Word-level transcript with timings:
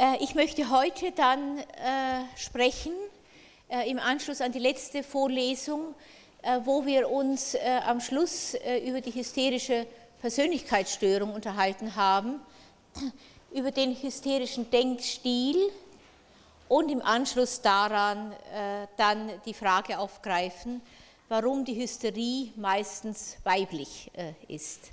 Äh, 0.00 0.16
ich 0.24 0.34
möchte 0.34 0.70
heute 0.70 1.12
dann 1.12 1.58
äh, 1.58 1.64
sprechen, 2.34 2.94
äh, 3.68 3.90
im 3.90 3.98
Anschluss 3.98 4.40
an 4.40 4.50
die 4.50 4.58
letzte 4.58 5.02
Vorlesung, 5.02 5.94
wo 6.64 6.86
wir 6.86 7.10
uns 7.10 7.54
am 7.84 8.00
Schluss 8.00 8.54
über 8.54 9.02
die 9.02 9.12
hysterische 9.12 9.86
Persönlichkeitsstörung 10.22 11.34
unterhalten 11.34 11.94
haben, 11.96 12.40
über 13.52 13.70
den 13.70 13.94
hysterischen 13.94 14.70
Denkstil 14.70 15.70
und 16.66 16.90
im 16.90 17.02
Anschluss 17.02 17.60
daran 17.60 18.34
dann 18.96 19.30
die 19.44 19.52
Frage 19.52 19.98
aufgreifen, 19.98 20.80
warum 21.28 21.62
die 21.66 21.74
Hysterie 21.74 22.54
meistens 22.56 23.36
weiblich 23.44 24.10
ist. 24.48 24.92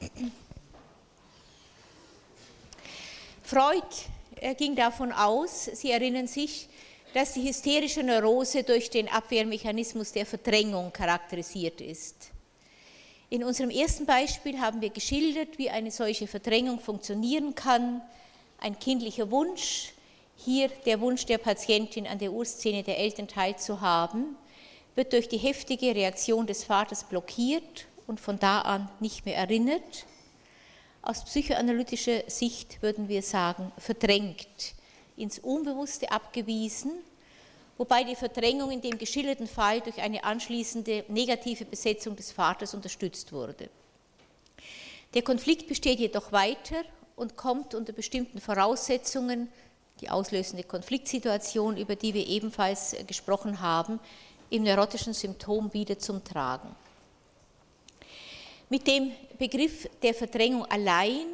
Freud 3.42 3.84
ging 4.56 4.74
davon 4.76 5.12
aus, 5.12 5.64
Sie 5.64 5.90
erinnern 5.90 6.26
sich, 6.26 6.68
dass 7.14 7.34
die 7.34 7.48
hysterische 7.48 8.02
Neurose 8.02 8.64
durch 8.64 8.90
den 8.90 9.08
Abwehrmechanismus 9.08 10.12
der 10.12 10.26
Verdrängung 10.26 10.92
charakterisiert 10.92 11.80
ist. 11.80 12.30
In 13.30 13.44
unserem 13.44 13.70
ersten 13.70 14.04
Beispiel 14.04 14.60
haben 14.60 14.80
wir 14.80 14.90
geschildert, 14.90 15.58
wie 15.58 15.70
eine 15.70 15.90
solche 15.90 16.26
Verdrängung 16.26 16.80
funktionieren 16.80 17.54
kann. 17.54 18.02
Ein 18.58 18.78
kindlicher 18.78 19.30
Wunsch, 19.30 19.92
hier 20.36 20.68
der 20.86 21.00
Wunsch 21.00 21.24
der 21.26 21.38
Patientin 21.38 22.06
an 22.06 22.18
der 22.18 22.32
Urszene 22.32 22.82
der 22.82 22.98
Eltern 22.98 23.28
teilzuhaben, 23.28 24.36
wird 24.94 25.12
durch 25.12 25.28
die 25.28 25.38
heftige 25.38 25.94
Reaktion 25.94 26.46
des 26.46 26.64
Vaters 26.64 27.04
blockiert 27.04 27.86
und 28.06 28.20
von 28.20 28.38
da 28.38 28.60
an 28.60 28.90
nicht 29.00 29.24
mehr 29.24 29.36
erinnert 29.36 30.06
aus 31.04 31.24
psychoanalytischer 31.24 32.22
Sicht 32.28 32.80
würden 32.82 33.08
wir 33.08 33.22
sagen, 33.22 33.70
verdrängt, 33.78 34.74
ins 35.16 35.38
Unbewusste 35.38 36.10
abgewiesen, 36.10 36.92
wobei 37.76 38.04
die 38.04 38.16
Verdrängung 38.16 38.70
in 38.70 38.80
dem 38.80 38.96
geschilderten 38.98 39.46
Fall 39.46 39.80
durch 39.80 40.00
eine 40.00 40.24
anschließende 40.24 41.04
negative 41.08 41.66
Besetzung 41.66 42.16
des 42.16 42.32
Vaters 42.32 42.74
unterstützt 42.74 43.32
wurde. 43.32 43.68
Der 45.12 45.22
Konflikt 45.22 45.68
besteht 45.68 46.00
jedoch 46.00 46.32
weiter 46.32 46.82
und 47.16 47.36
kommt 47.36 47.74
unter 47.74 47.92
bestimmten 47.92 48.40
Voraussetzungen, 48.40 49.48
die 50.00 50.10
auslösende 50.10 50.64
Konfliktsituation, 50.64 51.76
über 51.76 51.96
die 51.96 52.14
wir 52.14 52.26
ebenfalls 52.26 52.96
gesprochen 53.06 53.60
haben, 53.60 54.00
im 54.50 54.64
neurotischen 54.64 55.12
Symptom 55.12 55.72
wieder 55.72 55.98
zum 55.98 56.24
Tragen. 56.24 56.74
Mit 58.70 58.86
dem 58.86 59.12
Begriff 59.38 59.88
der 60.02 60.14
Verdrängung 60.14 60.64
allein 60.64 61.26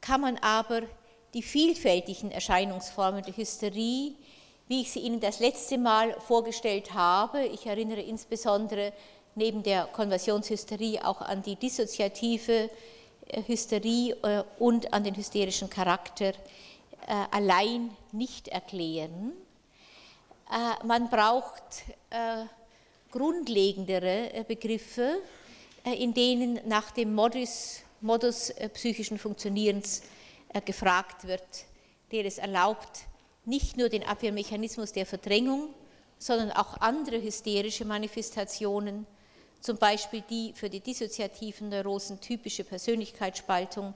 kann 0.00 0.20
man 0.20 0.36
aber 0.38 0.82
die 1.32 1.42
vielfältigen 1.42 2.30
Erscheinungsformen 2.30 3.22
der 3.22 3.36
Hysterie, 3.36 4.14
wie 4.68 4.82
ich 4.82 4.92
sie 4.92 5.00
Ihnen 5.00 5.20
das 5.20 5.40
letzte 5.40 5.78
Mal 5.78 6.12
vorgestellt 6.20 6.92
habe, 6.92 7.44
ich 7.46 7.66
erinnere 7.66 8.02
insbesondere 8.02 8.92
neben 9.34 9.62
der 9.62 9.86
Konversionshysterie 9.86 11.00
auch 11.02 11.22
an 11.22 11.42
die 11.42 11.56
dissoziative 11.56 12.68
äh, 13.28 13.42
Hysterie 13.46 14.14
äh, 14.22 14.44
und 14.58 14.92
an 14.92 15.04
den 15.04 15.16
hysterischen 15.16 15.70
Charakter, 15.70 16.28
äh, 16.28 16.34
allein 17.30 17.96
nicht 18.12 18.48
erklären. 18.48 19.32
Man 20.84 21.08
braucht 21.08 21.62
grundlegendere 23.10 24.44
Begriffe, 24.46 25.22
in 25.84 26.14
denen 26.14 26.60
nach 26.66 26.90
dem 26.90 27.14
Modus, 27.14 27.80
Modus 28.00 28.50
äh, 28.50 28.68
psychischen 28.68 29.18
Funktionierens 29.18 30.02
äh, 30.52 30.60
gefragt 30.60 31.26
wird, 31.26 31.42
der 32.12 32.24
es 32.24 32.38
erlaubt, 32.38 33.00
nicht 33.44 33.76
nur 33.76 33.88
den 33.88 34.04
Abwehrmechanismus 34.04 34.92
der 34.92 35.06
Verdrängung, 35.06 35.74
sondern 36.18 36.52
auch 36.52 36.76
andere 36.80 37.20
hysterische 37.20 37.84
Manifestationen, 37.84 39.06
zum 39.60 39.76
Beispiel 39.76 40.22
die 40.28 40.52
für 40.54 40.70
die 40.70 40.80
dissoziativen 40.80 41.68
Neurosen 41.68 42.20
typische 42.20 42.62
Persönlichkeitsspaltung 42.62 43.94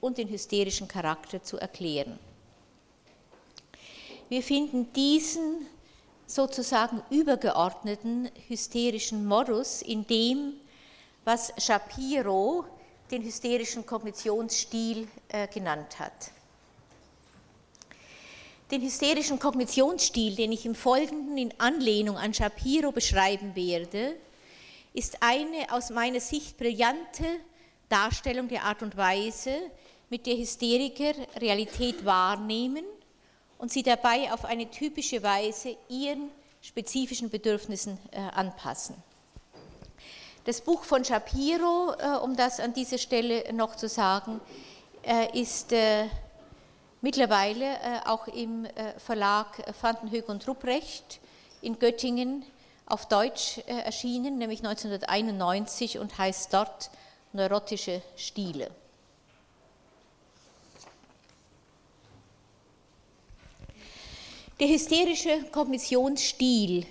und 0.00 0.18
den 0.18 0.28
hysterischen 0.28 0.88
Charakter 0.88 1.42
zu 1.42 1.56
erklären. 1.58 2.18
Wir 4.28 4.42
finden 4.42 4.92
diesen 4.92 5.66
sozusagen 6.26 7.02
übergeordneten 7.10 8.28
hysterischen 8.48 9.24
Modus 9.24 9.82
in 9.82 10.06
dem, 10.06 10.54
was 11.28 11.52
Shapiro 11.58 12.64
den 13.10 13.22
hysterischen 13.22 13.84
Kognitionsstil 13.84 15.06
äh, 15.28 15.46
genannt 15.46 15.98
hat. 15.98 16.30
Den 18.70 18.80
hysterischen 18.80 19.38
Kognitionsstil, 19.38 20.36
den 20.36 20.52
ich 20.52 20.64
im 20.64 20.74
Folgenden 20.74 21.36
in 21.36 21.52
Anlehnung 21.58 22.16
an 22.16 22.32
Shapiro 22.32 22.92
beschreiben 22.92 23.54
werde, 23.54 24.16
ist 24.94 25.18
eine 25.20 25.70
aus 25.70 25.90
meiner 25.90 26.20
Sicht 26.20 26.56
brillante 26.56 27.26
Darstellung 27.90 28.48
der 28.48 28.62
Art 28.62 28.80
und 28.80 28.96
Weise, 28.96 29.54
mit 30.08 30.24
der 30.24 30.38
Hysteriker 30.38 31.12
Realität 31.38 32.06
wahrnehmen 32.06 32.84
und 33.58 33.70
sie 33.70 33.82
dabei 33.82 34.32
auf 34.32 34.46
eine 34.46 34.70
typische 34.70 35.22
Weise 35.22 35.76
ihren 35.90 36.30
spezifischen 36.62 37.28
Bedürfnissen 37.28 37.98
äh, 38.12 38.18
anpassen. 38.18 38.94
Das 40.48 40.62
Buch 40.62 40.82
von 40.84 41.04
Shapiro, 41.04 41.92
äh, 41.98 42.16
um 42.22 42.34
das 42.34 42.58
an 42.58 42.72
dieser 42.72 42.96
Stelle 42.96 43.52
noch 43.52 43.76
zu 43.76 43.86
sagen, 43.86 44.40
äh, 45.02 45.38
ist 45.38 45.74
äh, 45.74 46.06
mittlerweile 47.02 47.76
auch 48.06 48.26
im 48.28 48.66
Verlag 48.96 49.62
Vandenhoek 49.82 50.26
und 50.30 50.48
Rupprecht 50.48 51.20
in 51.60 51.78
Göttingen 51.78 52.46
auf 52.86 53.06
Deutsch 53.08 53.58
erschienen, 53.66 54.38
nämlich 54.38 54.60
1991 54.60 55.98
und 55.98 56.16
heißt 56.16 56.54
dort 56.54 56.90
Neurotische 57.34 58.00
Stile. 58.16 58.70
Der 64.58 64.68
hysterische 64.68 65.44
Kognitionsstil 65.52 66.86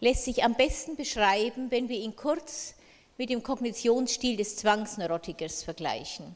lässt 0.00 0.26
sich 0.26 0.44
am 0.44 0.54
besten 0.54 0.94
beschreiben, 0.94 1.70
wenn 1.70 1.88
wir 1.88 1.96
ihn 1.96 2.14
kurz 2.14 2.74
mit 3.18 3.30
dem 3.30 3.42
Kognitionsstil 3.42 4.36
des 4.36 4.56
Zwangsneurotikers 4.56 5.62
vergleichen. 5.62 6.34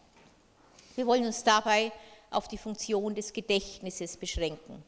Wir 0.94 1.06
wollen 1.06 1.26
uns 1.26 1.44
dabei 1.44 1.92
auf 2.30 2.48
die 2.48 2.58
Funktion 2.58 3.14
des 3.14 3.32
Gedächtnisses 3.32 4.16
beschränken. 4.16 4.82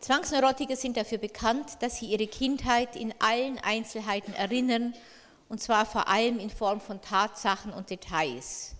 Zwangsneurotiker 0.00 0.76
sind 0.76 0.96
dafür 0.96 1.18
bekannt, 1.18 1.78
dass 1.80 1.98
sie 1.98 2.06
ihre 2.06 2.26
Kindheit 2.26 2.96
in 2.96 3.14
allen 3.18 3.58
Einzelheiten 3.58 4.34
erinnern, 4.34 4.94
und 5.48 5.60
zwar 5.60 5.86
vor 5.86 6.08
allem 6.08 6.38
in 6.38 6.50
Form 6.50 6.80
von 6.80 7.00
Tatsachen 7.00 7.72
und 7.72 7.90
Details. 7.90 8.74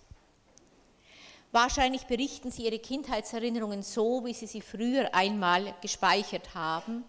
Wahrscheinlich 1.51 2.03
berichten 2.05 2.51
sie 2.51 2.65
ihre 2.65 2.79
Kindheitserinnerungen 2.79 3.81
so, 3.81 4.23
wie 4.25 4.33
sie 4.33 4.47
sie 4.47 4.61
früher 4.61 5.13
einmal 5.15 5.73
gespeichert 5.81 6.53
haben, 6.53 7.05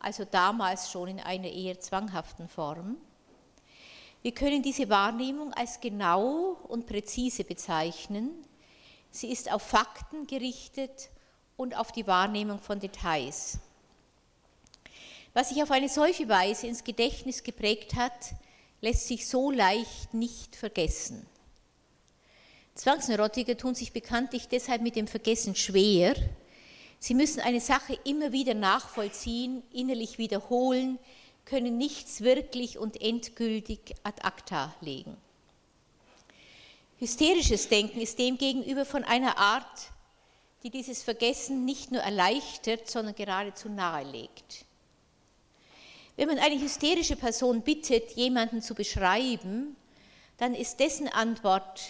also 0.00 0.24
damals 0.24 0.90
schon 0.90 1.08
in 1.08 1.20
einer 1.20 1.48
eher 1.48 1.80
zwanghaften 1.80 2.48
Form. 2.48 2.96
Wir 4.26 4.34
können 4.34 4.60
diese 4.60 4.88
Wahrnehmung 4.88 5.52
als 5.52 5.80
genau 5.80 6.56
und 6.66 6.88
präzise 6.88 7.44
bezeichnen. 7.44 8.32
Sie 9.12 9.30
ist 9.30 9.52
auf 9.52 9.62
Fakten 9.62 10.26
gerichtet 10.26 11.10
und 11.56 11.76
auf 11.78 11.92
die 11.92 12.08
Wahrnehmung 12.08 12.58
von 12.58 12.80
Details. 12.80 13.60
Was 15.32 15.50
sich 15.50 15.62
auf 15.62 15.70
eine 15.70 15.88
solche 15.88 16.28
Weise 16.28 16.66
ins 16.66 16.82
Gedächtnis 16.82 17.44
geprägt 17.44 17.94
hat, 17.94 18.34
lässt 18.80 19.06
sich 19.06 19.28
so 19.28 19.52
leicht 19.52 20.12
nicht 20.12 20.56
vergessen. 20.56 21.24
Zwangsneurotiker 22.74 23.56
tun 23.56 23.76
sich 23.76 23.92
bekanntlich 23.92 24.48
deshalb 24.48 24.82
mit 24.82 24.96
dem 24.96 25.06
Vergessen 25.06 25.54
schwer. 25.54 26.16
Sie 26.98 27.14
müssen 27.14 27.38
eine 27.38 27.60
Sache 27.60 27.96
immer 28.02 28.32
wieder 28.32 28.54
nachvollziehen, 28.54 29.62
innerlich 29.72 30.18
wiederholen, 30.18 30.98
können 31.46 31.78
nichts 31.78 32.20
wirklich 32.20 32.76
und 32.76 33.00
endgültig 33.00 33.94
ad 34.02 34.20
acta 34.22 34.74
legen. 34.82 35.16
Hysterisches 36.98 37.68
Denken 37.68 38.00
ist 38.00 38.18
demgegenüber 38.18 38.84
von 38.84 39.04
einer 39.04 39.38
Art, 39.38 39.90
die 40.62 40.70
dieses 40.70 41.02
Vergessen 41.02 41.64
nicht 41.64 41.92
nur 41.92 42.02
erleichtert, 42.02 42.90
sondern 42.90 43.14
geradezu 43.14 43.68
nahelegt. 43.68 44.64
Wenn 46.16 46.28
man 46.28 46.38
eine 46.38 46.60
hysterische 46.60 47.16
Person 47.16 47.62
bittet, 47.62 48.12
jemanden 48.12 48.62
zu 48.62 48.74
beschreiben, 48.74 49.76
dann 50.38 50.54
ist 50.54 50.80
dessen 50.80 51.08
Antwort 51.08 51.80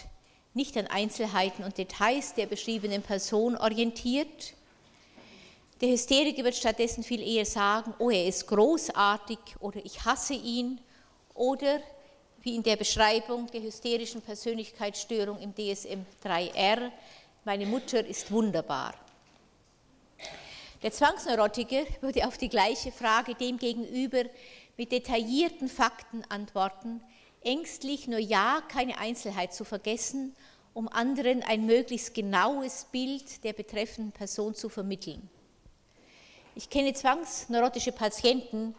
nicht 0.53 0.77
an 0.77 0.87
Einzelheiten 0.87 1.63
und 1.63 1.77
Details 1.77 2.33
der 2.33 2.45
beschriebenen 2.45 3.01
Person 3.01 3.55
orientiert, 3.55 4.53
der 5.81 5.89
Hysteriker 5.89 6.43
wird 6.43 6.55
stattdessen 6.55 7.03
viel 7.03 7.21
eher 7.21 7.45
sagen, 7.45 7.93
oh, 7.99 8.09
er 8.09 8.25
ist 8.25 8.47
großartig 8.47 9.39
oder 9.59 9.83
ich 9.83 10.03
hasse 10.03 10.33
ihn 10.33 10.79
oder 11.33 11.79
wie 12.41 12.55
in 12.55 12.63
der 12.63 12.77
Beschreibung 12.77 13.47
der 13.47 13.61
hysterischen 13.61 14.21
Persönlichkeitsstörung 14.21 15.39
im 15.39 15.53
DSM 15.53 16.05
3R, 16.23 16.91
meine 17.43 17.65
Mutter 17.65 18.05
ist 18.05 18.31
wunderbar. 18.31 18.93
Der 20.81 20.91
Zwangsneurotiker 20.91 21.83
würde 22.01 22.27
auf 22.27 22.37
die 22.37 22.49
gleiche 22.49 22.91
Frage 22.91 23.35
demgegenüber 23.35 24.23
mit 24.77 24.91
detaillierten 24.91 25.69
Fakten 25.69 26.23
antworten, 26.29 27.01
ängstlich 27.41 28.07
nur 28.07 28.19
ja 28.19 28.61
keine 28.67 28.97
Einzelheit 28.99 29.53
zu 29.53 29.65
vergessen, 29.65 30.35
um 30.73 30.87
anderen 30.87 31.41
ein 31.43 31.65
möglichst 31.65 32.13
genaues 32.13 32.85
Bild 32.91 33.43
der 33.43 33.53
betreffenden 33.53 34.11
Person 34.11 34.53
zu 34.53 34.69
vermitteln. 34.69 35.29
Ich 36.57 36.71
kenne 36.71 36.91
zwangsneurotische 36.91 37.91
Patienten, 37.91 38.73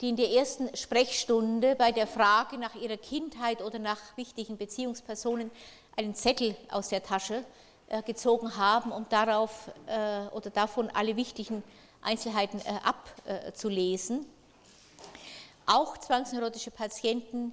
die 0.00 0.08
in 0.10 0.14
der 0.14 0.30
ersten 0.30 0.70
Sprechstunde 0.76 1.74
bei 1.74 1.90
der 1.90 2.06
Frage 2.06 2.58
nach 2.58 2.76
ihrer 2.76 2.96
Kindheit 2.96 3.60
oder 3.60 3.80
nach 3.80 3.98
wichtigen 4.16 4.56
Beziehungspersonen 4.56 5.50
einen 5.96 6.14
Zettel 6.14 6.54
aus 6.70 6.90
der 6.90 7.02
Tasche 7.02 7.44
äh, 7.88 8.02
gezogen 8.02 8.56
haben, 8.56 8.92
um 8.92 9.08
darauf 9.08 9.68
äh, 9.88 10.28
oder 10.28 10.50
davon 10.50 10.90
alle 10.90 11.16
wichtigen 11.16 11.64
Einzelheiten 12.02 12.60
äh, 12.60 12.78
abzulesen. 12.84 14.24
Auch 15.66 15.98
zwangsneurotische 15.98 16.70
Patienten, 16.70 17.50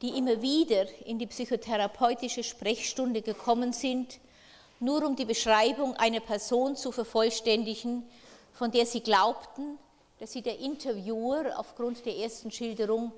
die 0.00 0.16
immer 0.16 0.42
wieder 0.42 0.86
in 1.06 1.18
die 1.18 1.26
psychotherapeutische 1.26 2.44
Sprechstunde 2.44 3.20
gekommen 3.20 3.72
sind, 3.72 4.20
nur 4.78 5.04
um 5.04 5.16
die 5.16 5.24
Beschreibung 5.24 5.96
einer 5.96 6.20
Person 6.20 6.76
zu 6.76 6.92
vervollständigen, 6.92 8.04
von 8.54 8.70
der 8.70 8.86
sie 8.86 9.00
glaubten, 9.00 9.78
dass 10.18 10.32
sie 10.32 10.42
der 10.42 10.58
Interviewer 10.58 11.58
aufgrund 11.58 12.06
der 12.06 12.16
ersten 12.16 12.50
Schilderung, 12.50 13.12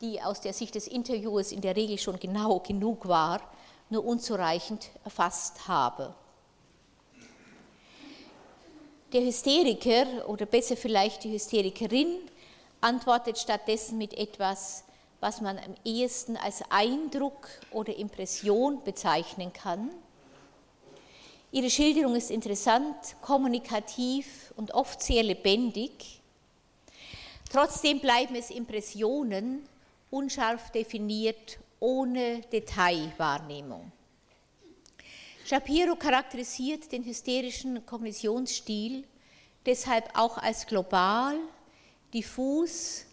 die 0.00 0.20
aus 0.20 0.40
der 0.40 0.52
Sicht 0.52 0.74
des 0.74 0.88
Interviewers 0.88 1.52
in 1.52 1.60
der 1.60 1.76
Regel 1.76 1.96
schon 1.96 2.18
genau 2.18 2.58
genug 2.60 3.06
war, 3.06 3.40
nur 3.88 4.04
unzureichend 4.04 4.90
erfasst 5.04 5.68
habe. 5.68 6.14
Der 9.12 9.22
Hysteriker 9.22 10.28
oder 10.28 10.46
besser 10.46 10.76
vielleicht 10.76 11.24
die 11.24 11.32
Hysterikerin 11.32 12.16
antwortet 12.80 13.38
stattdessen 13.38 13.98
mit 13.98 14.14
etwas, 14.14 14.84
was 15.20 15.40
man 15.40 15.58
am 15.58 15.74
ehesten 15.84 16.36
als 16.36 16.62
Eindruck 16.70 17.48
oder 17.72 17.94
Impression 17.96 18.82
bezeichnen 18.84 19.52
kann. 19.52 19.90
Ihre 21.52 21.68
Schilderung 21.68 22.14
ist 22.14 22.30
interessant, 22.30 23.16
kommunikativ 23.20 24.52
und 24.56 24.72
oft 24.72 25.02
sehr 25.02 25.24
lebendig. 25.24 26.20
Trotzdem 27.50 27.98
bleiben 27.98 28.36
es 28.36 28.50
Impressionen, 28.50 29.66
unscharf 30.10 30.70
definiert, 30.70 31.58
ohne 31.80 32.42
Detailwahrnehmung. 32.52 33.90
Shapiro 35.44 35.96
charakterisiert 35.96 36.92
den 36.92 37.04
hysterischen 37.04 37.84
Kognitionsstil 37.84 39.04
deshalb 39.66 40.08
auch 40.16 40.38
als 40.38 40.66
global, 40.66 41.36
diffus 42.14 43.06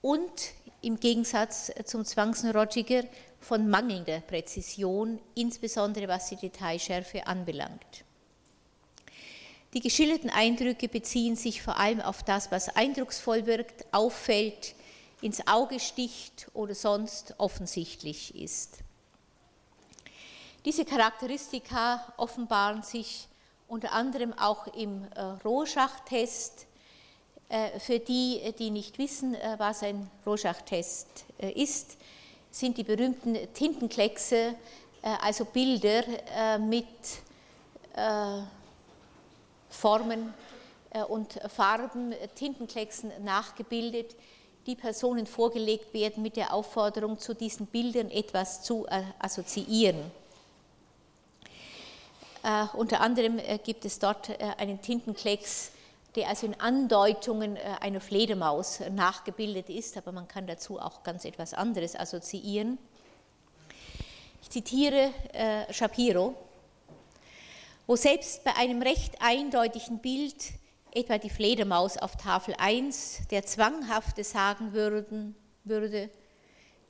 und 0.00 0.52
im 0.82 1.00
Gegensatz 1.00 1.72
zum 1.84 2.04
Zwangsneurotiker 2.04 3.02
von 3.44 3.68
mangelnder 3.68 4.20
Präzision, 4.20 5.20
insbesondere 5.34 6.08
was 6.08 6.30
die 6.30 6.36
Detailschärfe 6.36 7.26
anbelangt. 7.26 8.04
Die 9.74 9.80
geschilderten 9.80 10.30
Eindrücke 10.30 10.88
beziehen 10.88 11.36
sich 11.36 11.60
vor 11.60 11.78
allem 11.78 12.00
auf 12.00 12.22
das, 12.22 12.50
was 12.50 12.74
eindrucksvoll 12.74 13.46
wirkt, 13.46 13.84
auffällt, 13.92 14.74
ins 15.20 15.46
Auge 15.46 15.80
sticht 15.80 16.48
oder 16.54 16.74
sonst 16.74 17.34
offensichtlich 17.38 18.34
ist. 18.34 18.78
Diese 20.64 20.84
Charakteristika 20.84 22.14
offenbaren 22.16 22.82
sich 22.82 23.28
unter 23.68 23.92
anderem 23.92 24.32
auch 24.32 24.66
im 24.68 25.04
äh, 25.14 25.20
Rorschach-Test. 25.44 26.66
Äh, 27.48 27.78
für 27.78 27.98
die, 27.98 28.40
die 28.58 28.70
nicht 28.70 28.98
wissen, 28.98 29.34
äh, 29.34 29.56
was 29.58 29.82
ein 29.82 30.10
Rorschach-Test 30.24 31.26
äh, 31.38 31.50
ist, 31.50 31.98
sind 32.54 32.78
die 32.78 32.84
berühmten 32.84 33.36
Tintenkleckse, 33.52 34.54
äh, 35.02 35.08
also 35.20 35.44
Bilder 35.44 36.04
äh, 36.36 36.58
mit 36.58 36.86
Formen 39.70 40.34
und 41.06 41.38
Farben, 41.48 42.12
Tintenklecksen 42.34 43.12
nachgebildet, 43.22 44.16
die 44.66 44.74
Personen 44.74 45.26
vorgelegt 45.26 45.94
werden 45.94 46.20
mit 46.20 46.36
der 46.36 46.52
Aufforderung, 46.52 47.20
zu 47.20 47.34
diesen 47.34 47.66
Bildern 47.66 48.10
etwas 48.10 48.64
zu 48.64 48.84
äh, 48.88 49.02
assoziieren. 49.20 50.10
Äh, 52.42 52.66
unter 52.76 53.00
anderem 53.00 53.38
äh, 53.38 53.58
gibt 53.58 53.84
es 53.84 54.00
dort 54.00 54.28
äh, 54.30 54.38
einen 54.58 54.80
Tintenklecks, 54.82 55.70
der 56.16 56.28
also 56.28 56.46
in 56.46 56.58
Andeutungen 56.60 57.56
äh, 57.56 57.60
einer 57.80 58.00
Fledermaus 58.00 58.80
nachgebildet 58.90 59.68
ist, 59.68 59.96
aber 59.96 60.12
man 60.12 60.28
kann 60.28 60.46
dazu 60.46 60.78
auch 60.78 61.02
ganz 61.02 61.24
etwas 61.24 61.54
anderes 61.54 61.96
assoziieren. 61.96 62.78
Ich 64.42 64.50
zitiere 64.50 65.10
äh, 65.32 65.72
Shapiro, 65.72 66.34
wo 67.86 67.96
selbst 67.96 68.44
bei 68.44 68.54
einem 68.56 68.82
recht 68.82 69.16
eindeutigen 69.20 69.98
Bild 69.98 70.52
etwa 70.92 71.18
die 71.18 71.30
Fledermaus 71.30 71.96
auf 71.96 72.16
Tafel 72.16 72.54
1, 72.58 73.22
der 73.30 73.44
Zwanghafte 73.44 74.22
sagen 74.22 74.72
würden, 74.72 75.34
würde, 75.64 76.08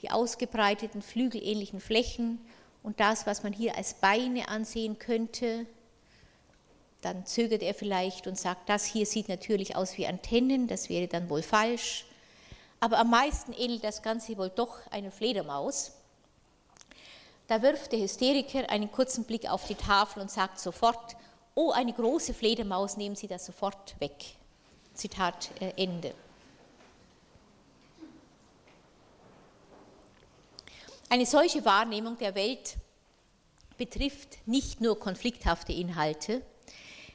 die 0.02 0.10
ausgebreiteten 0.10 1.00
flügelähnlichen 1.00 1.80
Flächen 1.80 2.38
und 2.82 3.00
das, 3.00 3.26
was 3.26 3.42
man 3.42 3.54
hier 3.54 3.76
als 3.76 3.94
Beine 3.94 4.48
ansehen 4.48 4.98
könnte, 4.98 5.66
dann 7.04 7.26
zögert 7.26 7.62
er 7.62 7.74
vielleicht 7.74 8.26
und 8.26 8.38
sagt, 8.38 8.68
das 8.68 8.84
hier 8.84 9.06
sieht 9.06 9.28
natürlich 9.28 9.76
aus 9.76 9.98
wie 9.98 10.06
Antennen, 10.06 10.66
das 10.66 10.88
wäre 10.88 11.06
dann 11.06 11.28
wohl 11.28 11.42
falsch, 11.42 12.06
aber 12.80 12.98
am 12.98 13.10
meisten 13.10 13.52
ähnelt 13.52 13.84
das 13.84 14.02
Ganze 14.02 14.36
wohl 14.36 14.50
doch 14.50 14.86
einer 14.90 15.10
Fledermaus. 15.10 15.92
Da 17.46 17.62
wirft 17.62 17.92
der 17.92 18.00
Hysteriker 18.00 18.68
einen 18.70 18.90
kurzen 18.90 19.24
Blick 19.24 19.50
auf 19.50 19.66
die 19.66 19.74
Tafel 19.74 20.22
und 20.22 20.30
sagt 20.30 20.58
sofort, 20.58 21.16
oh, 21.54 21.70
eine 21.70 21.92
große 21.92 22.34
Fledermaus, 22.34 22.96
nehmen 22.96 23.16
Sie 23.16 23.26
das 23.26 23.46
sofort 23.46 23.98
weg. 24.00 24.36
Zitat 24.94 25.50
äh, 25.60 25.72
Ende. 25.82 26.14
Eine 31.08 31.26
solche 31.26 31.64
Wahrnehmung 31.64 32.18
der 32.18 32.34
Welt 32.34 32.76
betrifft 33.76 34.38
nicht 34.46 34.80
nur 34.80 34.98
konflikthafte 34.98 35.72
Inhalte, 35.72 36.42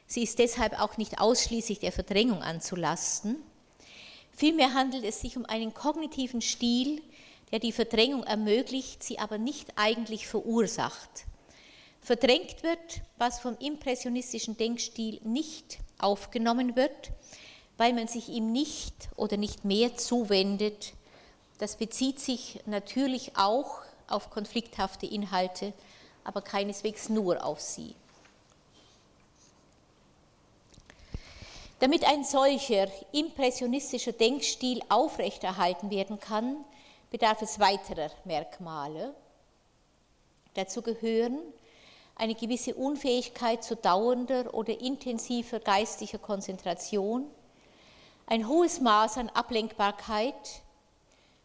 sie 0.09 0.23
ist 0.23 0.39
deshalb 0.39 0.77
auch 0.81 0.97
nicht 0.97 1.21
ausschließlich 1.21 1.79
der 1.79 1.93
Verdrängung 1.93 2.41
anzulasten. 2.41 3.37
Vielmehr 4.35 4.73
handelt 4.73 5.05
es 5.05 5.21
sich 5.21 5.37
um 5.37 5.45
einen 5.45 5.73
kognitiven 5.73 6.41
Stil, 6.41 7.01
der 7.51 7.59
die 7.59 7.71
Verdrängung 7.71 8.23
ermöglicht, 8.23 9.03
sie 9.03 9.19
aber 9.19 9.37
nicht 9.37 9.73
eigentlich 9.77 10.27
verursacht. 10.27 11.25
Verdrängt 12.01 12.63
wird, 12.63 13.01
was 13.17 13.39
vom 13.39 13.57
impressionistischen 13.57 14.57
Denkstil 14.57 15.19
nicht 15.23 15.79
aufgenommen 15.99 16.75
wird, 16.75 17.11
weil 17.77 17.93
man 17.93 18.07
sich 18.07 18.29
ihm 18.29 18.51
nicht 18.51 19.09
oder 19.15 19.37
nicht 19.37 19.63
mehr 19.63 19.95
zuwendet. 19.95 20.93
Das 21.59 21.75
bezieht 21.75 22.19
sich 22.19 22.61
natürlich 22.65 23.37
auch 23.37 23.81
auf 24.07 24.29
konflikthafte 24.29 25.05
Inhalte, 25.05 25.73
aber 26.23 26.41
keineswegs 26.41 27.09
nur 27.09 27.43
auf 27.43 27.59
sie. 27.59 27.95
Damit 31.79 32.03
ein 32.03 32.25
solcher 32.25 32.87
impressionistischer 33.13 34.11
Denkstil 34.11 34.81
aufrechterhalten 34.89 35.89
werden 35.89 36.19
kann, 36.19 36.65
bedarf 37.09 37.41
es 37.41 37.59
weiterer 37.59 38.11
Merkmale. 38.25 39.15
Dazu 40.55 40.81
gehören 40.81 41.39
eine 42.15 42.35
gewisse 42.35 42.75
Unfähigkeit 42.75 43.63
zu 43.63 43.77
dauernder 43.77 44.53
oder 44.53 44.77
intensiver 44.81 45.59
geistiger 45.61 46.17
Konzentration, 46.17 47.25
ein 48.27 48.47
hohes 48.47 48.81
Maß 48.81 49.17
an 49.17 49.29
Ablenkbarkeit, 49.29 50.61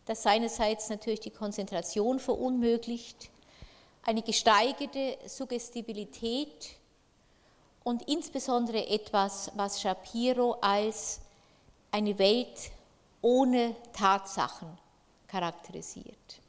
das 0.05 0.25
seinerseits 0.25 0.91
natürlich 0.91 1.21
die 1.21 1.31
Konzentration 1.31 2.19
verunmöglicht, 2.19 3.31
eine 4.03 4.21
gesteigerte 4.21 5.17
Suggestibilität 5.26 6.76
und 7.85 8.09
insbesondere 8.09 8.88
etwas, 8.88 9.53
was 9.55 9.81
Shapiro 9.81 10.57
als 10.61 11.21
eine 11.93 12.19
Welt 12.19 12.73
ohne 13.21 13.76
Tatsachen 13.93 14.69
charakterisiert. 15.29 16.41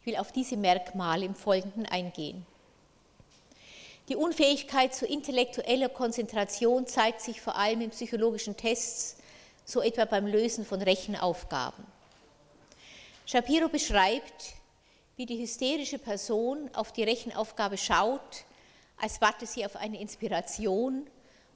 Ich 0.00 0.06
will 0.06 0.16
auf 0.16 0.30
diese 0.32 0.56
Merkmale 0.56 1.24
im 1.24 1.34
Folgenden 1.34 1.86
eingehen. 1.86 2.46
Die 4.08 4.16
Unfähigkeit 4.16 4.94
zu 4.94 5.06
intellektueller 5.06 5.88
Konzentration 5.88 6.86
zeigt 6.86 7.20
sich 7.20 7.40
vor 7.40 7.56
allem 7.56 7.80
in 7.80 7.90
psychologischen 7.90 8.56
Tests, 8.56 9.16
so 9.64 9.80
etwa 9.80 10.04
beim 10.04 10.26
Lösen 10.26 10.66
von 10.66 10.82
Rechenaufgaben. 10.82 11.86
Shapiro 13.26 13.68
beschreibt, 13.68 14.54
wie 15.16 15.24
die 15.24 15.40
hysterische 15.40 15.98
Person 15.98 16.68
auf 16.74 16.92
die 16.92 17.04
Rechenaufgabe 17.04 17.78
schaut, 17.78 18.44
als 19.02 19.20
warte 19.20 19.46
sie 19.46 19.66
auf 19.66 19.74
eine 19.74 20.00
Inspiration, 20.00 21.08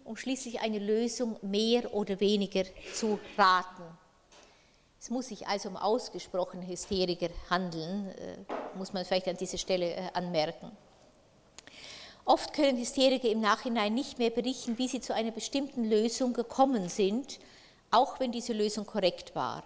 um 0.05 0.17
schließlich 0.17 0.61
eine 0.61 0.81
Lösung 0.81 1.37
mehr 1.43 1.95
oder 1.95 2.19
weniger 2.19 2.65
zu 2.93 3.21
raten. 3.39 3.85
Es 5.01 5.11
muss 5.11 5.29
sich 5.29 5.47
also 5.47 5.69
um 5.69 5.77
ausgesprochene 5.77 6.67
Hysteriker 6.67 7.29
handeln, 7.49 8.09
äh, 8.09 8.39
muss 8.77 8.93
man 8.93 9.05
vielleicht 9.05 9.29
an 9.29 9.37
dieser 9.37 9.59
Stelle 9.59 9.95
äh, 9.95 10.09
anmerken. 10.13 10.73
Oft 12.25 12.53
können 12.53 12.79
Hysteriker 12.79 13.29
im 13.29 13.41
Nachhinein 13.41 13.95
nicht 13.95 14.19
mehr 14.19 14.31
berichten, 14.31 14.77
wie 14.79 14.89
sie 14.89 15.01
zu 15.01 15.15
einer 15.15 15.31
bestimmten 15.31 15.85
Lösung 15.85 16.33
gekommen 16.33 16.89
sind, 16.89 17.39
auch 17.93 18.19
wenn 18.19 18.33
diese 18.33 18.55
Lösung 18.55 18.87
korrekt 18.87 19.37
war. 19.37 19.63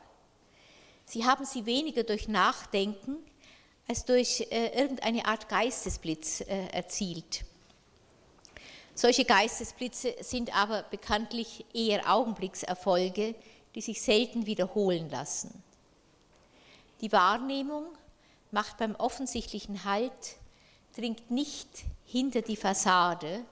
Sie 1.06 1.24
haben 1.24 1.46
sie 1.46 1.64
weniger 1.64 2.02
durch 2.02 2.28
Nachdenken 2.28 3.16
als 3.88 4.04
durch 4.04 4.46
äh, 4.50 4.78
irgendeine 4.78 5.24
Art 5.24 5.48
Geistesblitz 5.48 6.42
erzielt. 6.42 7.46
Solche 9.00 9.24
Geistesblitze 9.24 10.14
sind 10.20 10.54
aber 10.54 10.82
bekanntlich 10.82 11.64
eher 11.72 12.12
Augenblickserfolge, 12.12 13.34
die 13.74 13.80
sich 13.80 14.02
selten 14.02 14.44
wiederholen 14.44 15.08
lassen. 15.08 15.62
Die 17.00 17.10
Wahrnehmung 17.10 17.86
macht 18.50 18.76
beim 18.76 18.94
offensichtlichen 18.96 19.86
Halt, 19.86 20.36
dringt 20.94 21.30
nicht 21.30 21.66
hinter 22.04 22.42
die 22.42 22.56
Fassade, 22.56 23.42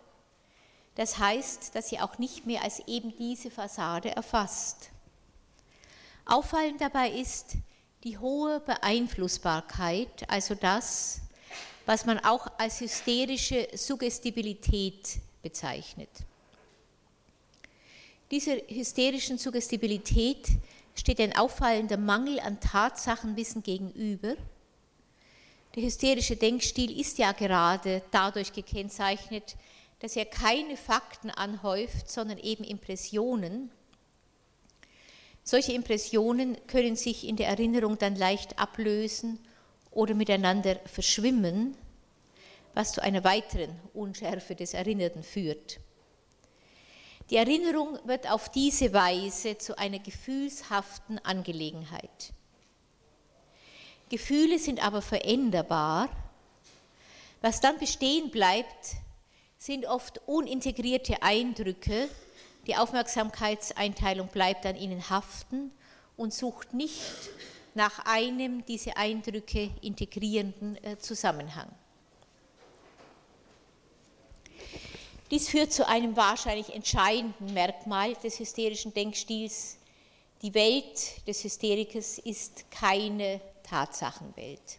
das 0.97 1.17
heißt, 1.17 1.75
dass 1.75 1.89
sie 1.89 1.99
auch 1.99 2.19
nicht 2.19 2.45
mehr 2.45 2.63
als 2.63 2.81
eben 2.87 3.17
diese 3.17 3.51
Fassade 3.51 4.15
erfasst. 4.15 4.91
Auffallend 6.27 6.83
dabei 6.83 7.09
ist 7.09 7.55
die 8.05 8.19
hohe 8.19 8.61
Beeinflussbarkeit, 8.61 10.29
also 10.29 10.55
das, 10.55 11.23
was 11.87 12.05
man 12.05 12.19
auch 12.19 12.49
als 12.59 12.83
hysterische 12.83 13.67
Suggestibilität 13.73 15.23
bezeichnet. 15.49 16.11
Dieser 18.31 18.57
hysterischen 18.69 19.39
Suggestibilität 19.39 20.47
steht 20.95 21.21
ein 21.21 21.35
auffallender 21.35 21.97
Mangel 21.97 22.39
an 22.41 22.61
Tatsachenwissen 22.61 23.63
gegenüber. 23.63 24.37
Der 25.75 25.83
hysterische 25.83 26.37
Denkstil 26.37 27.01
ist 27.01 27.17
ja 27.17 27.33
gerade 27.33 28.03
dadurch 28.11 28.53
gekennzeichnet, 28.53 29.57
dass 30.01 30.17
er 30.17 30.27
keine 30.27 30.77
Fakten 30.77 31.31
anhäuft, 31.31 32.11
sondern 32.11 32.37
eben 32.37 32.65
Impressionen. 32.65 33.71
Solche 35.45 35.73
Impressionen 35.73 36.59
können 36.67 36.95
sich 36.95 37.27
in 37.27 37.37
der 37.37 37.49
Erinnerung 37.49 37.97
dann 37.97 38.17
leicht 38.17 38.59
ablösen 38.59 39.39
oder 39.91 40.13
miteinander 40.13 40.79
verschwimmen, 40.85 41.75
was 42.75 42.93
zu 42.93 43.03
einer 43.03 43.25
weiteren 43.25 43.79
Unschärfe 43.95 44.55
des 44.55 44.75
Erinnerten 44.75 45.23
führt. 45.23 45.81
Die 47.31 47.37
Erinnerung 47.37 47.99
wird 48.05 48.31
auf 48.31 48.49
diese 48.49 48.93
Weise 48.93 49.59
zu 49.59 49.77
einer 49.77 49.99
gefühlshaften 49.99 51.19
Angelegenheit. 51.19 52.33
Gefühle 54.09 54.59
sind 54.59 54.83
aber 54.85 55.03
veränderbar. 55.03 56.09
Was 57.43 57.61
dann 57.61 57.79
bestehen 57.79 58.31
bleibt, 58.31 58.97
sind 59.59 59.85
oft 59.87 60.21
unintegrierte 60.27 61.23
Eindrücke. 61.23 62.09
Die 62.67 62.77
Aufmerksamkeitseinteilung 62.77 64.29
bleibt 64.29 64.65
an 64.65 64.77
ihnen 64.77 65.11
haften 65.11 65.71
und 66.17 66.33
sucht 66.33 66.73
nicht 66.73 67.31
nach 67.75 68.07
einem 68.07 68.65
diese 68.65 68.97
Eindrücke 68.97 69.71
integrierenden 69.83 70.83
äh, 70.83 70.99
Zusammenhang. 70.99 71.69
Dies 75.31 75.51
führt 75.51 75.73
zu 75.73 75.87
einem 75.87 76.17
wahrscheinlich 76.17 76.75
entscheidenden 76.75 77.53
Merkmal 77.53 78.15
des 78.15 78.39
hysterischen 78.39 78.95
Denkstils. 78.95 79.77
Die 80.41 80.55
Welt 80.55 81.27
des 81.27 81.45
Hysterikers 81.45 82.19
ist 82.19 82.71
keine 82.71 83.41
Tatsachenwelt. 83.63 84.79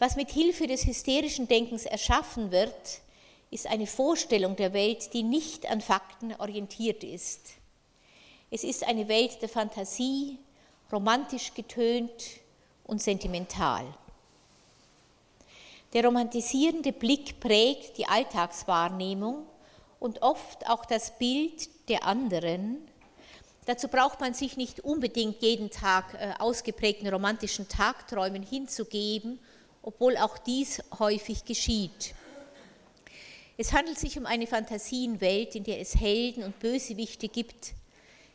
Was 0.00 0.16
mit 0.16 0.30
Hilfe 0.30 0.66
des 0.66 0.84
hysterischen 0.84 1.46
Denkens 1.46 1.84
erschaffen 1.84 2.50
wird, 2.50 3.00
ist 3.52 3.68
eine 3.68 3.86
Vorstellung 3.86 4.56
der 4.56 4.72
Welt, 4.72 5.12
die 5.12 5.22
nicht 5.22 5.70
an 5.70 5.80
Fakten 5.80 6.34
orientiert 6.34 7.04
ist. 7.04 7.40
Es 8.50 8.64
ist 8.64 8.84
eine 8.84 9.06
Welt 9.06 9.40
der 9.42 9.48
Fantasie, 9.48 10.38
romantisch 10.90 11.54
getönt 11.54 12.40
und 12.84 13.00
sentimental. 13.00 13.84
Der 15.94 16.04
romantisierende 16.04 16.92
Blick 16.92 17.40
prägt 17.40 17.96
die 17.96 18.06
Alltagswahrnehmung 18.06 19.46
und 19.98 20.20
oft 20.22 20.68
auch 20.68 20.84
das 20.84 21.18
Bild 21.18 21.88
der 21.88 22.04
anderen. 22.04 22.86
Dazu 23.64 23.88
braucht 23.88 24.20
man 24.20 24.34
sich 24.34 24.56
nicht 24.56 24.80
unbedingt 24.80 25.42
jeden 25.42 25.70
Tag 25.70 26.14
äh, 26.14 26.32
ausgeprägten 26.38 27.08
romantischen 27.08 27.68
Tagträumen 27.68 28.42
hinzugeben, 28.42 29.38
obwohl 29.82 30.18
auch 30.18 30.36
dies 30.38 30.82
häufig 30.98 31.44
geschieht. 31.44 32.14
Es 33.56 33.72
handelt 33.72 33.98
sich 33.98 34.18
um 34.18 34.26
eine 34.26 34.46
Fantasienwelt, 34.46 35.54
in 35.54 35.64
der 35.64 35.80
es 35.80 35.96
Helden 35.96 36.44
und 36.44 36.58
Bösewichte 36.58 37.28
gibt, 37.28 37.72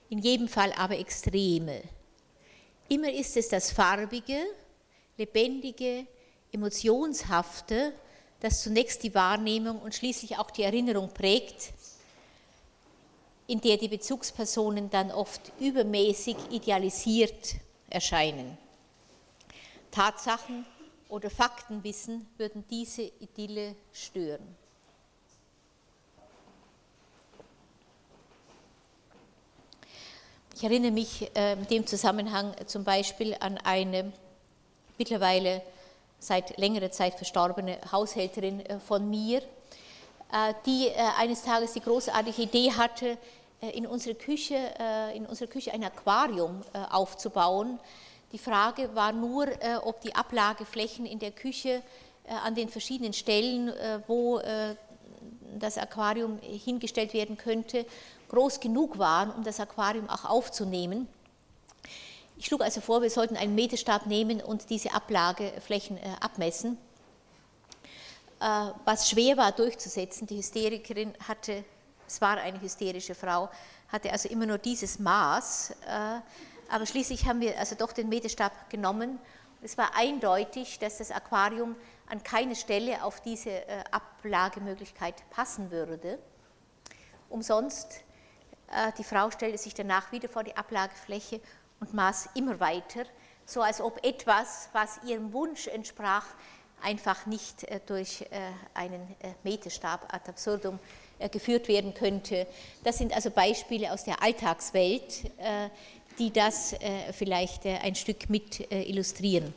in 0.10 0.20
jedem 0.20 0.48
Fall 0.48 0.74
aber 0.74 0.98
Extreme. 0.98 1.82
Immer 2.90 3.12
ist 3.12 3.38
es 3.38 3.48
das 3.48 3.72
Farbige, 3.72 4.38
Lebendige, 5.18 6.08
Emotionshafte, 6.54 7.94
das 8.40 8.62
zunächst 8.62 9.04
die 9.04 9.14
Wahrnehmung 9.14 9.80
und 9.80 9.96
schließlich 9.96 10.38
auch 10.38 10.52
die 10.52 10.64
Erinnerung 10.64 11.10
prägt, 11.14 11.74
in 13.48 13.60
der 13.60 13.78
die 13.78 13.88
Bezugspersonen 13.88 14.90
dann 14.90 15.12
oft 15.12 15.52
übermäßig 15.60 16.38
idealisiert 16.52 17.56
erscheinen. 17.90 18.58
Tatsachen 19.92 20.66
oder 21.10 21.30
Faktenwissen 21.30 22.28
würden 22.38 22.64
diese 22.70 23.04
Idylle 23.04 23.76
stören. 23.92 24.56
Ich 30.56 30.64
erinnere 30.64 30.92
mich 30.92 31.36
äh, 31.36 31.54
in 31.54 31.68
dem 31.68 31.88
Zusammenhang 31.88 32.56
zum 32.68 32.84
Beispiel 32.84 33.36
an 33.40 33.58
eine 33.58 34.14
mittlerweile 34.98 35.62
seit 36.24 36.58
längerer 36.58 36.90
Zeit 36.92 37.16
verstorbene 37.16 37.78
Haushälterin 37.92 38.66
äh, 38.66 38.80
von 38.80 39.10
mir, 39.10 39.42
äh, 40.32 40.54
die 40.66 40.88
äh, 40.88 40.94
eines 41.18 41.44
Tages 41.44 41.74
die 41.74 41.82
großartige 41.82 42.44
Idee 42.44 42.72
hatte, 42.72 43.18
in 43.74 43.88
unserer 43.88 44.16
Küche, 44.16 44.58
in 45.14 45.26
unserer 45.26 45.48
Küche 45.48 45.72
ein 45.72 45.86
Aquarium 45.86 46.64
aufzubauen. 46.92 47.80
Die 48.34 48.38
Frage 48.38 48.94
war 48.94 49.14
nur, 49.14 49.48
ob 49.86 50.02
die 50.02 50.14
Ablageflächen 50.14 51.06
in 51.06 51.18
der 51.18 51.32
Küche 51.32 51.82
an 52.28 52.56
den 52.56 52.68
verschiedenen 52.68 53.14
Stellen, 53.14 53.72
wo 54.08 54.42
das 55.58 55.78
Aquarium 55.78 56.40
hingestellt 56.42 57.14
werden 57.14 57.38
könnte, 57.38 57.86
groß 58.28 58.60
genug 58.60 59.00
waren, 59.00 59.32
um 59.32 59.46
das 59.46 59.62
Aquarium 59.62 60.10
auch 60.10 60.26
aufzunehmen. 60.26 61.08
Ich 62.44 62.48
schlug 62.48 62.62
also 62.62 62.82
vor, 62.82 63.02
wir 63.02 63.10
sollten 63.10 63.38
einen 63.38 63.56
Meterstab 63.56 64.06
nehmen 64.06 64.42
und 64.42 64.70
diese 64.70 64.94
Ablageflächen 64.94 65.96
äh, 65.96 66.02
abmessen. 66.20 66.78
Äh, 68.42 68.72
was 68.84 69.10
schwer 69.10 69.38
war 69.38 69.54
durchzusetzen, 69.54 70.28
die 70.28 70.40
Hysterikerin 70.40 71.14
hatte, 71.26 71.64
es 72.06 72.20
war 72.20 72.36
eine 72.36 72.60
hysterische 72.60 73.16
Frau, 73.16 73.50
hatte 73.88 74.12
also 74.12 74.28
immer 74.28 74.46
nur 74.46 74.58
dieses 74.58 75.00
Maß, 75.00 75.72
äh, 75.88 76.20
aber 76.68 76.86
schließlich 76.86 77.26
haben 77.26 77.40
wir 77.40 77.58
also 77.58 77.76
doch 77.76 77.94
den 77.94 78.10
Meterstab 78.10 78.70
genommen. 78.70 79.20
Es 79.62 79.78
war 79.78 79.96
eindeutig, 79.96 80.80
dass 80.80 80.98
das 80.98 81.12
Aquarium 81.12 81.78
an 82.10 82.24
keine 82.24 82.58
Stelle 82.58 83.06
auf 83.06 83.22
diese 83.22 83.64
Ablagemöglichkeit 83.90 85.16
passen 85.30 85.72
würde. 85.72 86.20
Umsonst, 87.30 88.02
die 88.98 89.04
Frau 89.06 89.32
stellte 89.32 89.58
sich 89.58 89.74
danach 89.74 90.12
wieder 90.12 90.28
vor 90.28 90.44
die 90.44 90.58
Ablagefläche 90.58 91.40
und 91.84 91.94
maß 91.94 92.30
immer 92.36 92.62
weiter, 92.62 93.04
so 93.46 93.62
als 93.62 93.82
ob 93.82 94.06
etwas, 94.06 94.70
was 94.72 95.02
ihrem 95.06 95.34
Wunsch 95.34 95.68
entsprach, 95.68 96.26
einfach 96.82 97.26
nicht 97.26 97.66
äh, 97.66 97.82
durch 97.86 98.22
äh, 98.22 98.28
einen 98.74 99.02
äh, 99.20 99.34
Meterstab 99.44 100.14
ad 100.14 100.30
absurdum 100.30 100.80
geführt 101.32 101.68
werden 101.68 101.94
könnte. 101.94 102.48
Das 102.84 102.98
sind 102.98 103.14
also 103.14 103.30
Beispiele 103.30 103.94
aus 103.94 104.04
der 104.04 104.22
Alltagswelt, 104.22 105.32
die 106.20 106.34
das 106.34 106.76
vielleicht 107.14 107.66
ein 107.66 107.96
Stück 107.96 108.30
mit 108.30 108.60
illustrieren. 108.72 109.54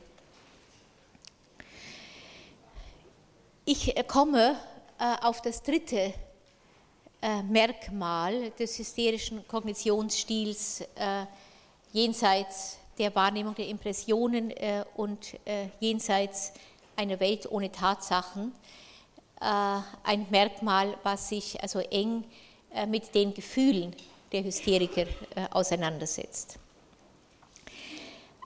Ich 3.65 3.97
komme 4.07 4.55
auf 5.23 5.43
das 5.43 5.63
dritte 5.63 6.13
Merkmal 7.49 8.51
des 8.51 8.79
hysterischen 8.79 9.49
Kognitionsstils 9.49 10.85
jenseits 11.97 12.77
der 12.99 13.15
Wahrnehmung 13.15 13.55
der 13.55 13.69
Impressionen 13.69 14.51
äh, 14.51 14.85
und 14.97 15.35
äh, 15.47 15.69
jenseits 15.81 16.53
einer 16.95 17.19
Welt 17.21 17.51
ohne 17.51 17.73
Tatsachen 17.73 18.53
äh, 19.41 19.45
ein 20.05 20.27
Merkmal, 20.29 20.99
was 21.03 21.31
sich 21.31 21.61
also 21.63 21.81
eng 21.81 22.25
mit 22.89 23.15
den 23.15 23.33
Gefühlen 23.33 23.97
der 24.33 24.45
Hysteriker 24.45 25.07
auseinandersetzt. 25.51 26.59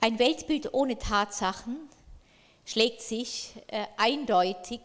Ein 0.00 0.20
Weltbild 0.20 0.72
ohne 0.72 0.96
Tatsachen 0.96 1.76
schlägt 2.64 3.00
sich 3.00 3.54
eindeutig 3.96 4.80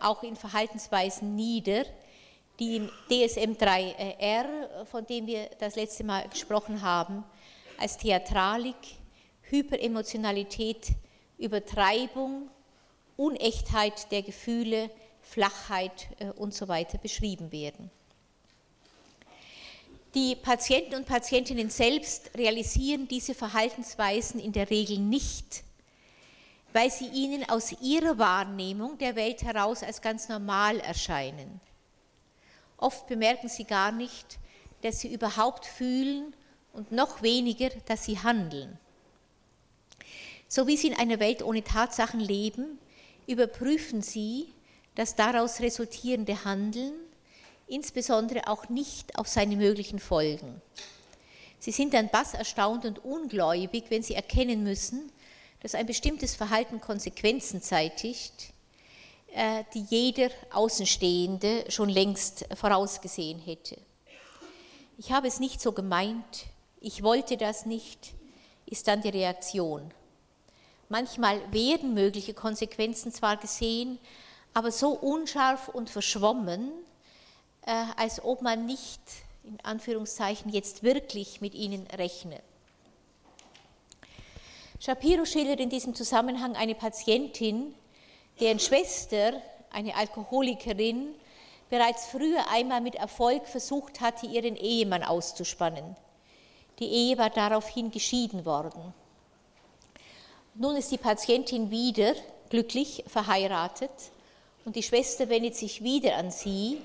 auch 0.00 0.22
in 0.22 0.36
Verhaltensweisen 0.36 1.34
nieder, 1.34 1.84
die 2.58 2.76
im 2.76 2.90
DSM-3R, 3.08 4.84
von 4.84 5.06
dem 5.06 5.26
wir 5.26 5.48
das 5.58 5.76
letzte 5.76 6.04
Mal 6.04 6.28
gesprochen 6.28 6.82
haben, 6.82 7.24
als 7.80 7.96
Theatralik, 7.96 8.76
Hyperemotionalität, 9.42 10.88
Übertreibung, 11.38 12.50
Unechtheit 13.16 14.10
der 14.12 14.22
Gefühle, 14.22 14.90
Flachheit 15.22 16.08
äh, 16.18 16.26
und 16.30 16.54
so 16.54 16.68
weiter 16.68 16.98
beschrieben 16.98 17.52
werden. 17.52 17.90
Die 20.14 20.34
Patienten 20.34 20.94
und 20.94 21.06
Patientinnen 21.06 21.70
selbst 21.70 22.30
realisieren 22.36 23.06
diese 23.06 23.34
Verhaltensweisen 23.34 24.40
in 24.40 24.52
der 24.52 24.68
Regel 24.68 24.98
nicht, 24.98 25.62
weil 26.72 26.90
sie 26.90 27.06
ihnen 27.06 27.48
aus 27.48 27.72
ihrer 27.80 28.18
Wahrnehmung 28.18 28.98
der 28.98 29.14
Welt 29.14 29.42
heraus 29.42 29.82
als 29.82 30.02
ganz 30.02 30.28
normal 30.28 30.80
erscheinen. 30.80 31.60
Oft 32.76 33.06
bemerken 33.06 33.48
sie 33.48 33.64
gar 33.64 33.92
nicht, 33.92 34.38
dass 34.82 35.00
sie 35.00 35.12
überhaupt 35.12 35.64
fühlen 35.64 36.34
und 36.72 36.92
noch 36.92 37.22
weniger, 37.22 37.70
dass 37.86 38.04
sie 38.04 38.18
handeln. 38.18 38.78
So 40.48 40.66
wie 40.66 40.76
sie 40.76 40.88
in 40.88 40.98
einer 40.98 41.20
Welt 41.20 41.42
ohne 41.42 41.62
Tatsachen 41.62 42.20
leben, 42.20 42.78
überprüfen 43.26 44.02
sie 44.02 44.48
das 44.94 45.14
daraus 45.14 45.60
resultierende 45.60 46.44
Handeln, 46.44 46.92
insbesondere 47.68 48.48
auch 48.48 48.68
nicht 48.68 49.16
auf 49.16 49.28
seine 49.28 49.56
möglichen 49.56 49.98
Folgen. 50.00 50.60
Sie 51.60 51.70
sind 51.70 51.94
dann 51.94 52.08
bass 52.08 52.34
erstaunt 52.34 52.84
und 52.84 53.04
ungläubig, 53.04 53.84
wenn 53.90 54.02
sie 54.02 54.14
erkennen 54.14 54.64
müssen, 54.64 55.12
dass 55.60 55.74
ein 55.74 55.86
bestimmtes 55.86 56.34
Verhalten 56.34 56.80
Konsequenzen 56.80 57.62
zeitigt, 57.62 58.52
äh, 59.32 59.64
die 59.74 59.84
jeder 59.88 60.30
Außenstehende 60.52 61.66
schon 61.68 61.88
längst 61.88 62.46
vorausgesehen 62.54 63.38
hätte. 63.38 63.76
Ich 64.98 65.12
habe 65.12 65.28
es 65.28 65.38
nicht 65.38 65.60
so 65.60 65.72
gemeint, 65.72 66.46
ich 66.80 67.02
wollte 67.02 67.36
das 67.36 67.66
nicht, 67.66 68.14
ist 68.66 68.88
dann 68.88 69.02
die 69.02 69.10
Reaktion. 69.10 69.92
Manchmal 70.88 71.40
werden 71.52 71.94
mögliche 71.94 72.34
Konsequenzen 72.34 73.12
zwar 73.12 73.36
gesehen, 73.36 73.98
aber 74.54 74.72
so 74.72 74.90
unscharf 74.90 75.68
und 75.68 75.90
verschwommen, 75.90 76.72
äh, 77.66 77.84
als 77.96 78.24
ob 78.24 78.42
man 78.42 78.66
nicht, 78.66 79.00
in 79.44 79.58
Anführungszeichen, 79.62 80.50
jetzt 80.50 80.82
wirklich 80.82 81.40
mit 81.40 81.54
ihnen 81.54 81.86
rechne. 81.88 82.40
Shapiro 84.80 85.26
schildert 85.26 85.60
in 85.60 85.68
diesem 85.68 85.94
Zusammenhang 85.94 86.56
eine 86.56 86.74
Patientin, 86.74 87.74
deren 88.40 88.58
Schwester, 88.58 89.34
eine 89.70 89.94
Alkoholikerin, 89.94 91.14
bereits 91.68 92.06
früher 92.06 92.48
einmal 92.50 92.80
mit 92.80 92.94
Erfolg 92.94 93.46
versucht 93.46 94.00
hatte, 94.00 94.26
ihren 94.26 94.56
Ehemann 94.56 95.04
auszuspannen. 95.04 95.96
Die 96.80 96.88
Ehe 96.88 97.18
war 97.18 97.30
daraufhin 97.30 97.90
geschieden 97.90 98.44
worden. 98.46 98.94
Nun 100.54 100.76
ist 100.76 100.90
die 100.90 100.98
Patientin 100.98 101.70
wieder 101.70 102.14
glücklich 102.48 103.04
verheiratet 103.06 103.90
und 104.64 104.76
die 104.76 104.82
Schwester 104.82 105.28
wendet 105.28 105.56
sich 105.56 105.82
wieder 105.82 106.16
an 106.16 106.30
sie, 106.30 106.80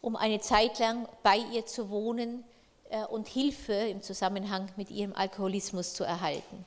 um 0.00 0.16
eine 0.16 0.40
Zeit 0.40 0.78
lang 0.78 1.08
bei 1.22 1.38
ihr 1.52 1.66
zu 1.66 1.90
wohnen 1.90 2.44
äh, 2.90 3.04
und 3.04 3.26
Hilfe 3.26 3.72
im 3.72 4.02
Zusammenhang 4.02 4.68
mit 4.76 4.90
ihrem 4.90 5.14
Alkoholismus 5.14 5.94
zu 5.94 6.04
erhalten. 6.04 6.64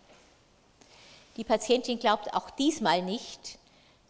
Die 1.37 1.43
Patientin 1.43 1.99
glaubt 1.99 2.33
auch 2.33 2.49
diesmal 2.49 3.01
nicht, 3.01 3.57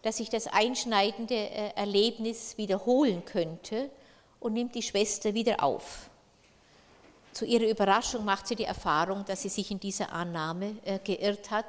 dass 0.02 0.18
sich 0.18 0.30
das 0.30 0.48
einschneidende 0.48 1.36
äh, 1.36 1.74
Erlebnis 1.76 2.58
wiederholen 2.58 3.24
könnte 3.26 3.90
und 4.40 4.54
nimmt 4.54 4.76
die 4.76 4.82
Schwester 4.82 5.34
wieder 5.34 5.64
auf. 5.64 6.10
Zu 7.34 7.46
ihrer 7.46 7.70
Überraschung 7.70 8.26
macht 8.26 8.48
sie 8.48 8.56
die 8.56 8.66
Erfahrung, 8.66 9.24
dass 9.26 9.42
sie 9.42 9.50
sich 9.50 9.72
in 9.72 9.80
dieser 9.80 10.12
Annahme 10.12 10.76
äh, 10.84 11.00
geirrt 11.00 11.50
hat. 11.50 11.66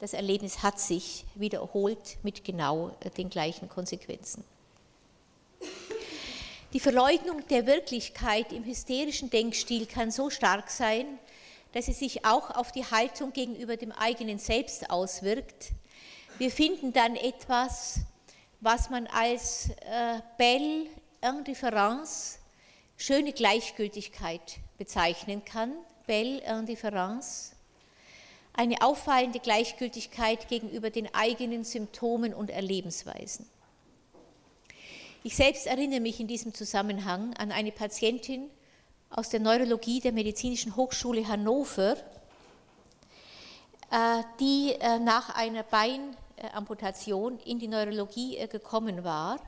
Das 0.00 0.12
Erlebnis 0.12 0.62
hat 0.62 0.78
sich 0.78 1.24
wiederholt 1.34 2.18
mit 2.22 2.44
genau 2.44 2.96
äh, 3.00 3.10
den 3.10 3.30
gleichen 3.30 3.68
Konsequenzen. 3.68 4.44
Die 6.74 6.80
Verleugnung 6.80 7.46
der 7.48 7.66
Wirklichkeit 7.66 8.52
im 8.52 8.64
hysterischen 8.64 9.30
Denkstil 9.30 9.86
kann 9.86 10.10
so 10.10 10.28
stark 10.28 10.70
sein, 10.70 11.06
dass 11.72 11.86
sie 11.86 11.94
sich 11.94 12.26
auch 12.26 12.50
auf 12.50 12.72
die 12.72 12.84
Haltung 12.84 13.32
gegenüber 13.32 13.78
dem 13.78 13.92
eigenen 13.92 14.38
Selbst 14.38 14.90
auswirkt. 14.90 15.70
Wir 16.36 16.50
finden 16.50 16.92
dann 16.92 17.16
etwas, 17.16 18.00
was 18.60 18.90
man 18.90 19.06
als 19.06 19.70
äh, 19.70 20.20
belle 20.36 20.86
indifference, 21.22 22.38
schöne 22.98 23.32
Gleichgültigkeit 23.32 24.58
bezeichnen 24.78 25.44
kann, 25.44 25.72
belle 26.06 26.40
indifference, 26.40 27.52
eine 28.52 28.80
auffallende 28.82 29.38
Gleichgültigkeit 29.38 30.48
gegenüber 30.48 30.90
den 30.90 31.14
eigenen 31.14 31.64
Symptomen 31.64 32.34
und 32.34 32.50
Erlebensweisen. 32.50 33.48
Ich 35.22 35.36
selbst 35.36 35.66
erinnere 35.66 36.00
mich 36.00 36.20
in 36.20 36.26
diesem 36.26 36.54
Zusammenhang 36.54 37.34
an 37.34 37.52
eine 37.52 37.72
Patientin 37.72 38.48
aus 39.10 39.28
der 39.28 39.40
Neurologie 39.40 40.00
der 40.00 40.12
Medizinischen 40.12 40.76
Hochschule 40.76 41.26
Hannover, 41.26 41.96
äh, 43.90 44.22
die 44.38 44.74
äh, 44.80 44.98
nach 44.98 45.34
einer 45.34 45.64
Beinamputation 45.64 47.38
in 47.40 47.58
die 47.58 47.68
Neurologie 47.68 48.36
äh, 48.36 48.48
gekommen 48.48 49.04
war 49.04 49.40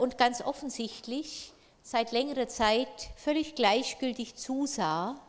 und 0.00 0.18
ganz 0.18 0.40
offensichtlich 0.40 1.52
seit 1.86 2.10
längerer 2.10 2.48
Zeit 2.48 3.10
völlig 3.14 3.54
gleichgültig 3.54 4.34
zusah, 4.34 5.20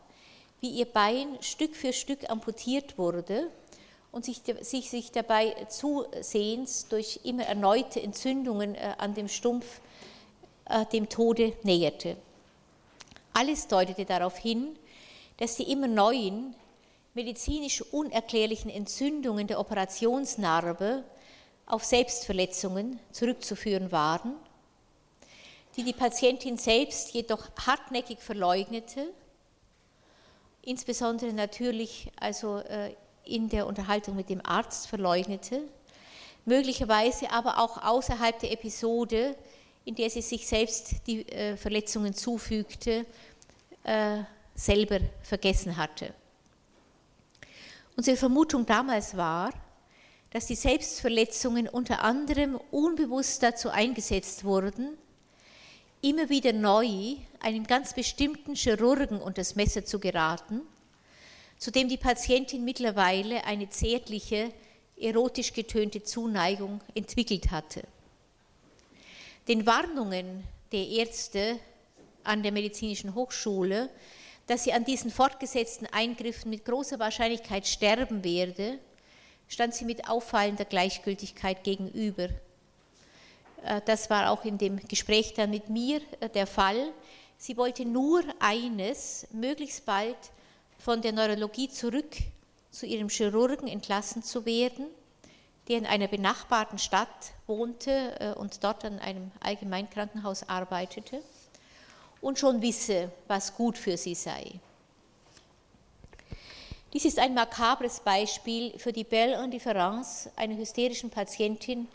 wie 0.60 0.70
ihr 0.70 0.86
Bein 0.86 1.38
Stück 1.40 1.76
für 1.76 1.92
Stück 1.92 2.28
amputiert 2.28 2.98
wurde 2.98 3.48
und 4.10 4.24
sich, 4.24 4.42
sich, 4.62 4.90
sich 4.90 5.12
dabei 5.12 5.54
zusehends 5.68 6.88
durch 6.88 7.20
immer 7.22 7.44
erneute 7.44 8.02
Entzündungen 8.02 8.74
äh, 8.74 8.94
an 8.98 9.14
dem 9.14 9.28
Stumpf 9.28 9.80
äh, 10.68 10.84
dem 10.86 11.08
Tode 11.08 11.52
näherte. 11.62 12.16
Alles 13.34 13.68
deutete 13.68 14.04
darauf 14.04 14.36
hin, 14.36 14.76
dass 15.36 15.54
die 15.54 15.70
immer 15.70 15.86
neuen, 15.86 16.56
medizinisch 17.14 17.82
unerklärlichen 17.92 18.68
Entzündungen 18.68 19.46
der 19.46 19.60
Operationsnarbe 19.60 21.04
auf 21.66 21.84
Selbstverletzungen 21.84 22.98
zurückzuführen 23.12 23.92
waren 23.92 24.34
die 25.78 25.84
die 25.84 25.92
Patientin 25.92 26.58
selbst 26.58 27.12
jedoch 27.14 27.48
hartnäckig 27.64 28.18
verleugnete, 28.18 29.06
insbesondere 30.62 31.32
natürlich 31.32 32.10
also 32.18 32.58
äh, 32.58 32.96
in 33.24 33.48
der 33.48 33.64
Unterhaltung 33.64 34.16
mit 34.16 34.28
dem 34.28 34.44
Arzt 34.44 34.88
verleugnete, 34.88 35.62
möglicherweise 36.44 37.30
aber 37.30 37.58
auch 37.58 37.80
außerhalb 37.80 38.40
der 38.40 38.50
Episode, 38.50 39.36
in 39.84 39.94
der 39.94 40.10
sie 40.10 40.20
sich 40.20 40.48
selbst 40.48 41.06
die 41.06 41.28
äh, 41.28 41.56
Verletzungen 41.56 42.12
zufügte, 42.12 43.06
äh, 43.84 44.18
selber 44.56 44.98
vergessen 45.22 45.76
hatte. 45.76 46.12
Unsere 47.96 48.16
Vermutung 48.16 48.66
damals 48.66 49.16
war, 49.16 49.52
dass 50.30 50.46
die 50.46 50.56
Selbstverletzungen 50.56 51.68
unter 51.68 52.02
anderem 52.02 52.58
unbewusst 52.72 53.44
dazu 53.44 53.70
eingesetzt 53.70 54.42
wurden, 54.42 54.98
immer 56.00 56.28
wieder 56.28 56.52
neu 56.52 57.16
einem 57.40 57.66
ganz 57.66 57.94
bestimmten 57.94 58.54
Chirurgen 58.54 59.20
unter 59.20 59.40
das 59.40 59.56
Messer 59.56 59.84
zu 59.84 59.98
geraten, 59.98 60.62
zu 61.58 61.70
dem 61.70 61.88
die 61.88 61.96
Patientin 61.96 62.64
mittlerweile 62.64 63.44
eine 63.44 63.68
zärtliche, 63.68 64.52
erotisch 64.96 65.52
getönte 65.52 66.02
Zuneigung 66.02 66.80
entwickelt 66.94 67.50
hatte. 67.50 67.82
Den 69.48 69.66
Warnungen 69.66 70.44
der 70.72 70.86
Ärzte 70.86 71.58
an 72.24 72.42
der 72.42 72.52
Medizinischen 72.52 73.14
Hochschule, 73.14 73.88
dass 74.46 74.64
sie 74.64 74.72
an 74.72 74.84
diesen 74.84 75.10
fortgesetzten 75.10 75.86
Eingriffen 75.86 76.50
mit 76.50 76.64
großer 76.64 76.98
Wahrscheinlichkeit 76.98 77.66
sterben 77.66 78.24
werde, 78.24 78.78
stand 79.48 79.74
sie 79.74 79.84
mit 79.84 80.08
auffallender 80.08 80.64
Gleichgültigkeit 80.64 81.64
gegenüber 81.64 82.28
das 83.84 84.10
war 84.10 84.30
auch 84.30 84.44
in 84.44 84.58
dem 84.58 84.76
Gespräch 84.88 85.34
dann 85.34 85.50
mit 85.50 85.68
mir 85.68 86.00
äh, 86.20 86.28
der 86.28 86.46
Fall. 86.46 86.92
Sie 87.36 87.56
wollte 87.56 87.84
nur 87.84 88.22
eines, 88.40 89.26
möglichst 89.32 89.86
bald 89.86 90.16
von 90.78 91.02
der 91.02 91.12
Neurologie 91.12 91.68
zurück 91.68 92.16
zu 92.70 92.86
ihrem 92.86 93.08
Chirurgen 93.08 93.68
entlassen 93.68 94.22
zu 94.22 94.44
werden, 94.44 94.86
der 95.68 95.78
in 95.78 95.86
einer 95.86 96.08
benachbarten 96.08 96.78
Stadt 96.78 97.32
wohnte 97.46 98.20
äh, 98.20 98.32
und 98.32 98.62
dort 98.64 98.84
an 98.84 98.98
einem 98.98 99.30
Allgemeinkrankenhaus 99.40 100.48
arbeitete 100.48 101.22
und 102.20 102.38
schon 102.38 102.62
wisse, 102.62 103.10
was 103.26 103.54
gut 103.54 103.78
für 103.78 103.96
sie 103.96 104.14
sei. 104.14 104.60
Dies 106.92 107.04
ist 107.04 107.18
ein 107.18 107.34
makabres 107.34 108.00
Beispiel 108.00 108.78
für 108.78 108.92
die 108.92 109.04
Belle 109.04 109.42
Indifference 109.44 110.30
einer 110.36 110.56
hysterischen 110.56 111.10
Patientin, 111.10 111.86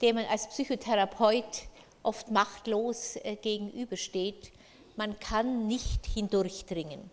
der 0.00 0.14
man 0.14 0.24
als 0.26 0.48
Psychotherapeut 0.48 1.68
oft 2.02 2.30
machtlos 2.30 3.16
äh, 3.16 3.36
gegenübersteht. 3.36 4.52
Man 4.96 5.18
kann 5.18 5.66
nicht 5.66 6.06
hindurchdringen. 6.06 7.10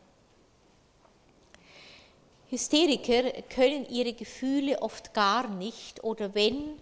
Hysteriker 2.50 3.32
können 3.44 3.86
ihre 3.90 4.14
Gefühle 4.14 4.82
oft 4.82 5.14
gar 5.14 5.50
nicht 5.50 6.04
oder 6.04 6.36
wenn, 6.36 6.80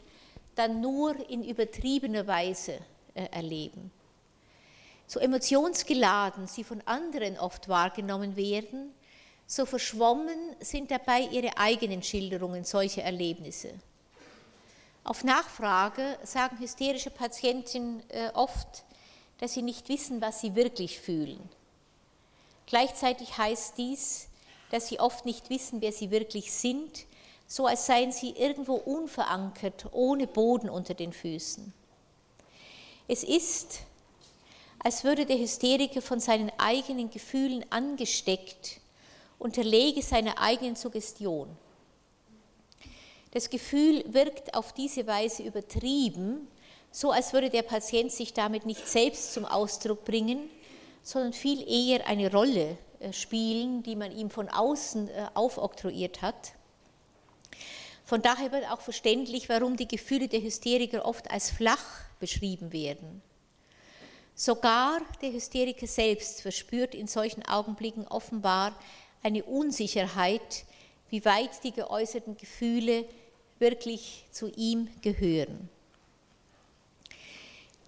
dann 0.56 0.82
nur 0.82 1.30
in 1.30 1.44
übertriebener 1.44 2.28
Weise 2.28 2.80
äh, 3.16 3.26
erleben. 3.32 3.92
So 5.08 5.20
emotionsgeladen 5.20 6.48
sie 6.48 6.64
von 6.64 6.82
anderen 6.86 7.38
oft 7.38 7.70
wahrgenommen 7.70 8.36
werden, 8.36 8.94
so 9.46 9.66
verschwommen 9.66 10.56
sind 10.60 10.92
dabei 10.92 11.22
ihre 11.32 11.58
eigenen 11.58 12.02
Schilderungen 12.02 12.64
solcher 12.64 13.04
Erlebnisse. 13.04 13.74
Auf 15.06 15.26
Nachfrage 15.26 16.18
sagen 16.24 16.58
hysterische 16.60 17.10
Patienten 17.10 18.02
äh, 18.10 18.30
oft, 18.34 18.86
dass 19.40 19.54
sie 19.54 19.62
nicht 19.62 19.90
wissen, 19.90 20.22
was 20.22 20.40
sie 20.40 20.56
wirklich 20.56 21.00
fühlen. 21.00 21.50
Gleichzeitig 22.68 23.38
heißt 23.38 23.78
dies, 23.78 24.30
dass 24.72 24.88
sie 24.88 25.02
oft 25.02 25.26
nicht 25.26 25.50
wissen, 25.50 25.82
wer 25.82 25.92
sie 25.92 26.10
wirklich 26.10 26.54
sind, 26.54 27.06
so 27.48 27.68
als 27.68 27.86
seien 27.86 28.14
sie 28.14 28.32
irgendwo 28.32 28.76
unverankert, 28.76 29.88
ohne 29.92 30.26
Boden 30.26 30.70
unter 30.70 30.94
den 30.94 31.12
Füßen. 31.12 31.74
Es 33.10 33.24
ist, 33.24 33.82
als 34.80 35.04
würde 35.04 35.26
der 35.26 35.38
Hysteriker 35.38 36.02
von 36.02 36.22
seinen 36.22 36.52
eigenen 36.58 37.10
Gefühlen 37.10 37.66
angesteckt, 37.70 38.80
unterlege 39.38 40.02
seiner 40.02 40.40
eigenen 40.40 40.78
Suggestion. 40.78 41.50
Das 43.34 43.50
Gefühl 43.50 44.04
wirkt 44.14 44.54
auf 44.54 44.74
diese 44.74 45.08
Weise 45.08 45.42
übertrieben, 45.42 46.48
so 46.92 47.10
als 47.10 47.34
würde 47.34 47.50
der 47.50 47.64
Patient 47.64 48.12
sich 48.12 48.34
damit 48.34 48.68
nicht 48.68 48.88
selbst 48.88 49.34
zum 49.34 49.46
Ausdruck 49.46 50.06
bringen, 50.06 50.52
sondern 51.02 51.34
viel 51.34 51.68
eher 51.68 52.06
eine 52.08 52.32
Rolle 52.32 52.78
äh, 53.00 53.12
spielen, 53.12 53.82
die 53.82 53.96
man 53.96 54.16
ihm 54.16 54.30
von 54.30 54.50
außen 54.50 55.08
äh, 55.08 55.26
aufoktroyiert 55.34 56.22
hat. 56.22 56.54
Von 58.06 58.22
daher 58.22 58.52
wird 58.52 58.70
auch 58.70 58.82
verständlich, 58.82 59.50
warum 59.50 59.78
die 59.78 59.88
Gefühle 59.88 60.28
der 60.28 60.44
Hysteriker 60.44 61.04
oft 61.04 61.32
als 61.32 61.50
flach 61.50 61.84
beschrieben 62.20 62.72
werden. 62.72 63.24
Sogar 64.36 65.02
der 65.24 65.34
Hysteriker 65.34 65.88
selbst 65.88 66.44
verspürt 66.44 66.94
in 66.94 67.08
solchen 67.08 67.44
Augenblicken 67.48 68.08
offenbar 68.08 68.76
eine 69.24 69.44
Unsicherheit, 69.44 70.66
wie 71.10 71.26
weit 71.26 71.64
die 71.64 71.72
geäußerten 71.72 72.38
Gefühle 72.38 73.06
wirklich 73.64 74.26
zu 74.30 74.52
ihm 74.58 74.90
gehören. 75.02 75.70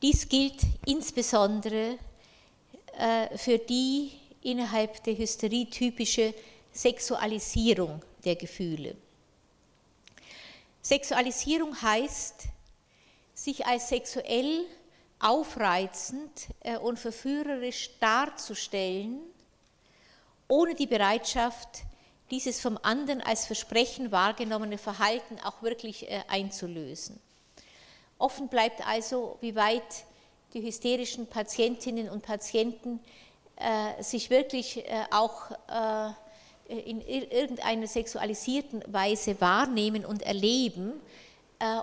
Dies 0.01 0.29
gilt 0.29 0.61
insbesondere 0.85 1.97
äh, 2.97 3.37
für 3.37 3.57
die 3.57 4.11
innerhalb 4.41 5.03
der 5.03 5.17
Hysterie 5.17 5.69
typische 5.69 6.33
Sexualisierung 6.71 8.01
der 8.23 8.37
Gefühle. 8.37 8.95
Sexualisierung 10.81 11.81
heißt, 11.81 12.45
sich 13.33 13.65
als 13.65 13.89
sexuell 13.89 14.65
aufreizend 15.19 16.47
äh, 16.61 16.77
und 16.77 16.99
verführerisch 16.99 17.89
darzustellen, 17.99 19.19
ohne 20.47 20.73
die 20.73 20.87
Bereitschaft, 20.87 21.83
dieses 22.31 22.59
vom 22.59 22.79
anderen 22.81 23.21
als 23.21 23.45
Versprechen 23.45 24.11
wahrgenommene 24.11 24.77
Verhalten 24.77 25.37
auch 25.43 25.61
wirklich 25.61 26.09
äh, 26.09 26.23
einzulösen. 26.27 27.19
Offen 28.17 28.47
bleibt 28.47 28.85
also, 28.87 29.37
wie 29.41 29.55
weit 29.55 30.05
die 30.53 30.61
hysterischen 30.61 31.27
Patientinnen 31.27 32.09
und 32.09 32.23
Patienten 32.23 32.99
äh, 33.57 34.01
sich 34.03 34.29
wirklich 34.29 34.77
äh, 34.77 35.05
auch 35.11 35.51
äh, 35.69 36.11
in 36.67 36.99
irgendeiner 37.01 37.85
sexualisierten 37.85 38.83
Weise 38.87 39.39
wahrnehmen 39.39 40.03
und 40.03 40.23
erleben 40.23 40.93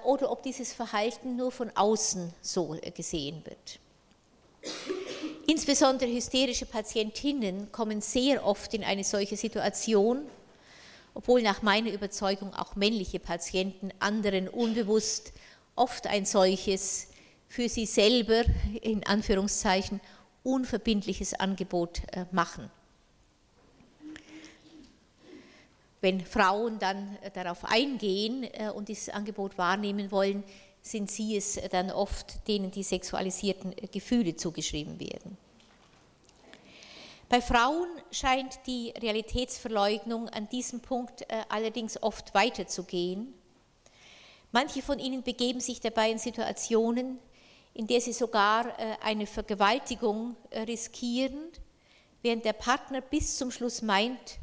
oder 0.03 0.33
ob 0.33 0.43
dieses 0.43 0.73
Verhalten 0.73 1.37
nur 1.37 1.53
von 1.53 1.71
außen 1.77 2.35
so 2.41 2.77
gesehen 2.93 3.43
wird. 3.47 3.79
Insbesondere 5.47 6.11
hysterische 6.11 6.67
Patientinnen 6.67 7.73
kommen 7.73 8.01
sehr 8.01 8.45
oft 8.45 8.75
in 8.75 8.85
eine 8.85 9.05
solche 9.05 9.37
Situation, 9.37 10.23
obwohl 11.15 11.43
nach 11.43 11.63
meiner 11.63 11.93
Überzeugung 11.93 12.55
auch 12.55 12.77
männliche 12.77 13.19
Patienten 13.19 13.91
anderen 13.99 14.49
unbewusst 14.49 15.33
oft 15.75 16.07
ein 16.07 16.25
solches 16.25 17.09
für 17.49 17.69
sie 17.69 17.87
selber 17.87 18.45
in 18.81 19.05
Anführungszeichen 19.07 20.01
unverbindliches 20.43 21.35
Angebot 21.35 22.03
äh, 22.13 22.25
machen. 22.33 22.71
Wenn 26.01 26.21
Frauen 26.25 26.79
dann 26.79 27.17
äh, 27.23 27.31
darauf 27.31 27.65
eingehen 27.65 28.45
äh, 28.55 28.71
und 28.71 28.89
dieses 28.89 29.09
Angebot 29.11 29.59
wahrnehmen 29.59 30.11
wollen, 30.11 30.43
sind 30.83 31.11
sie 31.11 31.37
es 31.37 31.59
dann 31.71 31.91
oft, 31.91 32.47
denen 32.49 32.71
die 32.71 32.83
sexualisierten 32.83 33.75
Gefühle 33.91 34.37
zugeschrieben 34.37 34.99
werden. 35.01 35.39
Bei 37.29 37.41
Frauen 37.41 37.89
scheint 38.11 38.61
die 38.67 38.93
Realitätsverleugnung 39.01 40.29
an 40.29 40.49
diesem 40.51 40.81
Punkt 40.81 41.25
allerdings 41.49 42.03
oft 42.03 42.35
weiterzugehen. 42.35 43.33
Manche 44.51 44.83
von 44.83 44.99
ihnen 44.99 45.23
begeben 45.23 45.61
sich 45.61 45.81
dabei 45.81 46.11
in 46.11 46.19
Situationen, 46.19 47.19
in 47.75 47.87
der 47.87 48.01
sie 48.01 48.13
sogar 48.13 48.79
äh, 48.79 48.97
eine 49.03 49.27
Vergewaltigung 49.27 50.37
äh, 50.51 50.61
riskieren, 50.61 51.49
während 52.21 52.45
der 52.45 52.53
Partner 52.53 53.01
bis 53.01 53.39
zum 53.39 53.51
Schluss 53.51 53.81
meint, 53.81 54.39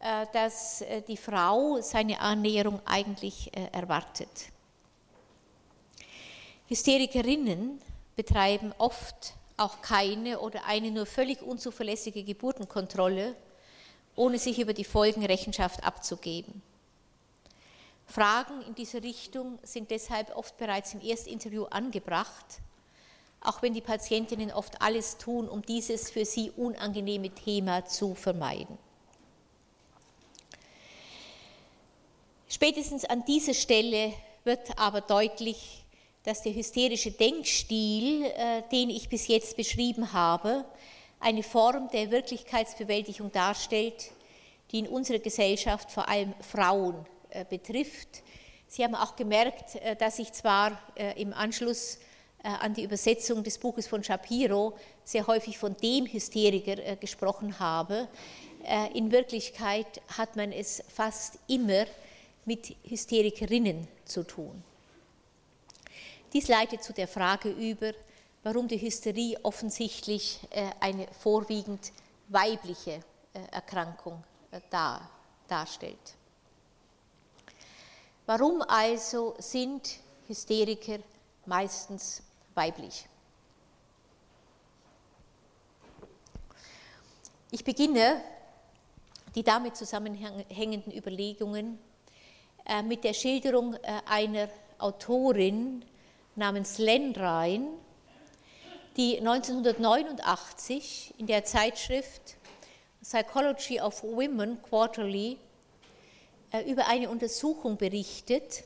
äh, 0.00 0.26
dass 0.32 0.84
die 1.08 1.16
Frau 1.16 1.80
seine 1.80 2.20
Annäherung 2.20 2.80
eigentlich 2.84 3.50
erwartet. 3.72 4.28
Hysterikerinnen 6.68 7.80
betreiben 8.16 8.74
oft 8.78 9.34
auch 9.56 9.80
keine 9.82 10.40
oder 10.40 10.64
eine 10.66 10.90
nur 10.90 11.06
völlig 11.06 11.42
unzuverlässige 11.42 12.24
Geburtenkontrolle, 12.24 13.34
ohne 14.16 14.38
sich 14.38 14.58
über 14.58 14.74
die 14.74 14.84
Folgen 14.84 15.24
Rechenschaft 15.24 15.84
abzugeben. 15.84 16.62
Fragen 18.06 18.62
in 18.62 18.74
dieser 18.74 19.02
Richtung 19.02 19.58
sind 19.62 19.90
deshalb 19.90 20.34
oft 20.36 20.56
bereits 20.58 20.94
im 20.94 21.00
Erstinterview 21.00 21.64
angebracht, 21.64 22.60
auch 23.40 23.62
wenn 23.62 23.74
die 23.74 23.80
Patientinnen 23.80 24.52
oft 24.52 24.80
alles 24.80 25.18
tun, 25.18 25.48
um 25.48 25.62
dieses 25.62 26.10
für 26.10 26.24
sie 26.24 26.50
unangenehme 26.50 27.30
Thema 27.30 27.84
zu 27.84 28.14
vermeiden. 28.14 28.78
Spätestens 32.48 33.04
an 33.04 33.24
dieser 33.24 33.54
Stelle 33.54 34.12
wird 34.44 34.78
aber 34.78 35.00
deutlich, 35.00 35.84
dass 36.26 36.42
der 36.42 36.54
hysterische 36.54 37.12
Denkstil, 37.12 38.24
äh, 38.24 38.62
den 38.72 38.90
ich 38.90 39.08
bis 39.08 39.28
jetzt 39.28 39.56
beschrieben 39.56 40.12
habe, 40.12 40.64
eine 41.20 41.44
Form 41.44 41.88
der 41.92 42.10
Wirklichkeitsbewältigung 42.10 43.30
darstellt, 43.30 44.10
die 44.72 44.80
in 44.80 44.88
unserer 44.88 45.20
Gesellschaft 45.20 45.92
vor 45.92 46.08
allem 46.08 46.34
Frauen 46.40 47.06
äh, 47.30 47.44
betrifft. 47.44 48.24
Sie 48.66 48.82
haben 48.82 48.96
auch 48.96 49.14
gemerkt, 49.14 49.76
äh, 49.76 49.94
dass 49.94 50.18
ich 50.18 50.32
zwar 50.32 50.76
im 51.14 51.32
Anschluss 51.32 51.98
an 52.42 52.74
die 52.74 52.84
Übersetzung 52.84 53.42
des 53.42 53.58
Buches 53.58 53.88
von 53.88 54.04
Shapiro 54.04 54.76
sehr 55.04 55.26
häufig 55.26 55.58
von 55.58 55.76
dem 55.76 56.06
Hysteriker 56.06 56.94
gesprochen 56.96 57.58
habe. 57.58 58.06
In 58.94 59.10
Wirklichkeit 59.10 60.00
hat 60.16 60.36
man 60.36 60.52
es 60.52 60.82
fast 60.86 61.40
immer 61.48 61.86
mit 62.44 62.76
Hysterikerinnen 62.84 63.88
zu 64.04 64.22
tun. 64.22 64.62
Dies 66.32 66.48
leitet 66.48 66.82
zu 66.82 66.92
der 66.92 67.08
Frage 67.08 67.50
über, 67.50 67.92
warum 68.42 68.68
die 68.68 68.80
Hysterie 68.80 69.38
offensichtlich 69.42 70.40
eine 70.80 71.06
vorwiegend 71.12 71.92
weibliche 72.28 73.00
Erkrankung 73.50 74.22
darstellt. 75.48 76.16
Warum 78.26 78.62
also 78.62 79.36
sind 79.38 80.00
Hysteriker 80.26 80.98
meistens 81.44 82.22
weiblich? 82.54 83.06
Ich 87.52 87.62
beginne 87.62 88.20
die 89.36 89.44
damit 89.44 89.76
zusammenhängenden 89.76 90.92
Überlegungen 90.92 91.78
äh, 92.64 92.82
mit 92.82 93.04
der 93.04 93.14
Schilderung 93.14 93.74
äh, 93.74 94.00
einer 94.06 94.48
Autorin 94.78 95.84
namens 96.36 96.78
Len 96.78 97.14
Ryan, 97.14 97.68
die 98.96 99.18
1989 99.18 101.14
in 101.18 101.26
der 101.26 101.44
Zeitschrift 101.44 102.36
Psychology 103.02 103.80
of 103.80 104.02
Women 104.02 104.60
Quarterly 104.62 105.38
äh, 106.52 106.70
über 106.70 106.86
eine 106.88 107.08
Untersuchung 107.08 107.76
berichtet, 107.76 108.64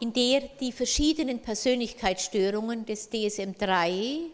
in 0.00 0.12
der 0.12 0.42
die 0.60 0.72
verschiedenen 0.72 1.40
Persönlichkeitsstörungen 1.40 2.84
des 2.86 3.10
DSM-3, 3.10 4.26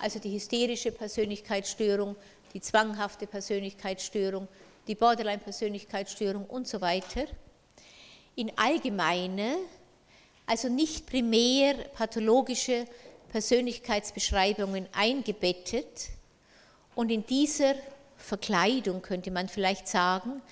also 0.00 0.18
die 0.18 0.34
hysterische 0.34 0.92
Persönlichkeitsstörung, 0.92 2.16
die 2.54 2.60
zwanghafte 2.60 3.26
Persönlichkeitsstörung, 3.26 4.48
die 4.86 4.94
Borderline-Persönlichkeitsstörung 4.94 6.46
und 6.46 6.66
so 6.68 6.80
weiter, 6.80 7.26
in 8.34 8.50
allgemeine, 8.56 9.58
also 10.46 10.68
nicht 10.68 11.06
primär 11.06 11.74
pathologische 11.94 12.86
Persönlichkeitsbeschreibungen 13.30 14.88
eingebettet 14.92 16.10
und 16.94 17.10
in 17.10 17.24
dieser 17.24 17.74
Verkleidung, 18.16 19.02
könnte 19.02 19.30
man 19.30 19.48
vielleicht 19.48 19.88
sagen, 19.88 20.42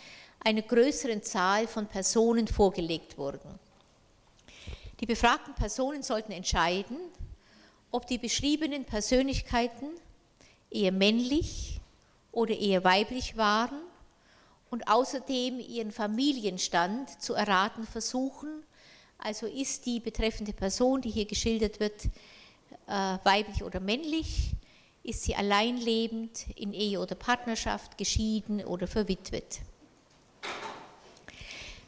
einer 0.42 0.62
größeren 0.62 1.22
Zahl 1.22 1.66
von 1.66 1.86
Personen 1.86 2.48
vorgelegt 2.48 3.18
wurden. 3.18 3.58
Die 5.00 5.06
befragten 5.06 5.54
Personen 5.54 6.02
sollten 6.02 6.32
entscheiden, 6.32 6.96
ob 7.90 8.06
die 8.06 8.18
beschriebenen 8.18 8.84
Persönlichkeiten 8.84 9.88
eher 10.70 10.92
männlich 10.92 11.80
oder 12.32 12.56
eher 12.56 12.84
weiblich 12.84 13.36
waren 13.36 13.80
und 14.70 14.88
außerdem 14.88 15.58
ihren 15.58 15.90
Familienstand 15.90 17.20
zu 17.20 17.34
erraten 17.34 17.86
versuchen. 17.86 18.62
Also 19.22 19.46
ist 19.46 19.86
die 19.86 20.00
betreffende 20.00 20.52
Person, 20.52 21.00
die 21.00 21.10
hier 21.10 21.26
geschildert 21.26 21.78
wird, 21.80 22.06
äh, 22.86 23.18
weiblich 23.24 23.62
oder 23.62 23.80
männlich? 23.80 24.52
Ist 25.02 25.22
sie 25.22 25.34
alleinlebend, 25.34 26.46
in 26.56 26.72
Ehe 26.72 27.00
oder 27.00 27.14
Partnerschaft, 27.14 27.96
geschieden 27.96 28.64
oder 28.64 28.86
verwitwet? 28.86 29.60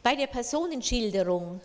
Bei 0.02 0.14
der 0.14 0.26
Personenschilderung 0.26 1.60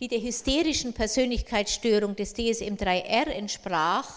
die 0.00 0.08
der 0.08 0.20
hysterischen 0.20 0.92
Persönlichkeitsstörung 0.92 2.16
des 2.16 2.34
DSM-3R 2.34 3.28
entsprach, 3.28 4.10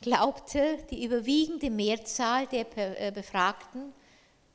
glaubte 0.00 0.78
die 0.90 1.04
überwiegende 1.04 1.70
Mehrzahl 1.70 2.46
der 2.46 2.66
äh, 2.76 3.10
befragten 3.10 3.92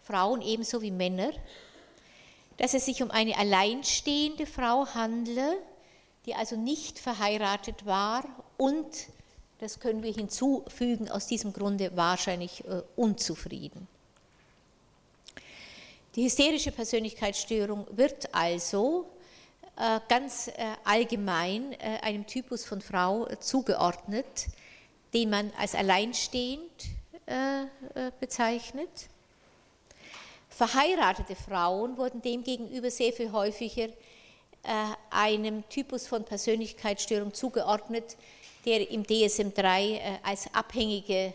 Frauen 0.01 0.41
ebenso 0.41 0.81
wie 0.81 0.91
Männer, 0.91 1.31
dass 2.57 2.73
es 2.73 2.85
sich 2.85 3.01
um 3.01 3.11
eine 3.11 3.37
alleinstehende 3.37 4.45
Frau 4.45 4.85
handle, 4.93 5.57
die 6.25 6.35
also 6.35 6.55
nicht 6.55 6.99
verheiratet 6.99 7.85
war 7.85 8.23
und, 8.57 8.87
das 9.59 9.79
können 9.79 10.03
wir 10.03 10.13
hinzufügen, 10.13 11.09
aus 11.09 11.27
diesem 11.27 11.53
Grunde 11.53 11.95
wahrscheinlich 11.95 12.63
äh, 12.65 12.81
unzufrieden. 12.95 13.87
Die 16.15 16.25
hysterische 16.25 16.71
Persönlichkeitsstörung 16.71 17.87
wird 17.91 18.33
also 18.35 19.07
äh, 19.75 19.99
ganz 20.07 20.47
äh, 20.47 20.51
allgemein 20.83 21.73
äh, 21.73 21.99
einem 22.03 22.27
Typus 22.27 22.63
von 22.63 22.81
Frau 22.81 23.25
zugeordnet, 23.39 24.47
den 25.13 25.29
man 25.29 25.51
als 25.57 25.75
alleinstehend 25.75 26.71
bezeichnet. 28.19 28.89
Verheiratete 30.55 31.35
Frauen 31.35 31.97
wurden 31.97 32.21
demgegenüber 32.21 32.91
sehr 32.91 33.11
viel 33.11 33.31
häufiger 33.31 33.87
einem 35.09 35.67
Typus 35.67 36.07
von 36.07 36.23
Persönlichkeitsstörung 36.23 37.33
zugeordnet, 37.33 38.15
der 38.65 38.89
im 38.89 39.03
DSM-3 39.03 40.19
als 40.23 40.53
abhängige, 40.53 41.33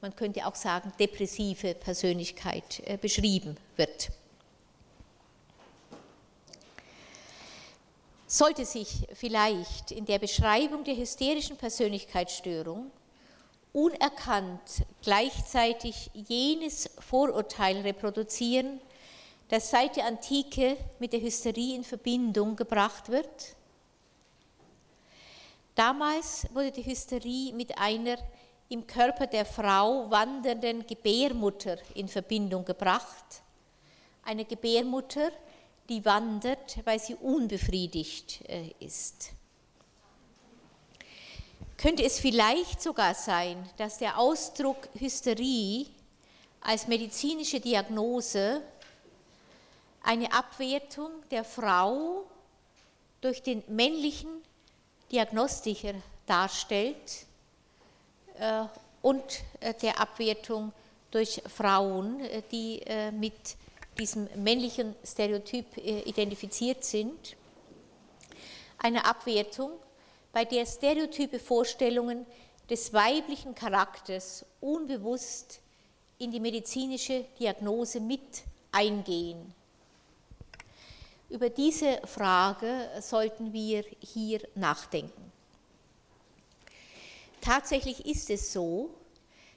man 0.00 0.14
könnte 0.14 0.46
auch 0.46 0.54
sagen 0.54 0.92
depressive 0.98 1.74
Persönlichkeit 1.74 2.82
beschrieben 3.00 3.56
wird. 3.76 4.10
sollte 8.26 8.64
sich 8.64 9.06
vielleicht 9.14 9.92
in 9.92 10.04
der 10.04 10.18
Beschreibung 10.18 10.84
der 10.84 10.96
hysterischen 10.96 11.56
Persönlichkeitsstörung 11.56 12.90
unerkannt 13.76 14.86
gleichzeitig 15.02 16.10
jenes 16.14 16.88
Vorurteil 16.98 17.82
reproduzieren, 17.82 18.80
das 19.50 19.70
seit 19.70 19.96
der 19.96 20.06
Antike 20.06 20.78
mit 20.98 21.12
der 21.12 21.20
Hysterie 21.20 21.76
in 21.76 21.84
Verbindung 21.84 22.56
gebracht 22.56 23.10
wird? 23.10 23.54
Damals 25.74 26.46
wurde 26.54 26.72
die 26.72 26.86
Hysterie 26.86 27.52
mit 27.52 27.76
einer 27.76 28.16
im 28.70 28.86
Körper 28.86 29.26
der 29.26 29.44
Frau 29.44 30.10
wandernden 30.10 30.86
Gebärmutter 30.86 31.76
in 31.94 32.08
Verbindung 32.08 32.64
gebracht. 32.64 33.42
Eine 34.24 34.46
Gebärmutter, 34.46 35.30
die 35.86 36.02
wandert, 36.02 36.78
weil 36.86 36.98
sie 36.98 37.14
unbefriedigt 37.14 38.40
äh, 38.48 38.70
ist. 38.80 39.35
Könnte 41.76 42.04
es 42.04 42.18
vielleicht 42.18 42.80
sogar 42.80 43.14
sein, 43.14 43.68
dass 43.76 43.98
der 43.98 44.18
Ausdruck 44.18 44.88
Hysterie 44.94 45.86
als 46.60 46.86
medizinische 46.88 47.60
Diagnose 47.60 48.62
eine 50.02 50.32
Abwertung 50.32 51.10
der 51.30 51.44
Frau 51.44 52.24
durch 53.20 53.42
den 53.42 53.62
männlichen 53.68 54.42
Diagnostiker 55.12 55.94
darstellt 56.26 57.26
äh, 58.38 58.64
und 59.02 59.22
äh, 59.60 59.74
der 59.74 60.00
Abwertung 60.00 60.72
durch 61.10 61.42
Frauen, 61.46 62.20
die 62.50 62.82
mit 63.12 63.56
diesem 63.98 64.28
männlichen 64.36 64.94
Stereotyp 65.04 65.76
äh, 65.78 66.00
identifiziert 66.00 66.84
sind, 66.84 67.36
eine 68.78 69.04
Abwertung, 69.04 69.70
bei 70.36 70.44
der 70.44 70.66
stereotype 70.66 71.38
Vorstellungen 71.38 72.26
des 72.68 72.92
weiblichen 72.92 73.54
Charakters 73.54 74.44
unbewusst 74.60 75.62
in 76.18 76.30
die 76.30 76.40
medizinische 76.40 77.24
Diagnose 77.40 78.00
mit 78.00 78.42
eingehen. 78.70 79.54
Über 81.30 81.48
diese 81.48 82.02
Frage 82.04 82.90
sollten 83.00 83.54
wir 83.54 83.82
hier 83.98 84.42
nachdenken. 84.54 85.32
Tatsächlich 87.40 88.04
ist 88.04 88.28
es 88.28 88.52
so, 88.52 88.90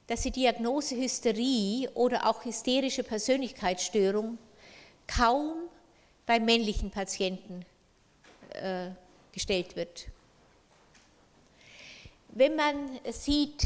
dass 0.08 0.22
die 0.22 0.32
Diagnose 0.32 0.96
Hysterie 0.96 1.90
oder 1.94 2.26
auch 2.26 2.46
hysterische 2.46 3.04
Persönlichkeitsstörung 3.04 4.38
kaum 5.08 5.56
bei 6.26 6.40
männlichen 6.40 6.90
Patienten 6.90 7.66
äh, 8.54 8.92
gestellt 9.34 9.76
wird. 9.76 10.08
Wenn 12.32 12.56
man 12.56 13.00
sieht, 13.12 13.64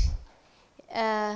äh, 0.87 1.35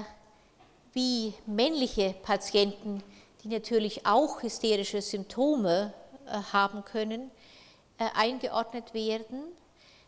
wie 0.94 1.34
männliche 1.46 2.16
Patienten, 2.24 3.04
die 3.44 3.50
natürlich 3.50 4.06
auch 4.06 4.42
hysterische 4.42 5.02
Symptome 5.02 5.94
äh, 6.26 6.32
haben 6.54 6.86
können, 6.86 7.30
äh, 7.98 8.06
eingeordnet 8.16 8.94
werden, 8.94 9.44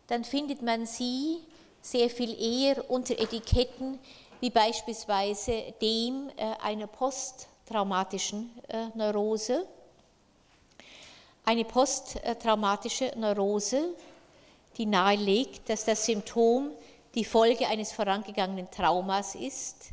dann 0.08 0.24
findet 0.24 0.62
man 0.62 0.86
sie 0.86 1.40
sehr 1.82 2.10
viel 2.10 2.42
eher 2.42 2.90
unter 2.90 3.20
Etiketten 3.20 4.00
wie 4.40 4.50
beispielsweise 4.50 5.74
dem 5.82 6.32
einer 6.62 6.88
posttraumatischen 6.88 8.50
Neurose. 8.96 9.68
Eine 11.46 11.66
posttraumatische 11.66 13.12
Neurose, 13.18 13.94
die 14.78 14.86
nahelegt, 14.86 15.70
dass 15.70 15.86
das 15.86 16.06
Symptom 16.06 16.72
die 17.16 17.26
Folge 17.26 17.68
eines 17.68 17.92
vorangegangenen 17.92 18.70
Traumas 18.70 19.36
ist, 19.36 19.92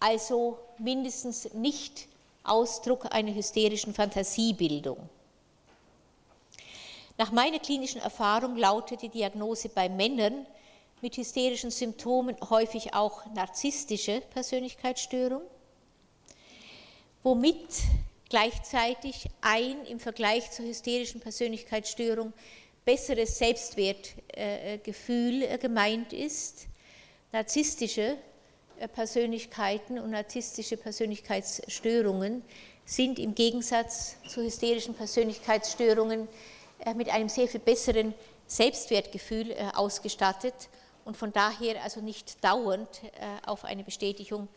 also 0.00 0.58
mindestens 0.78 1.52
nicht 1.54 2.08
Ausdruck 2.42 3.12
einer 3.12 3.34
hysterischen 3.34 3.94
Fantasiebildung. 3.94 4.98
Nach 7.16 7.30
meiner 7.30 7.60
klinischen 7.60 8.00
Erfahrung 8.00 8.56
lautet 8.56 9.02
die 9.02 9.08
Diagnose 9.08 9.68
bei 9.68 9.88
Männern 9.88 10.46
mit 11.00 11.16
hysterischen 11.16 11.70
Symptomen 11.70 12.36
häufig 12.50 12.92
auch 12.92 13.24
narzisstische 13.34 14.20
Persönlichkeitsstörung, 14.32 15.42
womit 17.22 17.68
gleichzeitig 18.28 19.28
ein 19.40 19.84
im 19.86 20.00
Vergleich 20.00 20.50
zur 20.50 20.64
hysterischen 20.64 21.20
Persönlichkeitsstörung 21.20 22.32
besseres 22.84 23.38
Selbstwertgefühl 23.38 25.42
äh, 25.42 25.58
gemeint 25.58 26.12
ist. 26.12 26.66
Narzisstische 27.32 28.16
Persönlichkeiten 28.92 29.98
und 29.98 30.10
narzisstische 30.10 30.76
Persönlichkeitsstörungen 30.76 32.42
sind 32.84 33.18
im 33.18 33.34
Gegensatz 33.34 34.16
zu 34.28 34.42
hysterischen 34.42 34.94
Persönlichkeitsstörungen 34.94 36.28
mit 36.96 37.08
einem 37.08 37.28
sehr 37.28 37.48
viel 37.48 37.60
besseren 37.60 38.14
Selbstwertgefühl 38.46 39.54
ausgestattet 39.74 40.54
und 41.04 41.16
von 41.16 41.32
daher 41.32 41.82
also 41.82 42.00
nicht 42.00 42.44
dauernd 42.44 42.88
auf 43.46 43.64
eine 43.64 43.84
Bestätigung 43.84 44.48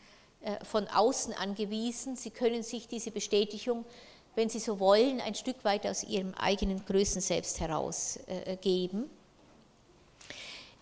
von 0.64 0.86
außen 0.88 1.32
angewiesen. 1.32 2.16
Sie 2.16 2.30
können 2.30 2.62
sich 2.62 2.86
diese 2.86 3.10
Bestätigung, 3.10 3.84
wenn 4.34 4.48
Sie 4.48 4.60
so 4.60 4.78
wollen, 4.78 5.20
ein 5.20 5.34
Stück 5.34 5.64
weit 5.64 5.86
aus 5.86 6.04
Ihrem 6.04 6.34
eigenen 6.34 6.84
Größenselbst 6.84 7.60
herausgeben. 7.60 9.10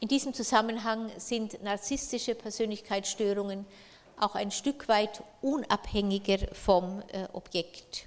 In 0.01 0.09
diesem 0.09 0.35
Zusammenhang 0.35 1.11
sind 1.17 1.63
narzisstische 1.63 2.35
Persönlichkeitsstörungen 2.35 3.65
auch 4.19 4.35
ein 4.35 4.51
Stück 4.51 4.89
weit 4.89 5.23
unabhängiger 5.43 6.55
vom 6.55 7.03
äh, 7.13 7.27
Objekt. 7.33 8.07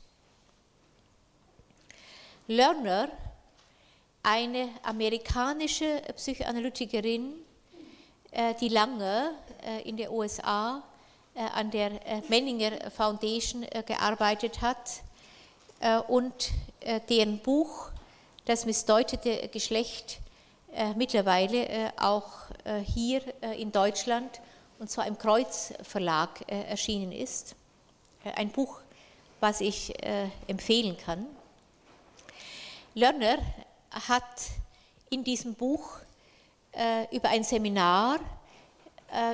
Lerner, 2.47 3.09
eine 4.23 4.69
amerikanische 4.83 6.01
Psychoanalytikerin, 6.15 7.33
äh, 8.31 8.53
die 8.55 8.69
lange 8.69 9.31
äh, 9.63 9.87
in 9.87 9.97
den 9.97 10.09
USA 10.09 10.83
äh, 11.35 11.41
an 11.41 11.71
der 11.71 12.05
äh, 12.07 12.21
Menninger 12.27 12.89
Foundation 12.91 13.63
äh, 13.63 13.83
gearbeitet 13.83 14.61
hat 14.61 15.03
und 16.07 16.51
deren 17.07 17.39
Buch 17.39 17.91
Das 18.45 18.65
missdeutete 18.65 19.47
Geschlecht 19.49 20.19
äh, 20.73 20.93
mittlerweile 20.93 21.67
äh, 21.67 21.89
auch 21.97 22.29
äh, 22.63 22.79
hier 22.79 23.21
in 23.57 23.71
Deutschland 23.71 24.39
und 24.77 24.89
zwar 24.89 25.07
im 25.07 25.17
Kreuz 25.17 25.73
Verlag 25.81 26.41
erschienen 26.47 27.11
ist. 27.11 27.55
Ein 28.35 28.49
Buch, 28.49 28.79
was 29.41 29.59
ich 29.59 29.93
empfehlen 30.47 30.95
kann. 30.95 31.25
Lerner 32.93 33.39
hat 33.91 34.23
in 35.09 35.25
diesem 35.25 35.53
Buch 35.53 35.97
über 37.11 37.27
ein 37.27 37.43
Seminar 37.43 38.21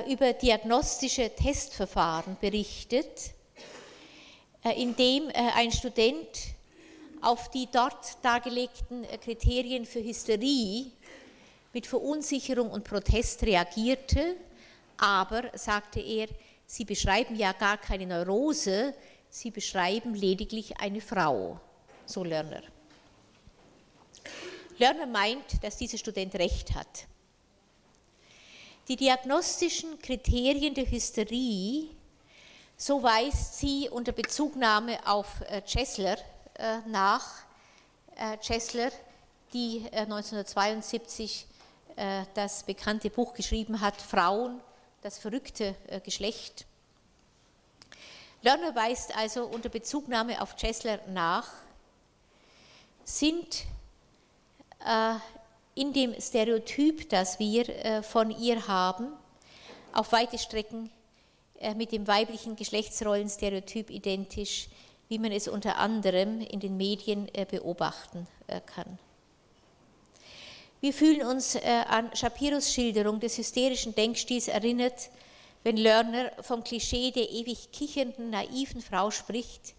über 0.08 0.32
diagnostische 0.32 1.32
Testverfahren 1.32 2.36
berichtet, 2.40 3.30
in 4.74 4.96
dem 4.96 5.30
ein 5.54 5.70
Student 5.70 6.28
auf 7.20 7.50
die 7.50 7.68
dort 7.72 8.22
dargelegten 8.22 9.06
Kriterien 9.22 9.84
für 9.84 10.02
Hysterie 10.02 10.90
mit 11.72 11.86
Verunsicherung 11.86 12.70
und 12.70 12.84
Protest 12.84 13.42
reagierte, 13.42 14.36
aber, 14.96 15.50
sagte 15.54 16.00
er, 16.00 16.28
Sie 16.66 16.84
beschreiben 16.84 17.36
ja 17.36 17.52
gar 17.52 17.78
keine 17.78 18.06
Neurose, 18.06 18.94
Sie 19.28 19.50
beschreiben 19.50 20.14
lediglich 20.14 20.78
eine 20.78 21.00
Frau, 21.00 21.60
so 22.06 22.24
Lerner. 22.24 22.62
Lerner 24.78 25.06
meint, 25.06 25.62
dass 25.62 25.76
dieser 25.76 25.98
Student 25.98 26.34
recht 26.36 26.74
hat. 26.74 27.06
Die 28.88 28.96
diagnostischen 28.96 29.98
Kriterien 29.98 30.74
der 30.74 30.90
Hysterie, 30.90 31.88
so 32.76 33.02
weist 33.02 33.58
sie 33.58 33.88
unter 33.90 34.12
Bezugnahme 34.12 34.98
auf 35.06 35.26
Chesler 35.66 36.18
äh, 36.58 36.78
äh, 36.78 36.78
nach, 36.86 37.26
Chesler, 38.40 38.90
die 39.52 39.86
1972 39.92 41.46
äh, 41.96 42.24
das 42.34 42.62
bekannte 42.62 43.08
Buch 43.08 43.32
geschrieben 43.32 43.80
hat, 43.80 44.00
Frauen, 44.00 44.60
das 45.02 45.18
verrückte 45.18 45.74
äh, 45.88 46.00
Geschlecht. 46.00 46.66
Lerner 48.42 48.74
weist 48.74 49.16
also 49.16 49.46
unter 49.46 49.70
Bezugnahme 49.70 50.40
auf 50.42 50.56
Chesler 50.56 51.00
nach, 51.08 51.48
sind 53.04 53.64
äh, 54.84 55.14
in 55.74 55.92
dem 55.92 56.18
Stereotyp, 56.20 57.08
das 57.10 57.38
wir 57.38 58.02
von 58.02 58.30
ihr 58.30 58.66
haben, 58.66 59.08
auf 59.92 60.10
weite 60.12 60.38
Strecken 60.38 60.90
mit 61.76 61.92
dem 61.92 62.06
weiblichen 62.06 62.56
Geschlechtsrollenstereotyp 62.56 63.90
identisch, 63.90 64.68
wie 65.08 65.18
man 65.18 65.32
es 65.32 65.48
unter 65.48 65.78
anderem 65.78 66.40
in 66.40 66.60
den 66.60 66.76
Medien 66.76 67.30
beobachten 67.50 68.26
kann. 68.66 68.98
Wir 70.80 70.92
fühlen 70.92 71.26
uns 71.26 71.54
äh, 71.54 71.62
an 71.88 72.14
Shapiros 72.14 72.72
Schilderung 72.72 73.18
des 73.18 73.38
hysterischen 73.38 73.94
Denkstils 73.94 74.46
erinnert, 74.46 75.08
wenn 75.64 75.78
Lerner 75.78 76.30
vom 76.42 76.62
Klischee 76.62 77.10
der 77.10 77.30
ewig 77.30 77.72
kichernden, 77.72 78.30
naiven 78.30 78.82
Frau 78.82 79.10
spricht, 79.10 79.74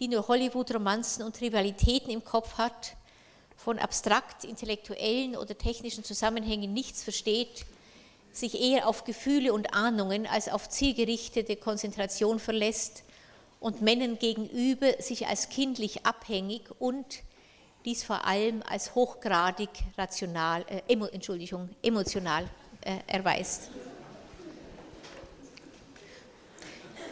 die 0.00 0.08
nur 0.08 0.26
Hollywood-Romanzen 0.26 1.24
und 1.24 1.40
Rivalitäten 1.40 2.10
im 2.10 2.24
Kopf 2.24 2.58
hat, 2.58 2.96
von 3.56 3.78
abstrakt 3.78 4.44
intellektuellen 4.44 5.36
oder 5.36 5.56
technischen 5.56 6.02
Zusammenhängen 6.02 6.74
nichts 6.74 7.04
versteht, 7.04 7.64
sich 8.36 8.60
eher 8.60 8.88
auf 8.88 9.04
Gefühle 9.04 9.52
und 9.52 9.74
Ahnungen 9.74 10.26
als 10.26 10.48
auf 10.48 10.68
zielgerichtete 10.68 11.56
Konzentration 11.56 12.38
verlässt 12.38 13.04
und 13.60 13.80
Männern 13.80 14.18
gegenüber 14.18 15.00
sich 15.00 15.26
als 15.26 15.48
kindlich 15.48 16.04
abhängig 16.04 16.62
und 16.78 17.22
dies 17.84 18.02
vor 18.02 18.26
allem 18.26 18.62
als 18.68 18.94
hochgradig 18.94 19.70
rational, 19.96 20.64
äh, 20.68 20.92
emo, 20.92 21.06
Entschuldigung, 21.06 21.68
emotional 21.82 22.48
äh, 22.80 22.96
erweist. 23.06 23.70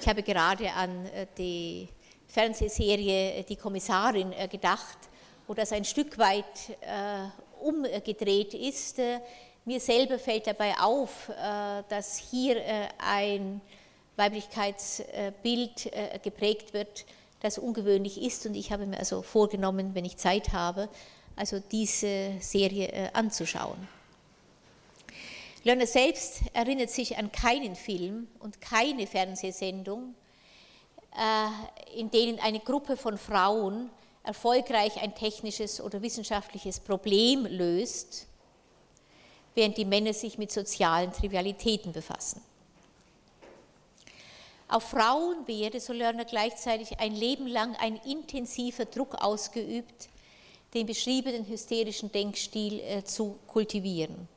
Ich 0.02 0.08
habe 0.08 0.24
gerade 0.24 0.72
an 0.72 1.06
äh, 1.06 1.28
die 1.38 1.88
Fernsehserie 2.26 3.34
äh, 3.34 3.42
Die 3.44 3.54
Kommissarin 3.54 4.32
äh, 4.32 4.48
gedacht, 4.48 4.98
wo 5.46 5.54
das 5.54 5.70
ein 5.70 5.84
Stück 5.84 6.18
weit 6.18 6.76
umgedreht 7.60 8.54
ist. 8.54 8.98
Mir 9.64 9.78
selber 9.78 10.18
fällt 10.18 10.48
dabei 10.48 10.74
auf, 10.80 11.30
dass 11.88 12.16
hier 12.16 12.60
ein 12.98 13.60
Weiblichkeitsbild 14.16 15.92
geprägt 16.22 16.74
wird, 16.74 17.04
das 17.42 17.58
ungewöhnlich 17.58 18.20
ist. 18.20 18.46
Und 18.46 18.54
ich 18.54 18.72
habe 18.72 18.86
mir 18.86 18.98
also 18.98 19.22
vorgenommen, 19.22 19.94
wenn 19.94 20.04
ich 20.04 20.16
Zeit 20.16 20.52
habe, 20.52 20.88
also 21.36 21.60
diese 21.60 22.32
Serie 22.40 22.88
äh, 22.88 23.08
anzuschauen. 23.12 23.88
Lerner 25.64 25.86
selbst 25.86 26.42
erinnert 26.52 26.90
sich 26.90 27.16
an 27.18 27.30
keinen 27.30 27.76
Film 27.76 28.28
und 28.40 28.60
keine 28.60 29.06
Fernsehsendung, 29.06 30.14
äh, 31.16 31.98
in 31.98 32.10
denen 32.10 32.38
eine 32.40 32.60
Gruppe 32.60 32.96
von 32.96 33.16
Frauen 33.16 33.90
erfolgreich 34.24 35.00
ein 35.02 35.14
technisches 35.14 35.80
oder 35.80 36.02
wissenschaftliches 36.02 36.80
Problem 36.80 37.46
löst, 37.46 38.26
während 39.54 39.76
die 39.76 39.84
Männer 39.84 40.12
sich 40.12 40.38
mit 40.38 40.50
sozialen 40.50 41.12
Trivialitäten 41.12 41.92
befassen. 41.92 42.42
Auf 44.68 44.84
Frauen 44.84 45.46
werde, 45.46 45.80
so 45.80 45.92
Lerner 45.92 46.24
gleichzeitig 46.24 46.98
ein 46.98 47.14
Leben 47.14 47.46
lang 47.46 47.76
ein 47.76 47.96
intensiver 47.96 48.86
Druck 48.86 49.16
ausgeübt, 49.16 50.08
den 50.72 50.86
beschriebenen 50.86 51.46
hysterischen 51.46 52.10
Denkstil 52.10 52.80
äh, 52.80 53.04
zu 53.04 53.38
kultivieren. 53.48 54.28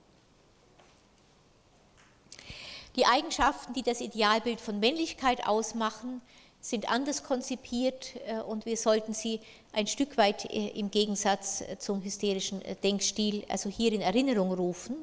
Die 2.98 3.06
Eigenschaften, 3.06 3.74
die 3.74 3.84
das 3.84 4.02
Idealbild 4.02 4.60
von 4.60 4.80
Männlichkeit 4.80 5.48
ausmachen, 5.48 6.22
sind 6.66 6.90
anders 6.90 7.22
konzipiert 7.22 8.16
äh, 8.26 8.40
und 8.40 8.66
wir 8.66 8.76
sollten 8.76 9.14
sie 9.14 9.40
ein 9.72 9.86
Stück 9.86 10.18
weit 10.18 10.46
äh, 10.46 10.70
im 10.70 10.90
Gegensatz 10.90 11.64
zum 11.78 12.04
hysterischen 12.04 12.62
Denkstil, 12.84 13.44
also 13.50 13.70
hier 13.70 13.94
in 13.94 14.02
Erinnerung 14.02 14.52
rufen. 14.52 14.96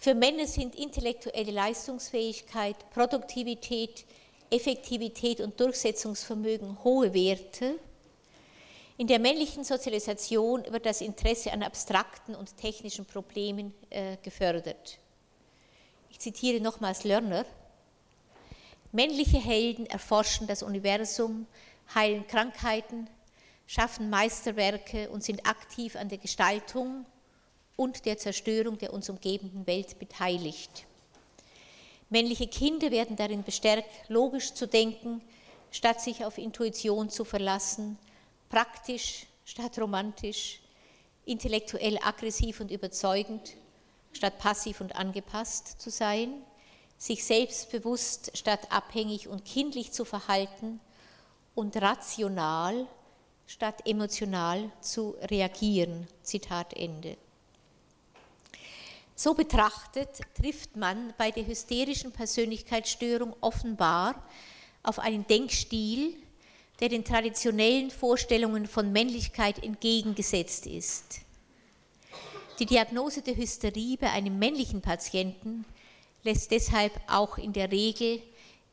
Für 0.00 0.14
Männer 0.14 0.46
sind 0.46 0.74
intellektuelle 0.74 1.52
Leistungsfähigkeit, 1.52 2.76
Produktivität, 2.90 4.04
Effektivität 4.50 5.40
und 5.40 5.60
Durchsetzungsvermögen 5.60 6.82
hohe 6.82 7.14
Werte. 7.14 7.78
In 8.96 9.06
der 9.06 9.20
männlichen 9.20 9.62
Sozialisation 9.62 10.64
wird 10.70 10.86
das 10.86 11.02
Interesse 11.02 11.52
an 11.52 11.62
abstrakten 11.62 12.34
und 12.34 12.56
technischen 12.56 13.04
Problemen 13.04 13.72
äh, 13.90 14.16
gefördert. 14.24 14.98
Ich 16.10 16.18
zitiere 16.18 16.60
nochmals 16.60 17.04
Lerner. 17.04 17.44
Männliche 18.92 19.38
Helden 19.38 19.86
erforschen 19.86 20.46
das 20.46 20.62
Universum, 20.62 21.46
heilen 21.94 22.26
Krankheiten, 22.26 23.08
schaffen 23.66 24.08
Meisterwerke 24.08 25.10
und 25.10 25.22
sind 25.22 25.46
aktiv 25.46 25.94
an 25.94 26.08
der 26.08 26.18
Gestaltung 26.18 27.04
und 27.76 28.06
der 28.06 28.16
Zerstörung 28.16 28.78
der 28.78 28.92
uns 28.92 29.10
umgebenden 29.10 29.66
Welt 29.66 29.98
beteiligt. 29.98 30.86
Männliche 32.08 32.46
Kinder 32.46 32.90
werden 32.90 33.16
darin 33.16 33.42
bestärkt, 33.42 34.08
logisch 34.08 34.54
zu 34.54 34.66
denken, 34.66 35.20
statt 35.70 36.00
sich 36.00 36.24
auf 36.24 36.38
Intuition 36.38 37.10
zu 37.10 37.26
verlassen, 37.26 37.98
praktisch 38.48 39.26
statt 39.44 39.78
romantisch, 39.78 40.60
intellektuell 41.26 41.98
aggressiv 42.02 42.60
und 42.60 42.70
überzeugend, 42.70 43.52
statt 44.12 44.38
passiv 44.38 44.80
und 44.80 44.96
angepasst 44.96 45.80
zu 45.80 45.90
sein. 45.90 46.30
Sich 46.98 47.24
selbstbewusst 47.24 48.36
statt 48.36 48.70
abhängig 48.70 49.28
und 49.28 49.44
kindlich 49.44 49.92
zu 49.92 50.04
verhalten 50.04 50.80
und 51.54 51.76
rational 51.76 52.86
statt 53.46 53.86
emotional 53.86 54.70
zu 54.80 55.16
reagieren. 55.22 56.06
Zitat 56.22 56.74
Ende. 56.74 57.16
So 59.14 59.34
betrachtet 59.34 60.20
trifft 60.40 60.76
man 60.76 61.12
bei 61.16 61.30
der 61.30 61.46
hysterischen 61.46 62.12
Persönlichkeitsstörung 62.12 63.34
offenbar 63.40 64.22
auf 64.82 64.98
einen 64.98 65.26
Denkstil, 65.26 66.14
der 66.80 66.88
den 66.88 67.04
traditionellen 67.04 67.90
Vorstellungen 67.90 68.66
von 68.66 68.92
Männlichkeit 68.92 69.64
entgegengesetzt 69.64 70.66
ist. 70.66 71.22
Die 72.60 72.66
Diagnose 72.66 73.22
der 73.22 73.36
Hysterie 73.36 73.96
bei 73.96 74.10
einem 74.10 74.38
männlichen 74.38 74.82
Patienten 74.82 75.64
lässt 76.24 76.50
deshalb 76.50 76.92
auch 77.06 77.38
in 77.38 77.52
der 77.52 77.70
Regel 77.70 78.22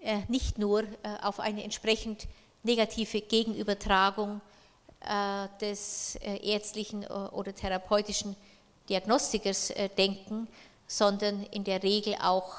äh, 0.05 0.21
nicht 0.27 0.57
nur 0.57 0.83
äh, 0.83 0.85
auf 1.21 1.39
eine 1.39 1.63
entsprechend 1.63 2.27
negative 2.63 3.21
Gegenübertragung 3.21 4.41
äh, 5.01 5.47
des 5.59 6.15
ärztlichen 6.15 7.05
oder 7.05 7.53
therapeutischen 7.53 8.35
Diagnostikers 8.89 9.73
denken, 9.97 10.47
sondern 10.87 11.43
in 11.51 11.63
der 11.63 11.81
Regel 11.83 12.15
auch, 12.21 12.53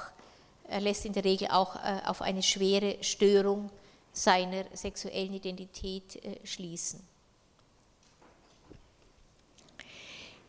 lässt 0.78 1.06
in 1.06 1.12
der 1.12 1.24
Regel 1.24 1.48
auch 1.48 1.76
auf 2.04 2.22
eine 2.22 2.42
schwere 2.42 3.02
Störung 3.02 3.70
seiner 4.12 4.64
sexuellen 4.74 5.34
Identität 5.34 6.20
schließen. 6.44 7.00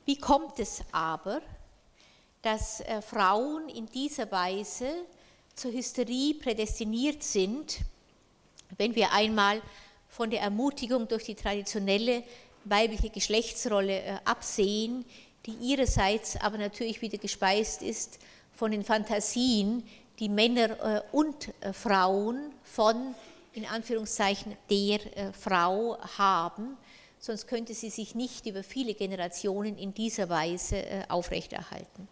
Wie 0.06 0.18
kommt 0.18 0.60
es 0.60 0.82
aber, 0.92 1.42
dass 2.42 2.82
äh, 2.82 3.02
Frauen 3.02 3.70
in 3.70 3.88
dieser 3.88 4.32
Weise 4.32 4.90
zur 5.56 5.72
Hysterie 5.72 6.36
prädestiniert 6.36 7.24
sind, 7.24 7.80
wenn 8.78 8.96
wir 8.96 9.12
einmal 9.12 9.62
von 10.08 10.30
der 10.30 10.42
Ermutigung 10.42 11.08
durch 11.08 11.24
die 11.24 11.36
traditionelle 11.36 12.24
weibliche 12.64 13.10
Geschlechtsrolle 13.10 14.02
äh, 14.02 14.18
absehen, 14.26 15.06
die 15.46 15.54
ihrerseits 15.54 16.36
aber 16.38 16.58
natürlich 16.58 17.02
wieder 17.02 17.18
gespeist 17.18 17.82
ist 17.82 18.20
von 18.54 18.72
den 18.72 18.84
Fantasien, 18.84 19.84
die 20.20 20.30
Männer 20.30 20.70
äh, 20.80 21.02
und 21.12 21.54
Frauen 21.74 22.52
von, 22.64 23.16
in 23.54 23.66
Anführungszeichen, 23.66 24.56
der 24.70 25.00
Frau 25.34 25.98
haben, 26.18 26.78
sonst 27.20 27.48
könnte 27.48 27.74
sie 27.74 27.90
sich 27.90 28.14
nicht 28.14 28.46
über 28.46 28.64
viele 28.64 28.94
Generationen 28.94 29.78
in 29.78 29.94
dieser 29.94 30.30
Weise 30.30 31.06
aufrechterhalten. 31.10 32.08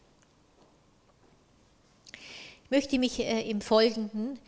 Möchte 2.72 2.98
mich 2.98 3.20
äh, 3.20 3.48
im 3.48 3.62
Folgenden 3.62 4.40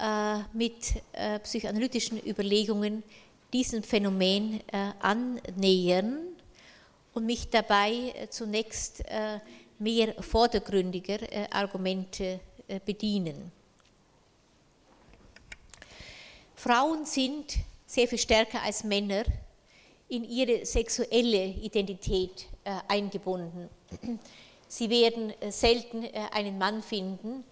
äh, 0.00 0.38
mit 0.52 0.94
äh, 1.12 1.40
psychoanalytischen 1.40 2.24
Überlegungen 2.24 3.02
diesem 3.52 3.82
Phänomen 3.82 4.60
annähern 5.00 6.20
und 7.12 7.26
mich 7.26 7.48
dabei 7.50 8.28
zunächst 8.30 9.02
mehr 9.80 10.14
vordergründiger 10.22 11.18
Argumente 11.50 12.38
bedienen. 12.86 13.50
Frauen 16.54 17.04
sind 17.06 17.56
sehr 17.84 18.06
viel 18.06 18.18
stärker 18.18 18.62
als 18.62 18.84
Männer 18.84 19.24
in 20.08 20.22
ihre 20.22 20.64
sexuelle 20.64 21.46
Identität 21.46 22.46
eingebunden. 22.86 23.68
Sie 24.70 24.88
werden 24.88 25.34
äh, 25.40 25.50
selten 25.50 26.04
äh, 26.04 26.28
einen 26.30 26.56
Mann 26.56 26.80
finden, 26.80 27.42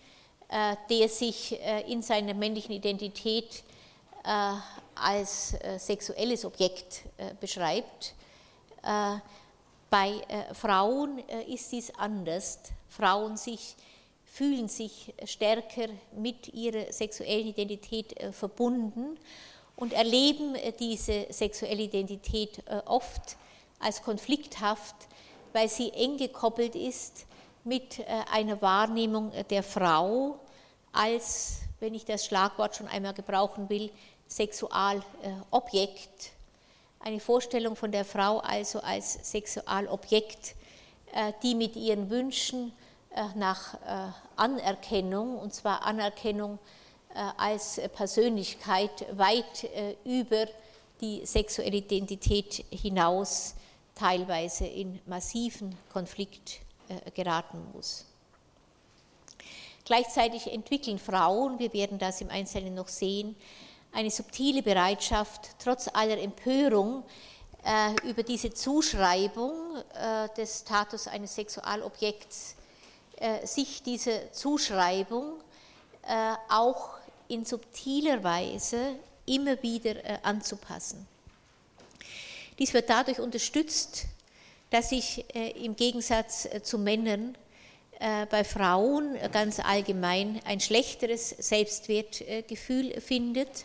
äh, 0.48 0.76
der 0.88 1.08
sich 1.08 1.58
in 1.88 2.00
seiner 2.00 2.32
männlichen 2.32 2.72
Identität 2.72 3.64
als 4.94 5.54
sexuelles 5.78 6.44
Objekt 6.44 7.02
beschreibt. 7.40 8.14
Bei 8.82 10.12
Frauen 10.52 11.18
ist 11.46 11.72
dies 11.72 11.94
anders. 11.94 12.58
Frauen 12.88 13.36
sich, 13.36 13.74
fühlen 14.24 14.68
sich 14.68 15.14
stärker 15.24 15.88
mit 16.12 16.52
ihrer 16.52 16.92
sexuellen 16.92 17.48
Identität 17.48 18.14
verbunden 18.32 19.18
und 19.76 19.92
erleben 19.92 20.56
diese 20.78 21.26
sexuelle 21.30 21.82
Identität 21.82 22.62
oft 22.86 23.36
als 23.78 24.02
konflikthaft 24.02 24.96
weil 25.52 25.68
sie 25.68 25.92
eng 25.92 26.16
gekoppelt 26.16 26.74
ist 26.74 27.26
mit 27.64 27.98
äh, 27.98 28.04
einer 28.32 28.60
Wahrnehmung 28.62 29.32
der 29.50 29.62
Frau 29.62 30.38
als, 30.92 31.60
wenn 31.80 31.94
ich 31.94 32.04
das 32.04 32.24
Schlagwort 32.24 32.76
schon 32.76 32.88
einmal 32.88 33.14
gebrauchen 33.14 33.68
will, 33.68 33.90
Sexualobjekt. 34.26 36.32
Eine 37.00 37.20
Vorstellung 37.20 37.76
von 37.76 37.92
der 37.92 38.04
Frau 38.04 38.38
also 38.38 38.80
als 38.80 39.30
Sexualobjekt, 39.30 40.54
äh, 41.12 41.32
die 41.42 41.54
mit 41.54 41.76
ihren 41.76 42.10
Wünschen 42.10 42.72
äh, 43.14 43.24
nach 43.36 43.76
Anerkennung, 44.36 45.38
und 45.38 45.54
zwar 45.54 45.84
Anerkennung 45.84 46.58
als 47.36 47.80
Persönlichkeit 47.96 49.06
weit 49.16 49.68
über 50.04 50.46
die 51.00 51.24
sexuelle 51.24 51.78
Identität 51.78 52.64
hinaus 52.70 53.54
teilweise 53.98 54.66
in 54.66 55.00
massiven 55.06 55.76
Konflikt 55.92 56.60
äh, 56.88 57.10
geraten 57.10 57.58
muss. 57.72 58.04
Gleichzeitig 59.84 60.52
entwickeln 60.52 60.98
Frauen, 60.98 61.58
wir 61.58 61.72
werden 61.72 61.98
das 61.98 62.20
im 62.20 62.30
Einzelnen 62.30 62.74
noch 62.74 62.88
sehen, 62.88 63.34
eine 63.92 64.10
subtile 64.10 64.62
Bereitschaft, 64.62 65.50
trotz 65.58 65.88
aller 65.88 66.18
Empörung 66.18 67.04
äh, 67.64 68.08
über 68.08 68.22
diese 68.22 68.52
Zuschreibung 68.52 69.52
äh, 69.94 70.28
des 70.36 70.60
Status 70.60 71.08
eines 71.08 71.34
Sexualobjekts, 71.34 72.54
sich 73.42 73.82
diese 73.82 74.30
Zuschreibung 74.30 75.40
auch 76.48 76.90
in 77.26 77.44
subtiler 77.44 78.22
Weise 78.22 78.94
immer 79.26 79.60
wieder 79.60 79.96
anzupassen. 80.22 81.04
Dies 82.58 82.74
wird 82.74 82.90
dadurch 82.90 83.20
unterstützt, 83.20 84.06
dass 84.70 84.90
sich 84.90 85.24
äh, 85.34 85.50
im 85.64 85.76
Gegensatz 85.76 86.46
äh, 86.46 86.60
zu 86.62 86.78
Männern 86.78 87.36
äh, 88.00 88.26
bei 88.26 88.42
Frauen 88.42 89.16
ganz 89.30 89.60
allgemein 89.60 90.40
ein 90.44 90.58
schlechteres 90.58 91.30
Selbstwertgefühl 91.30 93.00
findet, 93.00 93.64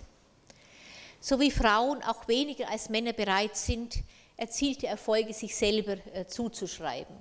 so 1.19 1.39
wie 1.39 1.49
Frauen 1.49 2.03
auch 2.03 2.27
weniger 2.27 2.69
als 2.69 2.89
Männer 2.89 3.13
bereit 3.13 3.55
sind, 3.55 3.95
erzielte 4.37 4.87
Erfolge 4.87 5.33
sich 5.33 5.55
selber 5.55 5.95
zuzuschreiben. 6.27 7.15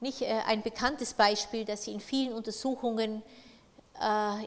Nicht 0.00 0.22
ein 0.22 0.62
bekanntes 0.62 1.14
Beispiel, 1.14 1.64
das 1.64 1.84
Sie 1.84 1.92
in 1.92 2.00
vielen 2.00 2.34
Untersuchungen 2.34 3.22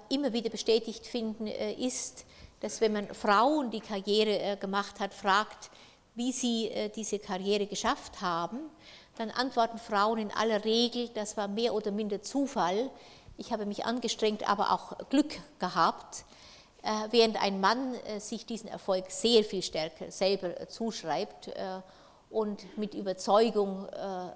immer 0.10 0.32
wieder 0.32 0.52
bestätigt 0.52 1.08
finden, 1.08 1.48
ist, 1.48 2.26
dass 2.60 2.82
wenn 2.82 2.94
man 2.94 3.08
Frauen, 3.16 3.72
die 3.72 3.80
Karriere 3.80 4.58
gemacht 4.58 5.00
hat, 5.00 5.16
fragt, 5.16 5.72
wie 6.16 6.32
sie 6.32 6.70
äh, 6.70 6.90
diese 6.90 7.20
Karriere 7.20 7.68
geschafft 7.68 8.22
haben, 8.22 8.60
dann 9.18 9.32
antworten 9.32 9.78
Frauen 9.78 10.18
in 10.18 10.32
aller 10.32 10.66
Regel, 10.66 11.10
das 11.10 11.38
war 11.38 11.48
mehr 11.48 11.74
oder 11.74 11.92
minder 11.92 12.22
Zufall, 12.22 12.90
ich 13.38 13.52
habe 13.52 13.66
mich 13.66 13.86
angestrengt, 13.86 14.48
aber 14.50 14.72
auch 14.72 15.10
Glück 15.10 15.40
gehabt, 15.60 16.24
äh, 16.82 16.88
während 17.12 17.42
ein 17.42 17.60
Mann 17.60 17.96
äh, 18.06 18.20
sich 18.20 18.46
diesen 18.46 18.70
Erfolg 18.70 19.12
sehr 19.12 19.44
viel 19.44 19.62
stärker 19.62 20.10
selber 20.10 20.68
zuschreibt 20.68 21.52
und 22.30 22.78
mit 22.78 22.96
Überzeugung 22.96 23.88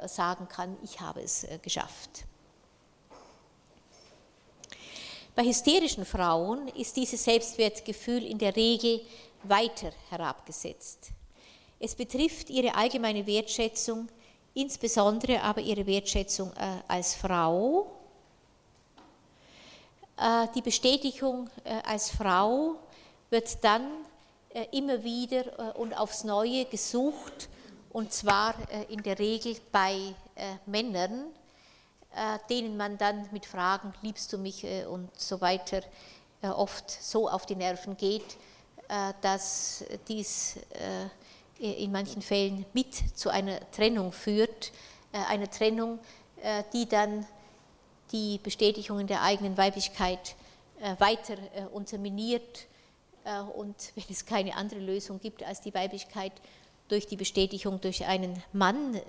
sagen 0.05 0.47
kann, 0.47 0.77
ich 0.84 1.01
habe 1.01 1.21
es 1.21 1.45
geschafft. 1.63 2.23
Bei 5.36 5.43
hysterischen 5.43 6.05
Frauen 6.05 6.67
ist 6.69 6.95
dieses 6.95 7.23
Selbstwertgefühl 7.23 8.23
in 8.23 8.38
der 8.38 8.55
Regel 8.55 9.01
weiter 9.43 9.91
herabgesetzt. 10.09 11.11
Es 11.82 11.95
betrifft 11.95 12.49
ihre 12.49 12.75
allgemeine 12.75 13.25
Wertschätzung, 13.25 14.09
insbesondere 14.53 15.41
aber 15.41 15.61
ihre 15.61 15.88
Wertschätzung 15.88 16.51
äh, 16.53 16.82
als 16.89 17.15
Frau. 17.15 17.89
Äh, 20.17 20.47
die 20.53 20.61
Bestätigung 20.61 21.49
äh, 21.63 21.82
als 21.86 22.09
Frau 22.09 22.75
wird 23.30 23.63
dann 23.63 23.89
immer 24.71 25.03
wieder 25.03 25.77
und 25.77 25.93
aufs 25.93 26.23
Neue 26.23 26.65
gesucht, 26.65 27.47
und 27.91 28.11
zwar 28.11 28.55
in 28.89 29.03
der 29.03 29.19
Regel 29.19 29.55
bei 29.71 30.15
Männern, 30.65 31.25
denen 32.49 32.75
man 32.75 32.97
dann 32.97 33.30
mit 33.32 33.45
Fragen, 33.45 33.93
liebst 34.01 34.34
du 34.34 34.39
mich 34.39 34.65
und 34.88 35.11
so 35.19 35.39
weiter, 35.39 35.82
oft 36.41 36.89
so 36.89 37.30
auf 37.30 37.45
die 37.45 37.55
Nerven 37.55 37.95
geht, 37.95 38.38
dass 39.21 39.84
dies 40.07 40.55
in 41.60 41.91
manchen 41.91 42.22
Fällen 42.22 42.66
mit 42.74 42.93
zu 43.18 43.30
einer 43.30 43.60
Trennung 43.72 44.12
führt, 44.12 44.72
äh, 45.12 45.18
einer 45.30 45.49
Trennung, 45.49 45.99
äh, 46.41 46.64
die 46.74 46.88
dann 46.88 47.26
die 48.12 48.39
Bestätigungen 48.41 49.05
der 49.07 49.22
eigenen 49.22 49.55
Weiblichkeit 49.57 50.36
weiter 50.97 51.36
unterminiert 51.74 52.66
und 53.55 53.76
wenn 53.95 54.03
es 54.10 54.26
keine 54.26 54.55
andere 54.55 54.80
Lösung 54.80 55.20
gibt 55.20 55.43
als 55.43 55.62
die 55.62 55.74
Weiblichkeit 55.74 56.32
durch 56.88 57.05
die 57.05 57.18
Bestätigung 57.18 57.80
durch 57.82 58.05
einen 58.05 58.41
Mann 58.51 58.99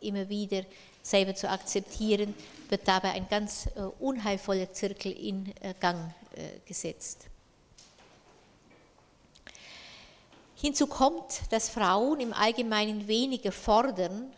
immer 0.00 0.28
wieder 0.28 0.62
selber 1.02 1.34
zu 1.34 1.50
akzeptieren, 1.50 2.34
wird 2.68 2.86
dabei 2.86 3.12
ein 3.12 3.26
ganz 3.28 3.68
unheilvoller 3.98 4.72
Zirkel 4.72 5.10
in 5.10 5.52
Gang 5.80 6.14
gesetzt. 6.66 7.26
Hinzu 10.64 10.86
kommt, 10.86 11.42
dass 11.50 11.68
Frauen 11.68 12.20
im 12.20 12.32
Allgemeinen 12.32 13.06
weniger 13.06 13.52
fordern 13.52 14.32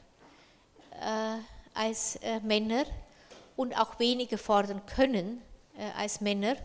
äh, 1.00 1.36
als 1.72 2.16
äh, 2.16 2.40
Männer 2.40 2.84
und 3.54 3.78
auch 3.78 4.00
weniger 4.00 4.36
fordern 4.36 4.84
können 4.86 5.40
äh, 5.78 5.88
als 5.96 6.20
Männer, 6.20 6.56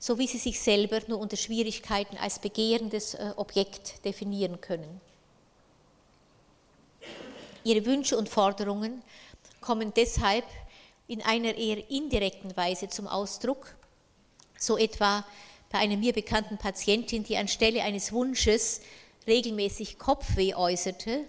so 0.00 0.18
wie 0.18 0.26
sie 0.26 0.38
sich 0.38 0.58
selber 0.58 0.98
nur 1.06 1.20
unter 1.20 1.36
Schwierigkeiten 1.36 2.16
als 2.16 2.40
begehrendes 2.40 3.14
äh, 3.14 3.34
Objekt 3.36 4.04
definieren 4.04 4.60
können. 4.60 5.00
Ihre 7.62 7.86
Wünsche 7.86 8.18
und 8.18 8.28
Forderungen 8.28 9.00
kommen 9.60 9.92
deshalb 9.94 10.44
in 11.06 11.22
einer 11.22 11.54
eher 11.54 11.88
indirekten 11.88 12.56
Weise 12.56 12.88
zum 12.88 13.06
Ausdruck, 13.06 13.76
so 14.58 14.76
etwa 14.76 15.24
bei 15.70 15.78
einer 15.78 15.96
mir 15.96 16.12
bekannten 16.12 16.58
Patientin, 16.58 17.24
die 17.24 17.36
anstelle 17.36 17.82
eines 17.82 18.12
Wunsches 18.12 18.80
regelmäßig 19.26 19.98
Kopfweh 19.98 20.54
äußerte, 20.54 21.24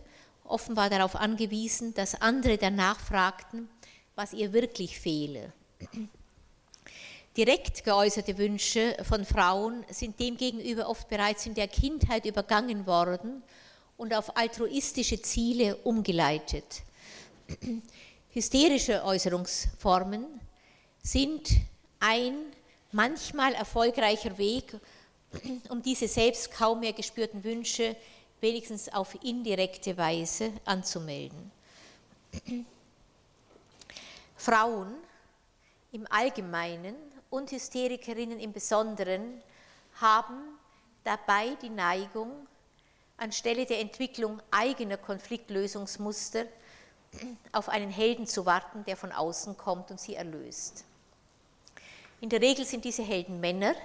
offenbar 0.45 0.89
darauf 0.89 1.15
angewiesen, 1.15 1.93
dass 1.93 2.21
andere 2.21 2.57
danach 2.57 2.99
fragten, 2.99 3.69
was 4.15 4.33
ihr 4.33 4.53
wirklich 4.53 4.99
fehle. 4.99 5.53
Direkt 7.37 7.83
geäußerte 7.83 8.37
Wünsche 8.37 8.97
von 9.03 9.23
Frauen 9.23 9.85
sind 9.89 10.19
demgegenüber 10.19 10.89
oft 10.89 11.07
bereits 11.07 11.45
in 11.45 11.53
der 11.53 11.67
Kindheit 11.67 12.25
übergangen 12.25 12.85
worden 12.85 13.43
und 13.97 14.13
auf 14.13 14.35
altruistische 14.35 15.21
Ziele 15.21 15.75
umgeleitet. 15.77 16.81
Hysterische 18.31 19.03
Äußerungsformen 19.03 20.25
sind 21.03 21.49
ein 21.99 22.33
manchmal 22.91 23.53
erfolgreicher 23.53 24.37
Weg, 24.37 24.79
um 25.69 25.81
diese 25.81 26.07
selbst 26.07 26.51
kaum 26.51 26.79
mehr 26.79 26.93
gespürten 26.93 27.43
Wünsche 27.43 27.95
wenigstens 28.41 28.91
auf 28.91 29.15
indirekte 29.23 29.97
Weise 29.97 30.51
anzumelden. 30.65 31.51
Frauen 34.35 34.95
im 35.91 36.07
Allgemeinen 36.09 36.95
und 37.29 37.51
Hysterikerinnen 37.51 38.39
im 38.39 38.53
Besonderen 38.53 39.41
haben 39.99 40.57
dabei 41.03 41.55
die 41.61 41.69
Neigung, 41.69 42.47
anstelle 43.17 43.65
der 43.65 43.79
Entwicklung 43.79 44.41
eigener 44.49 44.97
Konfliktlösungsmuster 44.97 46.45
auf 47.51 47.69
einen 47.69 47.89
Helden 47.89 48.25
zu 48.25 48.45
warten, 48.45 48.85
der 48.85 48.95
von 48.95 49.11
außen 49.11 49.57
kommt 49.57 49.91
und 49.91 49.99
sie 49.99 50.15
erlöst. 50.15 50.85
In 52.21 52.27
der 52.27 52.41
Regel 52.41 52.65
sind 52.65 52.83
diese 52.83 53.01
Helden 53.01 53.39
Männer, 53.39 53.75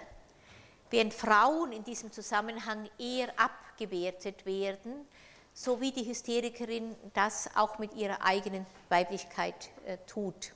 während 0.91 1.14
Frauen 1.14 1.70
in 1.70 1.85
diesem 1.85 2.11
Zusammenhang 2.11 2.91
eher 2.99 3.28
abgewertet 3.39 4.45
werden, 4.45 5.07
so 5.53 5.80
wie 5.80 5.93
die 5.93 6.05
Hysterikerin 6.05 6.97
das 7.14 7.49
auch 7.55 7.78
mit 7.78 7.95
ihrer 7.95 8.20
eigenen 8.22 8.66
Weiblichkeit 8.89 9.70
äh, 9.87 9.99
tut. 10.09 10.53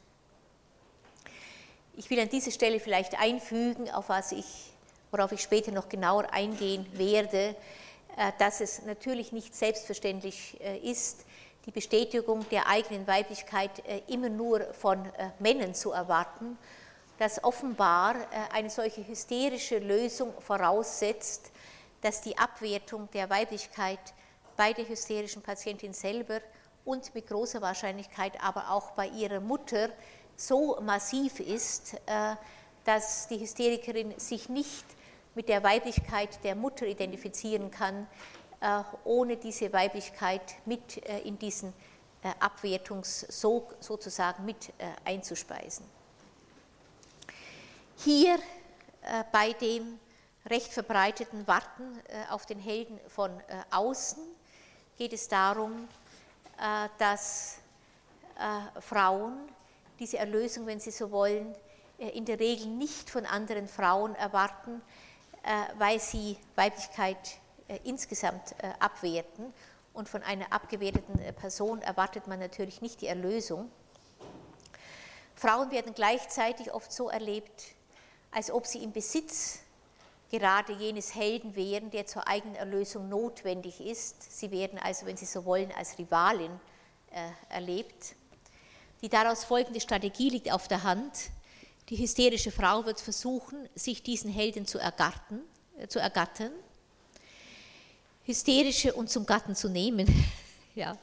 Ich 1.96 2.10
will 2.10 2.18
an 2.18 2.28
dieser 2.28 2.50
Stelle 2.50 2.80
vielleicht 2.80 3.16
einfügen, 3.20 3.88
auf 3.90 4.08
was 4.08 4.32
ich, 4.32 4.72
worauf 5.12 5.30
ich 5.30 5.40
später 5.40 5.70
noch 5.70 5.88
genauer 5.88 6.32
eingehen 6.32 6.84
werde, 6.94 7.54
äh, 8.16 8.32
dass 8.40 8.60
es 8.60 8.82
natürlich 8.82 9.30
nicht 9.30 9.54
selbstverständlich 9.54 10.60
äh, 10.60 10.78
ist, 10.78 11.24
die 11.64 11.70
Bestätigung 11.70 12.44
der 12.48 12.66
eigenen 12.66 13.06
Weiblichkeit 13.06 13.86
äh, 13.86 14.00
immer 14.08 14.30
nur 14.30 14.74
von 14.74 15.04
äh, 15.04 15.30
Männern 15.38 15.74
zu 15.74 15.92
erwarten, 15.92 16.58
dass 17.18 17.42
offenbar 17.42 18.14
äh, 18.14 18.52
eine 18.52 18.70
solche 18.70 19.06
hysterische 19.06 19.78
Lösung 19.78 20.32
voraussetzt, 20.40 21.50
dass 22.00 22.20
die 22.20 22.38
Abwertung 22.38 23.10
der 23.10 23.28
Weiblichkeit 23.28 23.98
bei 24.56 24.72
der 24.72 24.88
hysterischen 24.88 25.42
Patientin 25.42 25.92
selber 25.92 26.40
und 26.84 27.14
mit 27.14 27.26
großer 27.26 27.60
Wahrscheinlichkeit 27.60 28.32
aber 28.42 28.70
auch 28.70 28.92
bei 28.92 29.08
ihrer 29.08 29.40
Mutter 29.40 29.90
so 30.36 30.80
massiv 30.80 31.40
ist, 31.40 31.94
äh, 32.06 32.36
dass 32.84 33.26
die 33.28 33.40
Hysterikerin 33.40 34.18
sich 34.18 34.48
nicht 34.48 34.86
mit 35.34 35.48
der 35.48 35.62
Weiblichkeit 35.62 36.42
der 36.44 36.54
Mutter 36.54 36.86
identifizieren 36.86 37.70
kann, 37.70 38.06
äh, 38.60 38.82
ohne 39.04 39.36
diese 39.36 39.72
Weiblichkeit 39.72 40.42
mit 40.64 40.96
in 40.96 41.38
diesen 41.38 41.72
Abwertungssog 42.40 43.76
sozusagen 43.78 44.44
mit 44.44 44.72
einzuspeisen. 45.04 45.84
Hier 48.04 48.36
äh, 49.02 49.24
bei 49.32 49.52
dem 49.54 49.98
recht 50.46 50.72
verbreiteten 50.72 51.44
Warten 51.48 51.98
äh, 52.06 52.30
auf 52.30 52.46
den 52.46 52.60
Helden 52.60 53.00
von 53.08 53.40
äh, 53.40 53.42
außen 53.72 54.22
geht 54.96 55.12
es 55.12 55.28
darum, 55.28 55.88
dass 56.98 57.58
Frauen 58.80 59.48
diese 60.00 60.18
Erlösung, 60.18 60.66
wenn 60.66 60.80
sie 60.80 60.90
so 60.90 61.12
wollen, 61.12 61.54
in 61.98 62.24
der 62.24 62.40
Regel 62.40 62.66
nicht 62.66 63.08
von 63.08 63.24
anderen 63.26 63.68
Frauen 63.68 64.16
erwarten, 64.16 64.82
weil 65.76 66.00
sie 66.00 66.36
Weiblichkeit 66.56 67.38
insgesamt 67.84 68.56
abwerten. 68.80 69.54
Und 69.92 70.08
von 70.08 70.24
einer 70.24 70.52
abgewerteten 70.52 71.32
Person 71.36 71.80
erwartet 71.80 72.26
man 72.26 72.40
natürlich 72.40 72.82
nicht 72.82 73.02
die 73.02 73.06
Erlösung. 73.06 73.70
Frauen 75.36 75.70
werden 75.70 75.94
gleichzeitig 75.94 76.74
oft 76.74 76.92
so 76.92 77.08
erlebt, 77.08 77.76
als 78.30 78.50
ob 78.50 78.66
sie 78.66 78.82
im 78.82 78.92
Besitz 78.92 79.60
gerade 80.30 80.72
jenes 80.72 81.14
Helden 81.14 81.56
wären, 81.56 81.90
der 81.90 82.06
zur 82.06 82.26
eigenen 82.28 82.56
Erlösung 82.56 83.08
notwendig 83.08 83.80
ist. 83.80 84.38
Sie 84.38 84.50
werden 84.50 84.78
also, 84.78 85.06
wenn 85.06 85.16
Sie 85.16 85.24
so 85.24 85.44
wollen, 85.44 85.72
als 85.72 85.98
Rivalin 85.98 86.50
äh, 87.10 87.30
erlebt. 87.48 88.14
Die 89.00 89.08
daraus 89.08 89.44
folgende 89.44 89.80
Strategie 89.80 90.28
liegt 90.28 90.52
auf 90.52 90.68
der 90.68 90.82
Hand. 90.82 91.12
Die 91.88 91.96
hysterische 91.96 92.50
Frau 92.50 92.84
wird 92.84 93.00
versuchen, 93.00 93.68
sich 93.74 94.02
diesen 94.02 94.30
Helden 94.30 94.66
zu, 94.66 94.78
ergarten, 94.78 95.40
äh, 95.78 95.88
zu 95.88 95.98
ergattern, 95.98 96.52
hysterische 98.24 98.92
und 98.92 99.08
zum 99.08 99.24
Gatten 99.24 99.54
zu 99.54 99.68
nehmen. 99.68 100.06
ja. 100.74 100.98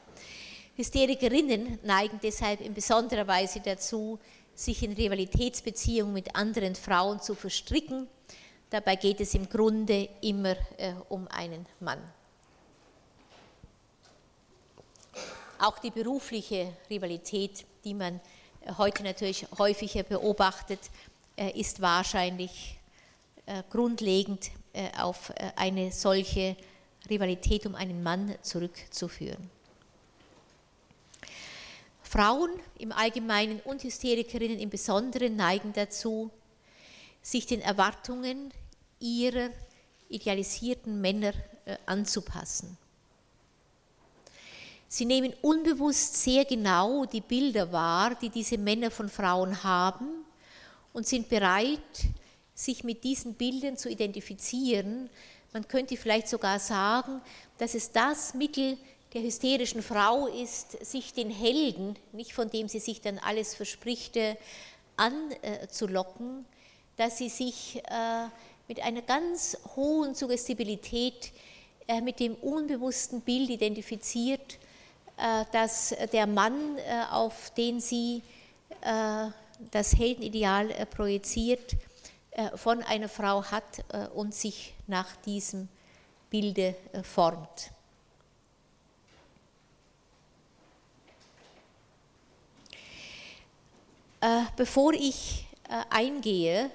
Hysterikerinnen 0.75 1.79
neigen 1.83 2.19
deshalb 2.21 2.59
in 2.59 2.73
besonderer 2.73 3.25
Weise 3.25 3.61
dazu, 3.61 4.19
sich 4.55 4.83
in 4.83 4.93
Rivalitätsbeziehungen 4.93 6.13
mit 6.13 6.35
anderen 6.35 6.75
Frauen 6.75 7.19
zu 7.21 7.35
verstricken. 7.35 8.07
Dabei 8.69 8.95
geht 8.95 9.19
es 9.19 9.33
im 9.35 9.47
Grunde 9.47 10.09
immer 10.21 10.55
äh, 10.77 10.93
um 11.09 11.27
einen 11.27 11.65
Mann. 11.79 11.99
Auch 15.59 15.79
die 15.79 15.91
berufliche 15.91 16.73
Rivalität, 16.89 17.65
die 17.83 17.93
man 17.93 18.19
äh, 18.61 18.73
heute 18.77 19.03
natürlich 19.03 19.45
häufiger 19.57 20.03
beobachtet, 20.03 20.79
äh, 21.37 21.59
ist 21.59 21.81
wahrscheinlich 21.81 22.79
äh, 23.45 23.61
grundlegend 23.69 24.51
äh, 24.73 24.89
auf 24.97 25.31
eine 25.55 25.91
solche 25.91 26.55
Rivalität 27.09 27.65
um 27.65 27.75
einen 27.75 28.01
Mann 28.01 28.35
zurückzuführen. 28.41 29.49
Frauen 32.05 32.51
im 32.77 32.91
Allgemeinen 32.91 33.59
und 33.61 33.83
Hysterikerinnen 33.83 34.59
im 34.59 34.69
Besonderen 34.69 35.35
neigen 35.35 35.73
dazu, 35.73 36.29
sich 37.21 37.47
den 37.47 37.61
Erwartungen 37.61 38.53
ihrer 38.99 39.49
idealisierten 40.07 41.01
Männer 41.01 41.33
äh, 41.65 41.77
anzupassen. 41.85 42.77
Sie 44.87 45.05
nehmen 45.05 45.33
unbewusst 45.41 46.21
sehr 46.23 46.45
genau 46.45 47.05
die 47.05 47.21
Bilder 47.21 47.71
wahr, 47.71 48.15
die 48.15 48.29
diese 48.29 48.57
Männer 48.57 48.91
von 48.91 49.09
Frauen 49.09 49.63
haben 49.63 50.25
und 50.93 51.07
sind 51.07 51.27
bereit, 51.27 51.79
sich 52.53 52.83
mit 52.83 53.03
diesen 53.03 53.33
Bildern 53.33 53.77
zu 53.77 53.89
identifizieren. 53.89 55.09
Man 55.51 55.67
könnte 55.67 55.97
vielleicht 55.97 56.29
sogar 56.29 56.59
sagen, 56.59 57.19
dass 57.57 57.73
es 57.73 57.91
das 57.91 58.35
Mittel 58.35 58.77
der 59.15 59.23
hysterischen 59.23 59.81
Frau 59.81 60.27
ist, 60.27 60.85
sich 60.85 61.13
den 61.13 61.31
Helden, 61.31 61.95
nicht 62.11 62.33
von 62.33 62.49
dem 62.49 62.67
sie 62.67 62.79
sich 62.79 62.99
dann 62.99 63.17
alles 63.17 63.55
verspricht, 63.55 64.17
äh, 64.17 64.35
anzulocken, 64.97 66.45
dass 66.97 67.17
sie 67.17 67.29
sich 67.29 67.81
äh, 67.85 68.27
mit 68.67 68.81
einer 68.81 69.01
ganz 69.01 69.57
hohen 69.77 70.15
Suggestibilität 70.15 71.31
äh, 71.87 72.01
mit 72.01 72.19
dem 72.19 72.35
unbewussten 72.35 73.21
Bild 73.21 73.49
identifiziert, 73.49 74.59
dass 75.53 75.95
der 76.11 76.27
Mann, 76.27 76.77
auf 77.09 77.49
den 77.51 77.79
sie 77.79 78.21
das 79.71 79.95
Heldenideal 79.95 80.67
projiziert, 80.87 81.77
von 82.55 82.83
einer 82.83 83.07
Frau 83.07 83.41
hat 83.45 83.85
und 84.13 84.35
sich 84.35 84.73
nach 84.87 85.15
diesem 85.15 85.69
Bilde 86.29 86.75
formt. 87.03 87.71
Bevor 94.55 94.93
ich 94.93 95.45
eingehe 95.89 96.71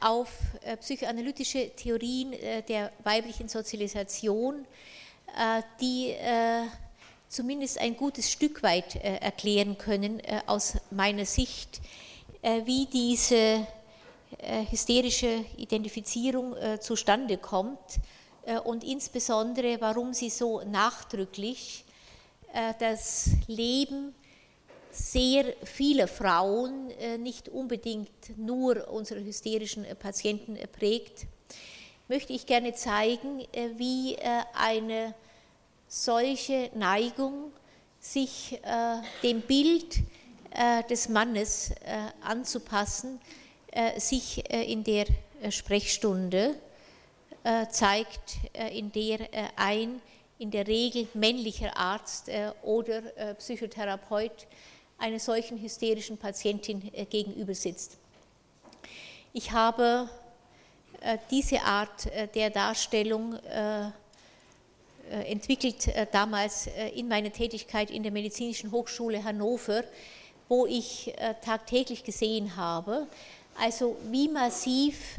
auf 0.00 0.28
psychoanalytische 0.80 1.70
Theorien 1.74 2.32
der 2.68 2.92
weiblichen 3.02 3.48
Sozialisation, 3.48 4.66
die 5.80 6.14
zumindest 7.34 7.78
ein 7.78 7.96
gutes 7.96 8.30
Stück 8.30 8.62
weit 8.62 8.94
äh, 8.96 9.16
erklären 9.16 9.76
können 9.76 10.20
äh, 10.20 10.40
aus 10.46 10.74
meiner 10.90 11.24
Sicht, 11.24 11.80
äh, 12.42 12.64
wie 12.64 12.86
diese 12.86 13.66
hysterische 14.68 15.44
Identifizierung 15.58 16.56
zustande 16.80 17.38
kommt 17.38 17.78
und 18.64 18.82
insbesondere 18.82 19.80
warum 19.80 20.12
sie 20.12 20.28
so 20.28 20.60
nachdrücklich 20.64 21.84
das 22.80 23.30
Leben 23.46 24.12
sehr 24.94 25.54
vieler 25.64 26.08
Frauen, 26.08 26.88
nicht 27.18 27.48
unbedingt 27.48 28.36
nur 28.36 28.88
unsere 28.88 29.22
hysterischen 29.22 29.84
Patienten 29.98 30.56
prägt, 30.72 31.26
möchte 32.08 32.32
ich 32.32 32.46
gerne 32.46 32.74
zeigen, 32.74 33.44
wie 33.76 34.16
eine 34.54 35.14
solche 35.88 36.70
Neigung, 36.74 37.52
sich 38.04 38.60
äh, 38.62 38.96
dem 39.22 39.40
Bild 39.40 39.96
äh, 40.50 40.82
des 40.84 41.08
Mannes 41.08 41.70
äh, 41.70 41.74
anzupassen, 42.20 43.18
äh, 43.72 43.98
sich 43.98 44.44
äh, 44.50 44.70
in 44.70 44.84
der 44.84 45.06
äh, 45.42 45.50
Sprechstunde 45.50 46.54
zeigt, 47.68 48.38
in 48.72 48.90
der 48.90 49.18
ein 49.56 50.00
in 50.38 50.50
der 50.50 50.66
Regel 50.66 51.06
männlicher 51.12 51.76
Arzt 51.76 52.30
oder 52.62 53.02
Psychotherapeut 53.34 54.46
einer 54.98 55.18
solchen 55.18 55.60
hysterischen 55.60 56.16
Patientin 56.16 56.90
gegenüber 57.10 57.54
sitzt. 57.54 57.96
Ich 59.32 59.50
habe 59.50 60.08
diese 61.30 61.60
Art 61.60 62.08
der 62.34 62.50
Darstellung 62.50 63.38
äh, 65.10 65.30
entwickelt 65.30 65.86
äh, 65.88 66.06
damals 66.10 66.66
äh, 66.66 66.88
in 66.88 67.08
meiner 67.08 67.30
Tätigkeit 67.30 67.90
in 67.90 68.02
der 68.02 68.10
Medizinischen 68.10 68.72
Hochschule 68.72 69.22
Hannover, 69.22 69.84
wo 70.48 70.66
ich 70.66 71.14
tagtäglich 71.42 72.04
gesehen 72.04 72.54
habe, 72.54 73.06
also 73.58 73.96
wie 74.10 74.28
massiv 74.28 75.18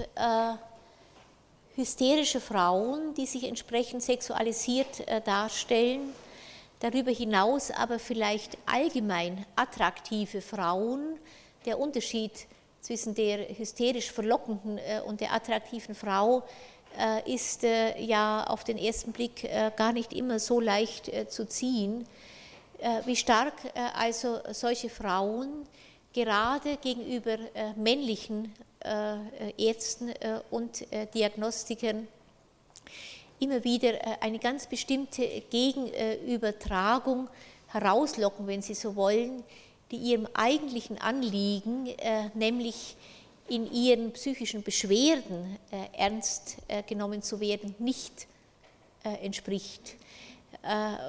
hysterische 1.76 2.40
Frauen, 2.40 3.16
die 3.16 3.26
sich 3.26 3.44
entsprechend 3.46 4.04
sexualisiert 4.04 5.04
darstellen, 5.26 6.14
darüber 6.86 7.12
hinaus 7.12 7.72
aber 7.72 7.98
vielleicht 7.98 8.60
allgemein 8.68 9.44
attraktive 9.56 10.40
Frauen, 10.42 11.18
der 11.66 11.80
Unterschied 11.80 12.32
zwischen 12.82 13.16
der 13.16 13.58
hysterisch 13.58 14.12
verlockenden 14.12 14.80
und 15.08 15.20
der 15.20 15.34
attraktiven 15.34 15.96
Frau 15.96 16.44
äh, 16.98 17.34
ist 17.34 17.64
äh, 17.64 18.00
ja 18.00 18.46
auf 18.46 18.64
den 18.64 18.78
ersten 18.78 19.12
Blick 19.14 19.44
äh, 19.44 19.72
gar 19.76 19.94
nicht 19.94 20.14
immer 20.14 20.38
so 20.38 20.60
leicht 20.60 21.12
zu 21.30 21.48
ziehen, 21.48 22.08
wie 23.06 23.16
stark 23.16 23.54
also 23.98 24.40
solche 24.52 24.90
Frauen 24.90 25.66
gerade 26.14 26.76
gegenüber 26.76 27.38
männlichen 27.78 28.54
Ärzten 29.58 30.14
und 30.52 30.86
Diagnostikern 31.14 32.06
immer 33.40 33.64
wieder 33.64 33.94
eine 34.22 34.40
ganz 34.40 34.68
bestimmte 34.68 35.44
Gegenübertragung 35.50 37.28
herauslocken, 37.68 38.48
wenn 38.48 38.62
Sie 38.62 38.74
so 38.74 38.96
wollen, 38.96 39.44
die 39.92 39.98
ihrem 39.98 40.28
eigentlichen 40.34 41.00
Anliegen, 41.00 41.90
nämlich 42.34 42.96
in 43.48 43.72
ihren 43.72 44.12
psychischen 44.14 44.64
Beschwerden 44.64 45.60
äh, 45.72 45.98
ernst 45.98 46.58
äh, 46.68 46.82
genommen 46.84 47.22
zu 47.22 47.40
werden, 47.40 47.76
nicht 47.80 48.28
äh, 49.04 49.26
entspricht. 49.26 49.96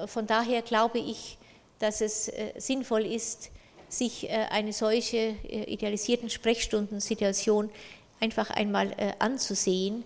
Von 0.07 0.27
daher 0.27 0.61
glaube 0.61 0.99
ich, 0.99 1.37
dass 1.79 2.01
es 2.01 2.31
sinnvoll 2.57 3.05
ist, 3.07 3.49
sich 3.89 4.29
eine 4.29 4.71
solche 4.71 5.35
idealisierten 5.47 6.29
Sprechstundensituation 6.29 7.71
einfach 8.19 8.51
einmal 8.51 8.93
anzusehen 9.17 10.03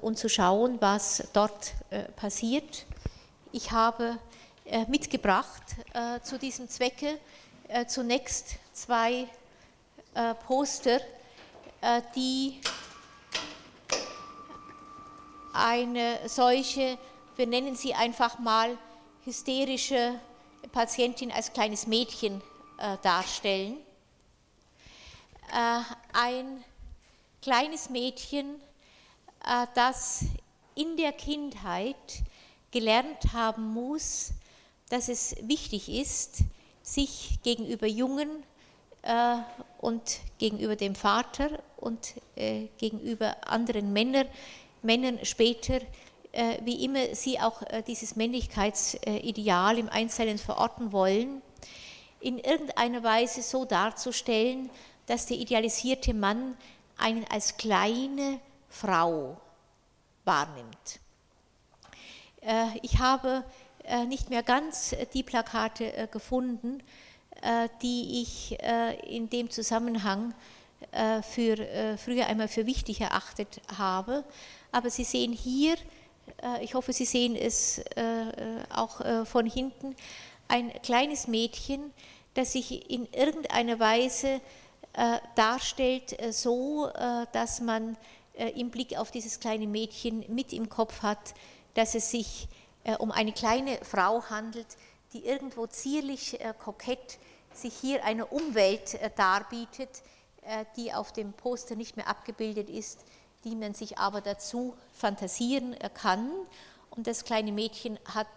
und 0.00 0.18
zu 0.18 0.28
schauen, 0.28 0.80
was 0.80 1.28
dort 1.32 1.74
passiert. 2.16 2.86
Ich 3.52 3.70
habe 3.70 4.18
mitgebracht 4.88 5.62
zu 6.22 6.38
diesem 6.38 6.68
Zwecke 6.68 7.18
zunächst 7.86 8.56
zwei 8.72 9.28
Poster, 10.46 11.00
äh, 11.80 12.00
die 12.16 12.60
eine 15.52 16.18
solche, 16.28 16.98
wir 17.36 17.46
nennen 17.46 17.76
sie 17.76 17.94
einfach 17.94 18.38
mal 18.38 18.76
hysterische 19.24 20.18
Patientin 20.72 21.30
als 21.30 21.52
kleines 21.52 21.86
Mädchen 21.86 22.40
äh, 22.78 22.96
darstellen. 23.02 23.76
Äh, 25.52 25.80
ein 26.12 26.64
kleines 27.42 27.90
Mädchen, 27.90 28.60
das 29.74 30.24
in 30.74 30.96
der 30.96 31.12
Kindheit 31.12 31.96
gelernt 32.70 33.32
haben 33.32 33.72
muss, 33.72 34.32
dass 34.90 35.08
es 35.08 35.36
wichtig 35.42 35.88
ist, 35.88 36.38
sich 36.82 37.38
gegenüber 37.42 37.86
Jungen 37.86 38.42
äh, 39.02 39.36
und 39.80 40.20
gegenüber 40.38 40.76
dem 40.76 40.94
Vater 40.94 41.62
und 41.76 42.14
äh, 42.36 42.66
gegenüber 42.78 43.36
anderen 43.46 43.92
Männern, 43.92 44.26
Männern 44.82 45.18
später, 45.24 45.80
äh, 46.32 46.58
wie 46.64 46.84
immer 46.84 47.14
sie 47.14 47.40
auch 47.40 47.62
dieses 47.86 48.16
Männlichkeitsideal 48.16 49.78
im 49.78 49.88
Einzelnen 49.88 50.38
verorten 50.38 50.92
wollen, 50.92 51.42
in 52.20 52.38
irgendeiner 52.38 53.02
Weise 53.02 53.42
so 53.42 53.64
darzustellen, 53.64 54.70
dass 55.06 55.26
der 55.26 55.36
idealisierte 55.36 56.14
Mann 56.14 56.56
einen 56.96 57.24
als 57.28 57.56
kleine 57.56 58.40
Frau 58.74 59.40
wahrnimmt. 60.24 61.00
Ich 62.82 62.98
habe 62.98 63.44
nicht 64.06 64.30
mehr 64.30 64.42
ganz 64.42 64.94
die 65.14 65.22
Plakate 65.22 66.08
gefunden, 66.10 66.82
äh, 67.44 67.68
die 67.82 68.22
ich 68.22 68.58
äh, 68.62 68.94
in 69.14 69.28
dem 69.28 69.50
Zusammenhang 69.50 70.32
äh, 70.92 71.20
für, 71.20 71.98
früher 71.98 72.26
einmal 72.26 72.48
für 72.48 72.64
wichtig 72.64 73.02
erachtet 73.02 73.60
habe. 73.76 74.24
Aber 74.72 74.88
Sie 74.88 75.04
sehen 75.04 75.32
hier, 75.32 75.76
ich 76.62 76.74
hoffe, 76.74 76.92
Sie 76.94 77.04
sehen 77.04 77.36
es 77.36 77.82
auch 78.70 79.26
von 79.26 79.46
hinten, 79.46 79.94
ein 80.48 80.72
kleines 80.82 81.28
Mädchen, 81.28 81.92
das 82.32 82.52
sich 82.52 82.90
in 82.90 83.06
irgendeiner 83.12 83.78
Weise 83.78 84.40
darstellt, 85.34 86.16
so 86.30 86.90
dass 87.32 87.60
man 87.60 87.96
im 88.34 88.70
Blick 88.70 88.98
auf 88.98 89.10
dieses 89.10 89.38
kleine 89.40 89.66
Mädchen 89.66 90.24
mit 90.28 90.52
im 90.52 90.68
Kopf 90.68 91.02
hat, 91.02 91.34
dass 91.74 91.94
es 91.94 92.10
sich 92.10 92.48
um 92.98 93.10
eine 93.10 93.32
kleine 93.32 93.78
Frau 93.82 94.22
handelt, 94.28 94.66
die 95.12 95.24
irgendwo 95.24 95.66
zierlich, 95.66 96.38
kokett 96.58 97.18
sich 97.56 97.74
hier 97.74 98.04
eine 98.04 98.26
Umwelt 98.26 98.94
äh, 98.94 99.10
darbietet, 99.14 100.02
äh, 100.42 100.64
die 100.76 100.92
auf 100.92 101.12
dem 101.12 101.32
Poster 101.32 101.76
nicht 101.76 101.96
mehr 101.96 102.08
abgebildet 102.08 102.68
ist, 102.68 103.04
die 103.44 103.54
man 103.54 103.74
sich 103.74 103.98
aber 103.98 104.20
dazu 104.20 104.74
fantasieren 104.92 105.74
äh, 105.74 105.90
kann. 105.92 106.30
Und 106.90 107.06
das 107.06 107.24
kleine 107.24 107.52
Mädchen 107.52 107.98
hat 108.04 108.28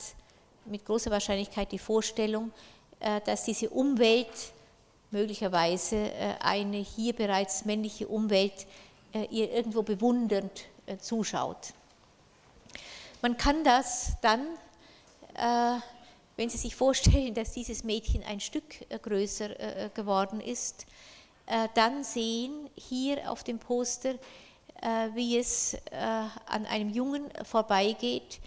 mit 0.65 0.85
großer 0.85 1.11
Wahrscheinlichkeit 1.11 1.71
die 1.71 1.79
Vorstellung, 1.79 2.51
dass 3.25 3.43
diese 3.43 3.69
Umwelt 3.69 4.27
möglicherweise 5.11 6.11
eine 6.39 6.77
hier 6.77 7.13
bereits 7.13 7.63
männliche 7.63 8.07
Umwelt 8.07 8.65
ihr 9.13 9.51
irgendwo 9.51 9.83
bewundernd 9.83 10.65
zuschaut. 10.99 11.73
Man 13.21 13.37
kann 13.37 13.63
das 13.63 14.13
dann 14.21 14.47
wenn 16.37 16.49
Sie 16.49 16.57
sich 16.57 16.75
vorstellen, 16.75 17.33
dass 17.33 17.53
dieses 17.53 17.83
Mädchen 17.83 18.23
ein 18.23 18.39
Stück 18.39 18.85
äh, 18.89 18.99
größer 18.99 19.59
äh, 19.59 19.85
äh, 19.85 19.89
geworden 19.89 20.39
ist, 20.39 20.85
dann 21.75 22.03
sehen 22.03 22.69
hier 22.75 23.31
auf 23.31 23.41
dem 23.45 23.57
Poster, 23.57 24.15
wie 25.13 25.37
es 25.37 25.77
an 26.45 26.65
einem 26.65 26.89
Jungen 26.89 27.23
vorbeigeht 27.45 28.41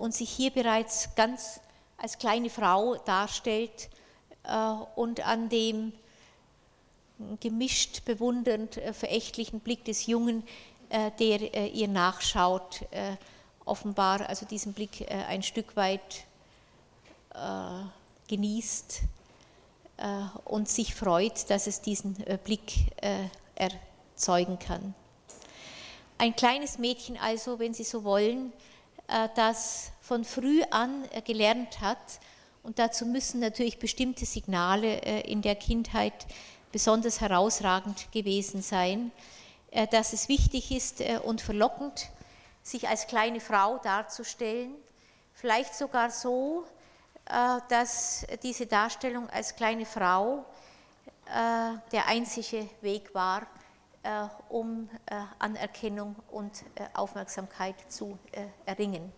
und 0.00 0.12
sich 0.12 0.28
hier 0.28 0.50
bereits 0.50 1.14
ganz 1.14 1.60
als 1.96 2.18
kleine 2.18 2.50
Frau 2.50 2.96
darstellt 2.96 3.88
und 4.96 5.26
an 5.26 5.48
dem 5.48 5.94
gemischt 7.40 8.04
bewundernd 8.04 8.80
verächtlichen 8.92 9.60
Blick 9.60 9.84
des 9.84 10.06
Jungen, 10.06 10.44
der 11.18 11.74
ihr 11.74 11.88
nachschaut, 11.88 12.84
offenbar 13.64 14.28
also 14.28 14.46
diesen 14.46 14.72
Blick 14.72 15.10
ein 15.10 15.42
Stück 15.42 15.76
weit 15.76 16.24
genießt 18.28 19.00
und 20.44 20.68
sich 20.68 20.94
freut, 20.94 21.50
dass 21.50 21.66
es 21.66 21.80
diesen 21.80 22.16
Blick 22.44 22.92
erzeugen 23.54 24.58
kann. 24.58 24.94
Ein 26.18 26.34
kleines 26.34 26.78
Mädchen 26.78 27.18
also, 27.18 27.58
wenn 27.58 27.74
Sie 27.74 27.84
so 27.84 28.02
wollen, 28.02 28.50
äh, 29.08 29.28
das 29.36 29.92
von 30.00 30.24
früh 30.24 30.62
an 30.70 31.04
äh, 31.12 31.20
gelernt 31.20 31.80
hat, 31.80 31.98
und 32.62 32.78
dazu 32.80 33.06
müssen 33.06 33.38
natürlich 33.38 33.78
bestimmte 33.78 34.24
Signale 34.24 35.02
äh, 35.02 35.30
in 35.30 35.42
der 35.42 35.54
Kindheit 35.54 36.26
besonders 36.72 37.20
herausragend 37.20 38.10
gewesen 38.12 38.62
sein, 38.62 39.12
dass 39.90 40.12
es 40.12 40.28
wichtig 40.28 40.70
ist 40.70 41.02
und 41.24 41.40
verlockend, 41.40 42.08
sich 42.62 42.88
als 42.88 43.06
kleine 43.06 43.40
Frau 43.40 43.78
darzustellen, 43.78 44.74
vielleicht 45.32 45.74
sogar 45.74 46.10
so, 46.10 46.64
dass 47.68 48.26
diese 48.42 48.66
Darstellung 48.66 49.28
als 49.30 49.54
kleine 49.54 49.84
Frau 49.84 50.44
der 51.26 52.06
einzige 52.06 52.68
Weg 52.80 53.14
war, 53.14 53.46
äh, 54.06 54.28
um 54.50 54.88
äh, 55.06 55.20
Anerkennung 55.40 56.14
und 56.30 56.62
äh, 56.76 56.86
Aufmerksamkeit 56.94 57.74
zu 57.88 58.16
erringen. 58.64 59.12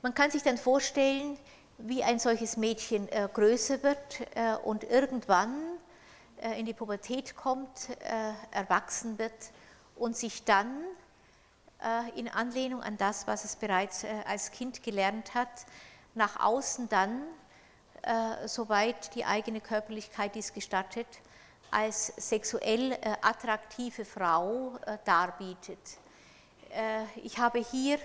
Man 0.00 0.14
kann 0.14 0.30
sich 0.30 0.42
dann 0.42 0.56
vorstellen, 0.56 1.36
wie 1.78 2.02
ein 2.02 2.18
solches 2.18 2.56
Mädchen 2.56 3.08
größer 3.34 3.82
wird 3.82 4.26
und 4.64 4.84
irgendwann 4.84 5.54
in 6.56 6.66
die 6.66 6.74
Pubertät 6.74 7.36
kommt, 7.36 7.88
erwachsen 8.50 9.18
wird 9.18 9.32
und 9.96 10.16
sich 10.16 10.44
dann 10.44 10.84
in 12.14 12.28
Anlehnung 12.28 12.82
an 12.82 12.96
das, 12.96 13.26
was 13.26 13.44
es 13.44 13.56
bereits 13.56 14.04
als 14.26 14.50
Kind 14.50 14.82
gelernt 14.82 15.34
hat, 15.34 15.66
nach 16.14 16.40
außen 16.44 16.88
dann, 16.88 17.22
soweit 18.46 19.14
die 19.14 19.24
eigene 19.24 19.60
Körperlichkeit 19.60 20.34
dies 20.34 20.52
gestattet, 20.52 21.08
als 21.74 22.12
sexuell 22.16 22.92
äh, 22.92 23.16
attraktive 23.20 24.04
Frau 24.04 24.76
äh, 24.86 24.96
darbietet. 25.04 25.78
Äh, 26.70 27.02
ich 27.22 27.38
habe 27.38 27.58
hier 27.58 27.98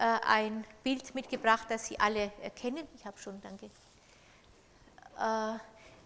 ein 0.00 0.64
Bild 0.82 1.14
mitgebracht, 1.14 1.66
das 1.68 1.86
Sie 1.86 2.00
alle 2.00 2.32
kennen. 2.56 2.86
Ich 2.96 3.04
habe 3.04 3.18
schon, 3.18 3.40
danke. 3.42 3.70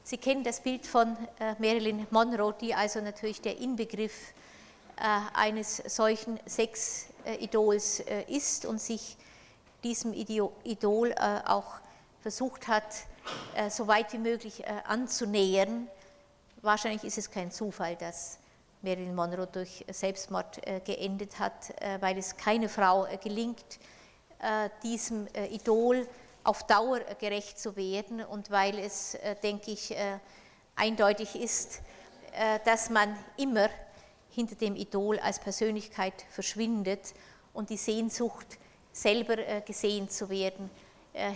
Sie 0.03 0.19
kennen 0.19 0.43
das 0.43 0.61
Bild 0.61 0.87
von 0.87 1.17
Marilyn 1.59 2.07
Monroe, 2.11 2.55
die 2.61 2.75
also 2.75 3.01
natürlich 3.01 3.41
der 3.41 3.59
Inbegriff 3.59 4.35
eines 4.97 5.77
solchen 5.77 6.41
Sexidols 6.47 8.01
ist 8.29 8.67
und 8.67 8.81
sich 8.81 9.17
diesem 9.83 10.13
Idol 10.13 11.15
auch 11.45 11.75
versucht 12.23 12.69
hat, 12.69 12.93
so 13.71 13.87
weit 13.87 14.13
wie 14.13 14.19
möglich 14.19 14.65
anzunähern 14.87 15.89
Wahrscheinlich 16.65 17.05
ist 17.05 17.19
es 17.19 17.31
kein 17.31 17.51
Zufall, 17.53 17.95
dass 17.95 18.39
Marilyn 18.85 19.15
Monroe 19.15 19.47
durch 19.47 19.85
Selbstmord 19.91 20.67
äh, 20.67 20.81
geendet 20.81 21.39
hat, 21.39 21.71
äh, 21.81 21.97
weil 22.01 22.19
es 22.19 22.37
keine 22.37 22.69
Frau 22.69 23.07
äh, 23.07 23.17
gelingt, 23.17 23.79
diesem 24.83 25.27
Idol 25.51 26.07
auf 26.43 26.67
Dauer 26.67 27.01
gerecht 27.19 27.59
zu 27.59 27.77
werden 27.77 28.23
und 28.23 28.51
weil 28.51 28.79
es, 28.79 29.17
denke 29.43 29.71
ich, 29.71 29.97
eindeutig 30.77 31.35
ist, 31.35 31.81
dass 32.67 32.91
man 32.91 33.17
immer 33.39 33.71
hinter 34.29 34.55
dem 34.57 34.77
Idol 34.77 35.19
als 35.21 35.39
Persönlichkeit 35.39 36.27
verschwindet 36.29 37.15
und 37.55 37.71
die 37.71 37.79
Sehnsucht, 37.79 38.59
selber 38.93 39.63
gesehen 39.63 40.11
zu 40.11 40.29
werden, 40.29 40.69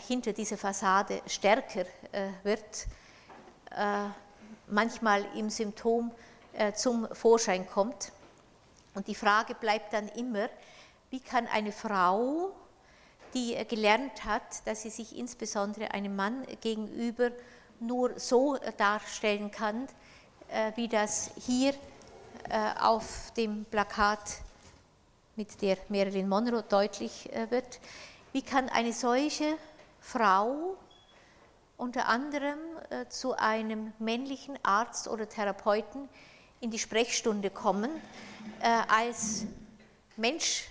hinter 0.06 0.34
dieser 0.34 0.58
Fassade 0.58 1.22
stärker 1.26 1.86
wird 2.42 2.88
manchmal 4.66 5.24
im 5.34 5.48
Symptom 5.48 6.12
zum 6.74 7.06
Vorschein 7.12 7.66
kommt. 7.68 8.12
Und 8.94 9.06
die 9.06 9.14
Frage 9.14 9.54
bleibt 9.54 9.92
dann 9.92 10.08
immer, 10.08 10.48
wie 11.10 11.20
kann 11.20 11.46
eine 11.46 11.72
Frau, 11.72 12.50
die 13.34 13.54
äh, 13.54 13.64
gelernt 13.64 14.24
hat, 14.24 14.66
dass 14.66 14.82
sie 14.82 14.90
sich 14.90 15.16
insbesondere 15.16 15.92
einem 15.92 16.16
Mann 16.16 16.46
gegenüber 16.60 17.30
nur 17.80 18.18
so 18.18 18.56
äh, 18.56 18.72
darstellen 18.76 19.50
kann, 19.50 19.86
wie 20.76 20.88
das 20.88 21.30
hier 21.36 21.74
auf 22.80 23.34
dem 23.36 23.66
Plakat 23.66 24.36
mit 25.36 25.60
der 25.60 25.76
Marilyn 25.90 26.26
Monroe 26.26 26.62
deutlich 26.62 27.28
wird, 27.50 27.80
wie 28.32 28.40
kann 28.40 28.70
eine 28.70 28.94
solche 28.94 29.58
Frau 30.00 30.78
unter 31.78 32.08
anderem 32.08 32.58
äh, 32.90 33.06
zu 33.08 33.34
einem 33.34 33.92
männlichen 33.98 34.58
Arzt 34.62 35.08
oder 35.08 35.28
Therapeuten 35.28 36.08
in 36.60 36.70
die 36.70 36.78
Sprechstunde 36.78 37.50
kommen, 37.50 37.90
äh, 38.60 38.66
als 38.88 39.44
Mensch, 40.16 40.68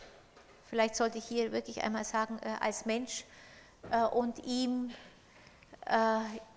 vielleicht 0.69 0.95
sollte 0.95 1.17
ich 1.17 1.25
hier 1.25 1.51
wirklich 1.51 1.83
einmal 1.83 2.03
sagen, 2.03 2.39
äh, 2.41 2.49
als 2.59 2.85
Mensch 2.85 3.23
äh, 3.91 4.03
und 4.03 4.43
ihm 4.45 4.91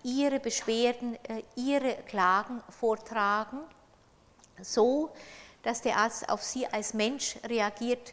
ihre 0.02 0.40
Beschwerden, 0.40 1.16
ihre 1.54 1.94
Klagen 2.08 2.60
vortragen, 2.68 3.60
so 4.60 5.12
dass 5.62 5.82
der 5.82 5.98
Arzt 5.98 6.28
auf 6.28 6.42
sie 6.42 6.66
als 6.66 6.94
Mensch 6.94 7.36
reagiert 7.44 8.12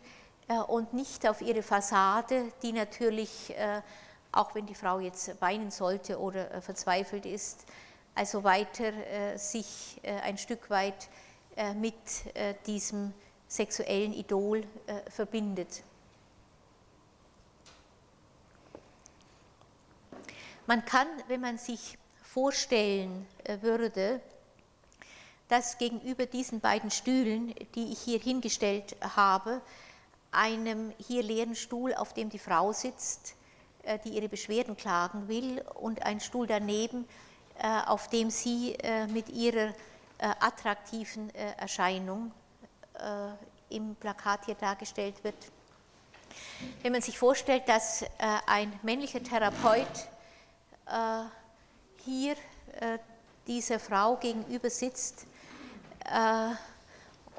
und 0.67 0.93
nicht 0.93 1.27
auf 1.27 1.41
ihre 1.41 1.63
Fassade, 1.63 2.51
die 2.61 2.71
natürlich 2.71 3.51
auch 4.31 4.53
wenn 4.53 4.67
die 4.67 4.75
Frau 4.75 4.99
jetzt 4.99 5.41
weinen 5.41 5.71
sollte 5.71 6.19
oder 6.19 6.61
verzweifelt 6.61 7.25
ist, 7.25 7.65
also 8.17 8.43
weiter 8.43 8.91
äh, 8.93 9.37
sich 9.37 9.99
äh, 10.01 10.15
ein 10.21 10.37
Stück 10.37 10.69
weit 10.69 11.09
mit 11.73 11.95
diesem 12.67 13.15
sexuellen 13.47 14.13
Idol 14.13 14.63
verbindet. 15.09 15.81
Man 20.67 20.85
kann, 20.85 21.07
wenn 21.29 21.41
man 21.41 21.57
sich 21.57 21.97
vorstellen 22.21 23.25
würde, 23.61 24.21
dass 25.47 25.79
gegenüber 25.79 26.27
diesen 26.27 26.59
beiden 26.59 26.91
Stühlen, 26.91 27.55
die 27.73 27.91
ich 27.91 28.01
hier 28.01 28.19
hingestellt 28.19 28.95
habe, 29.01 29.59
einem 30.31 30.93
hier 30.99 31.23
leeren 31.23 31.55
Stuhl, 31.55 31.95
auf 31.95 32.13
dem 32.13 32.29
die 32.29 32.37
Frau 32.37 32.71
sitzt, 32.71 33.33
äh, 33.81 33.97
die 34.05 34.09
ihre 34.09 34.29
Beschwerden 34.29 34.77
klagen 34.77 35.27
will, 35.27 35.65
und 35.73 36.03
ein 36.03 36.19
Stuhl 36.19 36.45
daneben, 36.45 37.05
äh, 37.05 37.26
auf 37.87 38.07
dem 38.09 38.29
sie 38.29 38.75
äh, 38.75 39.07
mit 39.07 39.29
ihrer 39.29 39.73
attraktiven 40.19 41.29
Erscheinung 41.35 42.31
im 43.69 43.95
Plakat 43.95 44.45
hier 44.45 44.55
dargestellt 44.55 45.23
wird. 45.23 45.35
Wenn 46.81 46.91
man 46.91 47.03
sich 47.03 47.19
vorstellt, 47.19 47.69
dass 47.69 48.03
ein 48.47 48.73
männlicher 48.81 49.21
Therapeut 49.21 49.85
hier 52.03 52.35
dieser 53.45 53.79
Frau 53.79 54.15
gegenüber 54.15 54.71
sitzt, 54.71 55.27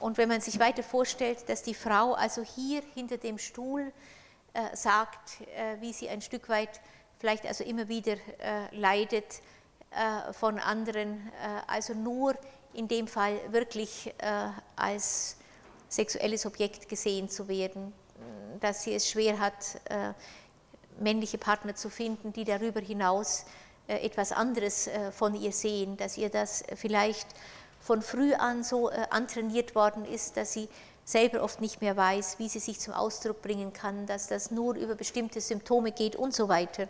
und 0.01 0.17
wenn 0.17 0.29
man 0.29 0.41
sich 0.41 0.61
weiter 0.61 0.83
vorstellt, 0.83 1.49
dass 1.49 1.63
die 1.63 1.75
Frau 1.75 2.15
also 2.15 2.43
hier 2.43 2.83
hinter 2.95 3.17
dem 3.17 3.39
Stuhl 3.39 3.93
äh, 4.55 4.75
sagt, 4.77 5.41
äh, 5.57 5.81
wie 5.81 5.93
sie 5.93 6.09
ein 6.09 6.23
Stück 6.23 6.49
weit 6.49 6.81
vielleicht 7.19 7.47
also 7.47 7.65
immer 7.65 7.89
wieder 7.89 8.13
äh, 8.39 8.75
leidet 8.77 9.41
von 10.33 10.59
anderen, 10.59 11.31
also 11.67 11.95
nur 11.95 12.35
in 12.75 12.89
dem 12.89 13.09
Fall 13.09 13.41
wirklich 13.51 14.15
als 14.77 15.37
sexuelles 15.89 16.47
Objekt 16.47 16.89
gesehen 16.89 17.29
zu 17.29 17.49
werden, 17.49 17.93
dass 18.61 18.83
sie 18.83 18.95
es 18.95 19.09
schwer 19.09 19.39
hat, 19.39 19.81
männliche 21.01 21.39
Partner 21.39 21.75
zu 21.75 21.91
finden, 21.91 22.33
die 22.33 22.45
darüber 22.45 22.81
hinaus 22.81 23.45
etwas 23.87 24.33
anderes 24.33 24.91
von 25.13 25.35
ihr 25.35 25.53
sehen, 25.53 25.97
dass 25.97 26.19
ihr 26.19 26.29
das 26.29 26.63
vielleicht 26.75 27.27
von 27.81 28.03
früh 28.03 28.35
an 28.35 28.63
so 28.63 28.89
antrainiert 28.89 29.75
worden 29.75 30.05
ist, 30.05 30.37
dass 30.37 30.53
sie 30.53 30.69
selber 31.05 31.43
oft 31.43 31.63
nicht 31.63 31.81
mehr 31.81 31.97
weiß, 31.97 32.39
wie 32.39 32.51
sie 32.51 32.59
sich 32.59 32.81
zum 32.81 32.93
Ausdruck 32.93 33.41
bringen 33.41 33.73
kann, 33.73 34.05
dass 34.05 34.27
das 34.27 34.51
nur 34.51 34.75
über 34.75 34.95
bestimmte 34.95 35.41
Symptome 35.41 35.93
geht 35.93 36.17
und 36.17 36.35
so 36.35 36.49
weiter. 36.51 36.87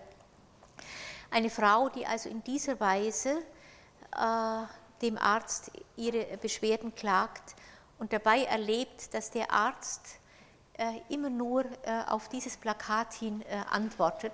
Eine 1.30 1.50
Frau, 1.50 1.88
die 1.90 2.06
also 2.06 2.28
in 2.28 2.42
dieser 2.42 2.80
Weise 2.80 3.42
äh, 4.16 4.62
dem 5.02 5.18
Arzt 5.18 5.70
ihre 5.96 6.38
Beschwerden 6.38 6.94
klagt 6.94 7.54
und 7.98 8.12
dabei 8.12 8.44
erlebt, 8.44 9.12
dass 9.12 9.30
der 9.30 9.50
Arzt 9.52 10.18
äh, 10.78 11.00
immer 11.08 11.28
nur 11.28 11.64
äh, 11.64 12.04
auf 12.06 12.28
dieses 12.28 12.56
Plakat 12.56 13.12
hin 13.12 13.42
äh, 13.42 13.56
antwortet 13.70 14.32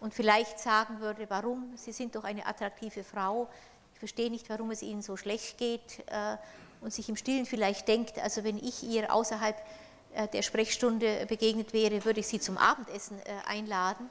und 0.00 0.14
vielleicht 0.14 0.58
sagen 0.58 1.00
würde, 1.00 1.28
warum, 1.30 1.72
Sie 1.76 1.92
sind 1.92 2.14
doch 2.14 2.24
eine 2.24 2.46
attraktive 2.46 3.02
Frau, 3.02 3.48
verstehe 3.94 4.30
nicht, 4.30 4.48
warum 4.50 4.70
es 4.70 4.82
ihnen 4.82 5.02
so 5.02 5.18
schlecht 5.18 5.58
geht 5.58 6.02
und 6.80 6.90
sich 6.90 7.06
im 7.10 7.16
Stillen 7.16 7.44
vielleicht 7.44 7.86
denkt, 7.86 8.18
also 8.18 8.44
wenn 8.44 8.56
ich 8.56 8.82
ihr 8.82 9.12
außerhalb 9.12 9.62
der 10.32 10.40
Sprechstunde 10.40 11.26
begegnet 11.26 11.74
wäre, 11.74 12.02
würde 12.06 12.20
ich 12.20 12.26
sie 12.26 12.40
zum 12.40 12.56
Abendessen 12.56 13.20
einladen. 13.46 14.08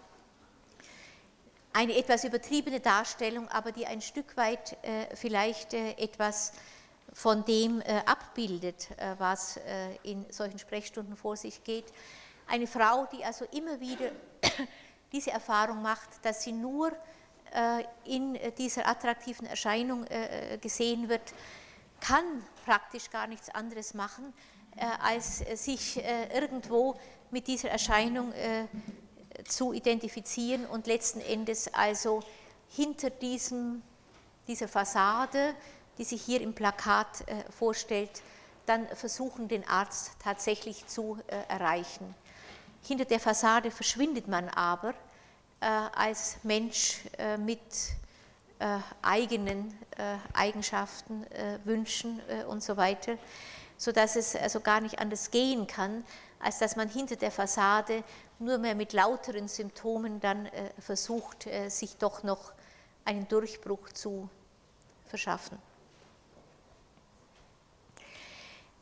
Eine 1.72 1.96
etwas 1.96 2.24
übertriebene 2.24 2.80
Darstellung, 2.80 3.48
aber 3.50 3.72
die 3.72 3.86
ein 3.86 4.02
Stück 4.02 4.36
weit 4.36 4.76
vielleicht 5.14 5.74
etwas 5.74 6.54
von 7.14 7.46
dem 7.46 7.82
abbildet, 8.06 8.90
was 9.20 9.60
in 10.02 10.26
solchen 10.32 10.58
Sprechstunden 10.58 11.16
vor 11.16 11.38
sich 11.38 11.64
geht. 11.64 11.86
Eine 12.48 12.66
Frau, 12.66 13.08
die 13.14 13.24
also 13.24 13.46
immer 13.52 13.80
wieder 13.80 14.12
diese 15.12 15.30
Erfahrung 15.30 15.84
macht, 15.84 16.10
dass 16.24 16.44
sie 16.44 16.52
nur 16.52 16.92
äh, 17.52 17.84
in 18.06 18.38
dieser 18.58 18.88
attraktiven 18.88 19.48
Erscheinung 19.48 20.06
äh, 20.06 20.58
gesehen 20.62 21.10
wird, 21.10 21.34
kann 22.00 22.24
praktisch 22.64 23.10
gar 23.10 23.26
nichts 23.26 23.50
anderes 23.50 23.94
machen, 23.94 24.34
äh, 24.76 24.86
als 25.02 25.40
sich 25.64 26.02
irgendwo 26.34 26.96
mit 27.32 27.48
dieser 27.48 27.70
Erscheinung 27.70 28.34
zu 29.50 29.74
identifizieren 29.74 30.66
und 30.66 30.88
letzten 30.88 31.22
Endes 31.22 31.74
also 31.74 32.22
hinter 32.70 33.10
diesem, 33.10 33.82
dieser 34.48 34.68
Fassade, 34.68 35.54
die 35.98 36.04
sich 36.04 36.22
hier 36.22 36.42
im 36.42 36.54
Plakat 36.54 37.26
vorstellt, 37.50 38.22
dann 38.66 38.88
versuchen, 38.90 39.48
den 39.48 39.68
Arzt 39.68 40.12
tatsächlich 40.24 40.88
zu 40.88 41.18
erreichen. 41.48 42.16
Hinter 42.84 43.06
der 43.06 43.20
Fassade 43.20 43.72
verschwindet 43.72 44.28
man 44.28 44.48
aber 44.50 44.94
äh, 45.62 45.66
als 45.66 46.38
Mensch 46.44 47.02
äh, 47.18 47.38
mit 47.38 47.60
äh, 48.60 48.78
eigenen 49.02 49.78
Eigenschaften, 50.32 51.26
Wünschen 51.66 52.22
und 52.48 52.64
so 52.64 52.78
weiter, 52.78 53.18
sodass 53.78 54.16
es 54.16 54.34
also 54.34 54.62
gar 54.62 54.80
nicht 54.80 55.00
anders 55.00 55.30
gehen 55.30 55.68
kann, 55.68 56.06
als 56.40 56.60
dass 56.60 56.78
man 56.78 56.88
hinter 56.88 57.18
der 57.18 57.32
Fassade 57.32 58.02
nur 58.40 58.58
mehr 58.58 58.76
mit 58.76 58.94
lauteren 58.94 59.48
Symptomen 59.48 60.20
dann 60.20 60.50
versucht, 60.80 61.48
sich 61.68 61.98
doch 61.98 62.24
noch 62.24 62.54
einen 63.06 63.28
Durchbruch 63.28 63.90
zu 63.90 64.30
verschaffen. 65.08 65.58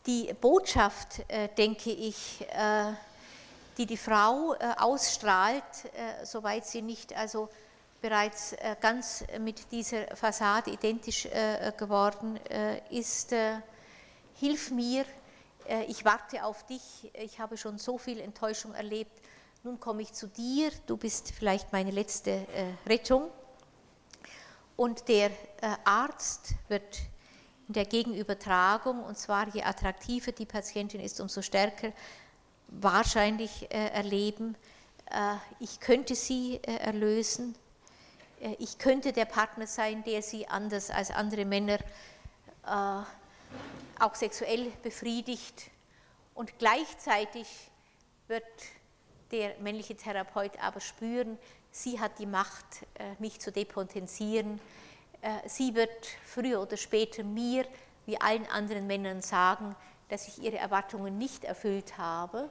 Die 0.06 0.34
Botschaft, 0.40 1.24
denke 1.58 1.92
ich, 1.92 2.46
die 3.78 3.86
die 3.86 3.98
Frau 3.98 4.56
äh, 4.56 4.74
ausstrahlt, 4.78 5.64
äh, 5.94 6.26
soweit 6.26 6.66
sie 6.66 6.82
nicht 6.82 7.16
also 7.16 7.50
bereits 8.02 8.54
äh, 8.54 8.76
ganz 8.80 9.24
mit 9.40 9.72
dieser 9.72 10.16
Fassade 10.16 10.72
identisch 10.72 11.28
geworden 11.78 12.40
ist. 12.92 13.34
Hilf 14.36 14.72
mir, 14.72 15.04
ich 15.88 16.06
warte 16.06 16.44
auf 16.44 16.64
dich, 16.66 17.12
ich 17.14 17.40
habe 17.40 17.58
schon 17.58 17.80
so 17.80 17.98
viel 17.98 18.20
Enttäuschung 18.20 18.76
erlebt, 18.76 19.20
nun 19.68 19.82
komme 19.82 20.02
ich 20.02 20.14
zu 20.14 20.28
dir, 20.28 20.72
du 20.86 20.96
bist 20.96 21.34
vielleicht 21.38 21.74
meine 21.74 21.92
letzte 21.92 22.48
Rettung. 22.86 23.30
Und 24.78 25.10
der 25.10 25.30
Arzt 25.84 26.54
wird 26.70 27.00
in 27.68 27.74
der 27.74 27.84
Gegenübertragung, 27.84 29.04
und 29.04 29.18
zwar 29.18 29.50
je 29.50 29.64
attraktiver 29.64 30.32
die 30.32 30.46
Patientin 30.46 31.02
ist, 31.02 31.20
umso 31.20 31.42
stärker 31.42 31.92
wahrscheinlich 32.70 33.70
äh, 33.70 33.90
erleben, 33.90 34.56
äh, 35.12 35.36
ich 35.60 35.82
könnte 35.82 36.16
sie 36.16 36.62
äh, 36.64 36.78
erlösen, 36.78 37.54
ich 38.60 38.78
könnte 38.78 39.12
der 39.12 39.26
Partner 39.26 39.68
sein, 39.68 40.02
der 40.06 40.22
sie 40.22 40.48
anders 40.48 40.92
als 40.92 41.10
andere 41.10 41.44
Männer 41.44 41.80
auch 44.00 44.14
sexuell 44.14 44.72
befriedigt. 44.84 45.72
Und 46.36 46.60
gleichzeitig 46.60 47.48
wird 48.28 48.46
der 49.32 49.58
männliche 49.60 49.96
Therapeut 49.96 50.52
aber 50.62 50.80
spüren, 50.80 51.38
sie 51.72 52.00
hat 52.00 52.20
die 52.20 52.26
Macht, 52.26 52.86
mich 53.20 53.40
zu 53.40 53.52
depotenzieren. 53.52 54.60
Sie 55.46 55.76
wird 55.76 56.08
früher 56.26 56.62
oder 56.62 56.78
später 56.78 57.24
mir, 57.24 57.66
wie 58.06 58.20
allen 58.20 58.46
anderen 58.48 58.88
Männern, 58.88 59.22
sagen, 59.22 59.76
dass 60.10 60.28
ich 60.28 60.42
ihre 60.42 60.58
Erwartungen 60.58 61.18
nicht 61.18 61.44
erfüllt 61.44 61.98
habe, 61.98 62.50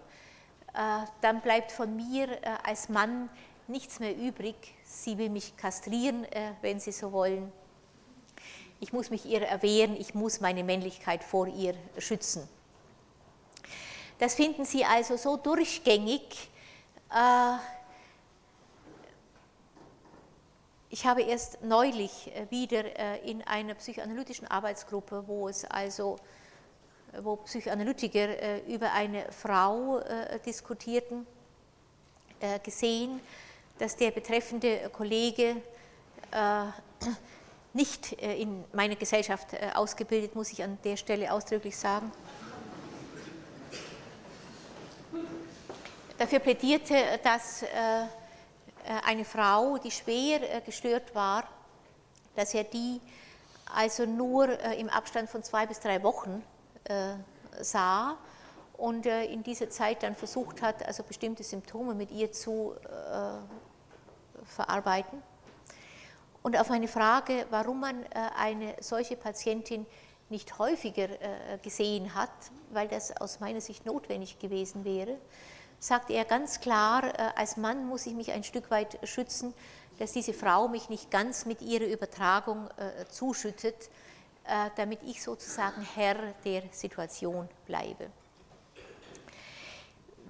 äh, 0.77 1.07
dann 1.23 1.41
bleibt 1.41 1.73
von 1.73 1.97
mir 1.97 2.31
äh, 2.31 2.57
als 2.63 2.91
Mann 2.91 3.31
nichts 3.67 3.99
mehr 3.99 4.15
übrig. 4.15 4.57
Sie 4.85 5.17
will 5.17 5.31
mich 5.31 5.57
kastrieren, 5.57 6.25
äh, 6.25 6.53
wenn 6.61 6.81
Sie 6.81 6.93
so 6.93 7.13
wollen. 7.13 7.51
Ich 8.79 8.93
muss 8.93 9.09
mich 9.09 9.25
ihr 9.25 9.41
erwehren, 9.41 9.97
ich 9.97 10.15
muss 10.15 10.41
meine 10.41 10.63
Männlichkeit 10.63 11.25
vor 11.25 11.47
ihr 11.47 11.75
schützen. 11.97 12.47
Das 14.19 14.35
finden 14.35 14.67
Sie 14.67 14.85
also 14.85 15.17
so 15.17 15.39
durchgängig. 15.39 16.51
Ich 20.91 21.07
habe 21.07 21.23
erst 21.23 21.63
neulich 21.63 22.33
wieder 22.51 23.23
in 23.23 23.43
einer 23.43 23.75
psychoanalytischen 23.75 24.47
Arbeitsgruppe, 24.49 25.25
wo 25.27 25.49
es 25.49 25.65
also 25.65 26.19
wo 27.23 27.37
Psychoanalytiker 27.37 28.43
äh, 28.43 28.59
über 28.67 28.93
eine 28.93 29.31
Frau 29.31 29.99
äh, 29.99 30.39
diskutierten, 30.41 31.27
äh, 32.41 32.59
gesehen, 32.59 33.21
dass 33.79 33.97
der 33.97 34.11
betreffende 34.11 34.91
Kollege 34.93 35.57
nicht 37.73 38.13
in 38.13 38.65
meiner 38.73 38.97
Gesellschaft 38.97 39.49
ausgebildet, 39.75 40.35
muss 40.35 40.51
ich 40.51 40.63
an 40.63 40.77
der 40.83 40.97
Stelle 40.97 41.31
ausdrücklich 41.31 41.77
sagen. 41.77 42.11
Dafür 46.19 46.39
plädierte, 46.39 46.95
dass 47.23 47.65
eine 49.05 49.25
Frau, 49.25 49.77
die 49.79 49.91
schwer 49.91 50.61
gestört 50.63 51.15
war, 51.15 51.45
dass 52.35 52.55
er 52.55 52.65
die 52.65 53.01
also 53.75 54.07
nur 54.07 54.49
im 54.73 54.89
Abstand 54.89 55.29
von 55.29 55.43
zwei 55.43 55.67
bis 55.67 55.81
drei 55.81 56.03
Wochen 56.03 56.43
äh, 56.85 57.15
sah 57.61 58.17
und 58.77 59.07
in 59.07 59.43
dieser 59.43 59.71
Zeit 59.71 60.03
dann 60.03 60.15
versucht 60.15 60.63
hat, 60.63 60.87
also 60.87 61.03
bestimmte 61.03 61.43
Symptome 61.43 61.95
mit 61.95 62.11
ihr 62.11 62.31
zu 62.31 62.75
äh, 62.85 64.45
verarbeiten. 64.45 65.23
Und 66.43 66.59
auf 66.59 66.71
eine 66.71 66.87
Frage, 66.87 67.47
warum 67.51 67.81
man 67.81 68.03
äh, 68.05 68.09
eine 68.39 68.77
solche 68.81 69.17
Patientin 69.17 69.87
nicht 70.29 70.59
häufiger 70.59 71.07
gesehen 71.63 72.13
hat, 72.17 72.33
weil 72.71 72.89
das 72.89 73.17
aus 73.17 73.39
meiner 73.39 73.61
Sicht 73.61 73.87
notwendig 73.87 74.41
gewesen 74.41 74.85
wäre, 74.85 75.19
sagte 75.87 76.13
er 76.15 76.25
ganz 76.25 76.61
klar, 76.61 77.13
als 77.37 77.57
Mann 77.57 77.87
muss 77.87 78.07
ich 78.07 78.15
mich 78.15 78.33
ein 78.33 78.45
Stück 78.45 78.71
weit 78.71 78.99
schützen, 79.05 79.55
dass 79.99 80.13
diese 80.13 80.35
Frau 80.35 80.69
mich 80.69 80.89
nicht 80.89 81.11
ganz 81.11 81.47
mit 81.47 81.63
ihrer 81.63 81.87
Übertragung 81.87 82.69
zuschüttet, 83.09 83.89
äh, 84.49 84.71
damit 84.77 85.01
ich 85.03 85.25
sozusagen 85.25 85.83
Herr 85.97 86.15
der 86.45 86.63
Situation 86.71 87.49
bleibe. 87.67 88.09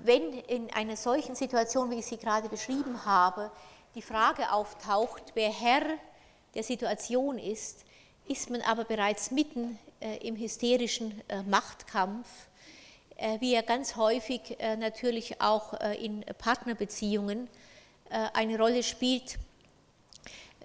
Wenn 0.04 0.32
in 0.32 0.72
einer 0.72 0.96
solchen 0.96 1.34
Situation, 1.34 1.90
wie 1.90 1.98
ich 1.98 2.07
sie 2.07 2.16
gerade 2.16 2.48
beschrieben 2.48 3.04
habe, 3.04 3.50
die 3.94 4.00
Frage 4.00 4.50
auftaucht, 4.52 5.22
wer 5.34 5.50
Herr 5.50 5.82
der 6.54 6.62
Situation 6.62 7.38
ist, 7.38 7.84
ist 8.26 8.48
man 8.48 8.62
aber 8.62 8.84
bereits 8.84 9.30
mitten 9.30 9.78
äh, 10.00 10.16
im 10.26 10.36
hysterischen 10.36 11.22
äh, 11.28 11.42
Machtkampf, 11.42 12.26
wie 13.41 13.55
er 13.55 13.62
ganz 13.62 13.97
häufig 13.97 14.57
natürlich 14.79 15.41
auch 15.41 15.73
in 15.99 16.25
Partnerbeziehungen 16.39 17.49
eine 18.11 18.59
Rolle 18.59 18.83
spielt, 18.83 19.39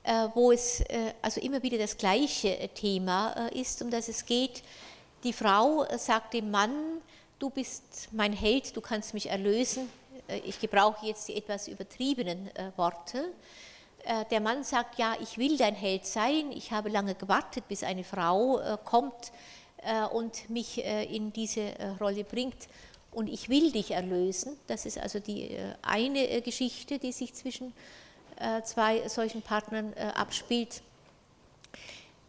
äh, 0.03 0.29
wo 0.33 0.51
es 0.51 0.79
äh, 0.81 1.13
also 1.21 1.39
immer 1.41 1.61
wieder 1.61 1.77
das 1.77 1.95
gleiche 1.95 2.57
äh, 2.57 2.67
Thema 2.69 3.47
ist, 3.53 3.83
um 3.83 3.91
das 3.91 4.07
es 4.07 4.25
geht. 4.25 4.63
Die 5.23 5.31
Frau 5.31 5.85
sagt 5.95 6.33
dem 6.33 6.49
Mann, 6.49 6.73
du 7.37 7.51
bist 7.51 8.09
mein 8.11 8.33
Held, 8.33 8.75
du 8.75 8.81
kannst 8.81 9.13
mich 9.13 9.29
erlösen. 9.29 9.87
Ich 10.45 10.59
gebrauche 10.59 11.05
jetzt 11.05 11.27
die 11.27 11.35
etwas 11.35 11.67
übertriebenen 11.67 12.49
Worte. 12.75 13.25
Der 14.31 14.39
Mann 14.39 14.63
sagt, 14.63 14.97
ja, 14.97 15.15
ich 15.21 15.37
will 15.37 15.57
dein 15.57 15.75
Held 15.75 16.07
sein, 16.07 16.51
ich 16.51 16.71
habe 16.71 16.89
lange 16.89 17.13
gewartet, 17.13 17.67
bis 17.67 17.83
eine 17.83 18.03
Frau 18.03 18.59
kommt 18.83 19.31
und 20.11 20.49
mich 20.49 20.83
in 20.83 21.33
diese 21.33 21.73
Rolle 21.99 22.23
bringt 22.23 22.67
und 23.11 23.27
ich 23.27 23.49
will 23.49 23.71
dich 23.71 23.91
erlösen. 23.91 24.57
Das 24.67 24.85
ist 24.85 24.97
also 24.97 25.19
die 25.19 25.57
eine 25.81 26.41
Geschichte, 26.41 26.99
die 26.99 27.11
sich 27.11 27.33
zwischen 27.33 27.73
äh, 28.39 28.63
zwei 28.63 29.07
solchen 29.07 29.41
Partnern 29.41 29.93
äh, 29.93 30.11
abspielt. 30.15 30.81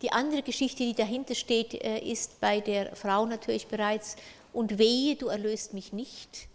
Die 0.02 0.12
andere 0.12 0.42
Geschichte, 0.42 0.82
die 0.82 0.94
dahinter 0.94 1.34
steht, 1.34 1.72
äh, 1.72 2.00
ist 2.00 2.40
bei 2.40 2.60
der 2.60 2.94
Frau 2.96 3.24
natürlich 3.24 3.66
bereits, 3.68 4.16
und 4.52 4.78
wehe, 4.78 5.16
du 5.16 5.28
erlöst 5.28 5.72
mich 5.72 5.94
nicht. 5.94 6.48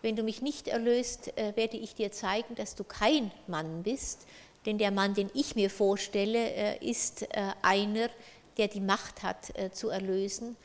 Wenn 0.00 0.16
du 0.16 0.22
mich 0.22 0.40
nicht 0.40 0.68
erlöst, 0.68 1.30
werde 1.36 1.76
ich 1.76 1.94
dir 1.94 2.10
zeigen, 2.10 2.54
dass 2.54 2.74
du 2.74 2.82
kein 2.82 3.30
Mann 3.46 3.82
bist, 3.82 4.26
Denn 4.66 4.78
der 4.78 4.90
Mann, 4.90 5.14
den 5.14 5.30
ich 5.34 5.56
mir 5.56 5.70
vorstelle, 5.70 6.76
ist 6.78 7.26
einer, 7.62 8.08
der 8.58 8.68
die 8.68 8.80
Macht 8.80 9.22
hat 9.22 9.52
zu 9.72 9.88
erlösen. 9.88 10.56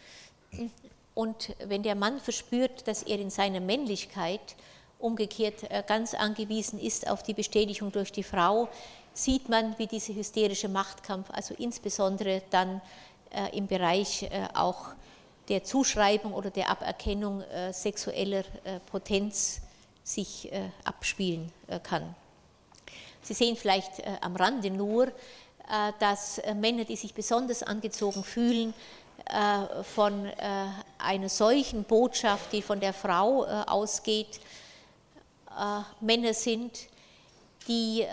Und 1.13 1.55
wenn 1.65 1.83
der 1.83 1.95
Mann 1.95 2.19
verspürt, 2.19 2.87
dass 2.87 3.03
er 3.03 3.19
in 3.19 3.29
seiner 3.29 3.59
Männlichkeit 3.59 4.55
umgekehrt 4.99 5.87
ganz 5.87 6.13
angewiesen 6.13 6.79
ist 6.79 7.07
auf 7.07 7.23
die 7.23 7.33
Bestätigung 7.33 7.91
durch 7.91 8.11
die 8.11 8.23
Frau, 8.23 8.69
sieht 9.13 9.49
man, 9.49 9.77
wie 9.79 9.87
dieser 9.87 10.13
hysterische 10.13 10.69
Machtkampf, 10.69 11.29
also 11.31 11.53
insbesondere 11.55 12.43
dann 12.49 12.81
im 13.51 13.67
Bereich 13.67 14.29
auch 14.53 14.93
der 15.49 15.63
Zuschreibung 15.63 16.33
oder 16.33 16.49
der 16.49 16.69
Aberkennung 16.69 17.43
sexueller 17.71 18.43
Potenz 18.91 19.61
sich 20.03 20.51
abspielen 20.83 21.51
kann. 21.83 22.15
Sie 23.21 23.33
sehen 23.33 23.57
vielleicht 23.57 23.91
am 24.21 24.35
Rande 24.35 24.69
nur, 24.69 25.11
dass 25.99 26.41
Männer, 26.55 26.85
die 26.85 26.95
sich 26.95 27.13
besonders 27.13 27.63
angezogen 27.63 28.23
fühlen, 28.23 28.73
von 29.83 30.31
einer 30.97 31.29
solchen 31.29 31.83
Botschaft, 31.83 32.53
die 32.53 32.61
von 32.61 32.79
der 32.79 32.93
Frau 32.93 33.43
ausgeht, 33.45 34.39
Männer 35.99 36.33
sind, 36.33 36.87
die 37.67 38.05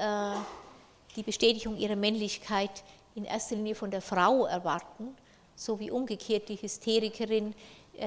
die 1.15 1.23
Bestätigung 1.23 1.77
ihrer 1.77 1.97
Männlichkeit 1.97 2.83
in 3.15 3.25
erster 3.25 3.55
Linie 3.55 3.77
von 3.77 3.91
der 3.93 4.03
Frau 4.03 4.47
erwarten, 4.47 5.17
so 5.55 5.79
wie 5.79 5.93
umgekehrt 5.93 6.49
die 6.49 6.61
Hysterikerin 6.61 7.55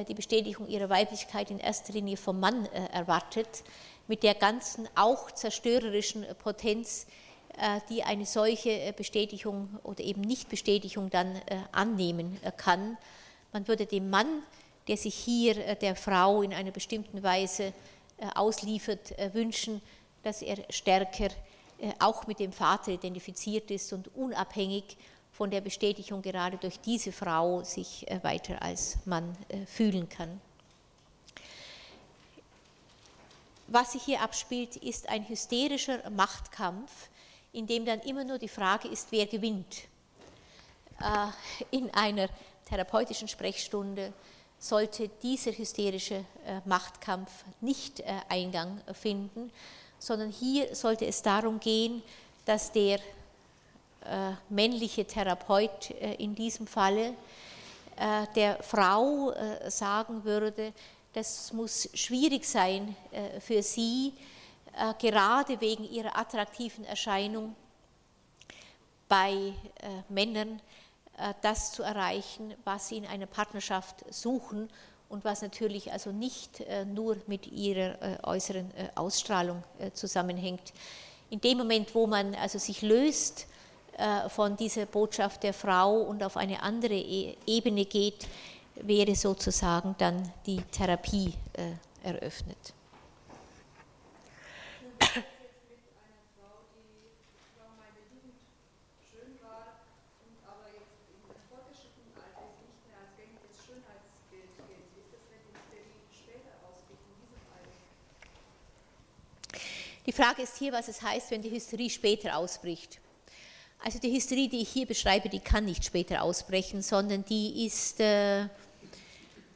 die 0.09 0.13
Bestätigung 0.13 0.67
ihrer 0.67 0.89
Weiblichkeit 0.89 1.49
in 1.49 1.59
erster 1.59 1.93
Linie 1.93 2.17
vom 2.17 2.41
Mann 2.41 2.65
erwartet, 2.65 3.63
mit 4.07 4.23
der 4.23 4.35
ganzen 4.35 4.89
auch 4.95 5.31
zerstörerischen 5.31 6.25
Potenz, 6.39 7.07
die 7.89 8.03
eine 8.03 8.25
solche 8.25 8.93
Bestätigung 8.95 9.79
oder 9.83 10.03
eben 10.03 10.21
Nichtbestätigung 10.21 11.09
dann 11.09 11.41
annehmen 11.71 12.39
kann. 12.57 12.97
Man 13.51 13.67
würde 13.67 13.85
dem 13.85 14.09
Mann, 14.09 14.43
der 14.87 14.97
sich 14.97 15.15
hier 15.15 15.75
der 15.75 15.95
Frau 15.95 16.41
in 16.41 16.53
einer 16.53 16.71
bestimmten 16.71 17.23
Weise 17.23 17.73
ausliefert, 18.35 19.13
wünschen, 19.33 19.81
dass 20.23 20.41
er 20.41 20.57
stärker 20.69 21.29
auch 21.99 22.27
mit 22.27 22.39
dem 22.39 22.51
Vater 22.51 22.91
identifiziert 22.91 23.69
ist 23.71 23.93
und 23.93 24.15
unabhängig 24.15 24.97
von 25.31 25.51
der 25.51 25.61
Bestätigung 25.61 26.21
gerade 26.21 26.57
durch 26.57 26.79
diese 26.79 27.11
Frau 27.11 27.63
sich 27.63 28.05
weiter 28.23 28.61
als 28.61 28.97
Mann 29.05 29.35
fühlen 29.67 30.09
kann. 30.09 30.41
Was 33.67 33.91
sich 33.91 34.03
hier 34.03 34.21
abspielt, 34.21 34.77
ist 34.77 35.09
ein 35.09 35.27
hysterischer 35.27 36.09
Machtkampf, 36.09 37.09
in 37.53 37.67
dem 37.67 37.85
dann 37.85 37.99
immer 38.01 38.23
nur 38.23 38.37
die 38.37 38.47
Frage 38.47 38.87
ist, 38.87 39.11
wer 39.11 39.25
gewinnt. 39.25 39.83
In 41.71 41.93
einer 41.93 42.27
therapeutischen 42.65 43.27
Sprechstunde 43.27 44.13
sollte 44.59 45.09
dieser 45.21 45.51
hysterische 45.51 46.25
Machtkampf 46.65 47.31
nicht 47.61 48.03
Eingang 48.29 48.81
finden, 48.93 49.51
sondern 49.99 50.31
hier 50.31 50.75
sollte 50.75 51.05
es 51.05 51.21
darum 51.21 51.59
gehen, 51.59 52.01
dass 52.45 52.71
der 52.71 52.99
männliche 54.49 55.05
Therapeut 55.05 55.91
in 56.17 56.33
diesem 56.33 56.65
Falle 56.65 57.13
der 58.35 58.61
Frau 58.63 59.33
sagen 59.67 60.23
würde, 60.23 60.73
das 61.13 61.51
muss 61.53 61.89
schwierig 61.93 62.45
sein 62.45 62.95
für 63.39 63.61
sie, 63.63 64.13
gerade 64.99 65.59
wegen 65.61 65.83
ihrer 65.83 66.17
attraktiven 66.17 66.85
Erscheinung 66.85 67.55
bei 69.07 69.53
Männern 70.09 70.61
das 71.41 71.71
zu 71.71 71.83
erreichen, 71.83 72.53
was 72.63 72.89
sie 72.89 72.97
in 72.97 73.05
einer 73.05 73.25
Partnerschaft 73.25 74.05
suchen 74.13 74.69
und 75.09 75.25
was 75.25 75.41
natürlich 75.41 75.91
also 75.91 76.11
nicht 76.11 76.63
nur 76.93 77.17
mit 77.25 77.47
ihrer 77.47 78.19
äußeren 78.23 78.71
Ausstrahlung 78.95 79.63
zusammenhängt. 79.93 80.73
In 81.29 81.41
dem 81.41 81.57
Moment, 81.57 81.95
wo 81.95 82.05
man 82.05 82.35
also 82.35 82.59
sich 82.59 82.81
löst 82.81 83.47
von 84.29 84.55
dieser 84.57 84.85
Botschaft 84.85 85.41
der 85.41 85.53
Frau 85.53 86.01
und 86.01 86.21
auf 86.21 86.37
eine 86.37 86.61
andere 86.61 86.93
e-, 86.93 87.35
Ebene 87.47 87.85
geht, 87.85 88.27
wäre 88.75 89.15
sozusagen 89.15 89.95
dann 89.97 90.31
die 90.45 90.61
Therapie 90.71 91.33
eröffnet. 92.03 92.73
Die 110.07 110.13
Frage 110.13 110.41
ist 110.41 110.57
hier, 110.57 110.71
was 110.71 110.87
es 110.87 111.01
heißt, 111.01 111.31
wenn 111.31 111.41
die 111.41 111.51
Hysterie 111.51 111.89
später 111.89 112.37
ausbricht. 112.37 113.01
Also 113.83 113.99
die 113.99 114.09
Hysterie, 114.09 114.47
die 114.47 114.61
ich 114.61 114.69
hier 114.69 114.85
beschreibe, 114.85 115.27
die 115.27 115.41
kann 115.41 115.65
nicht 115.65 115.83
später 115.83 116.21
ausbrechen, 116.21 116.81
sondern 116.81 117.25
die 117.25 117.65
ist 117.65 117.99
äh, 117.99 118.47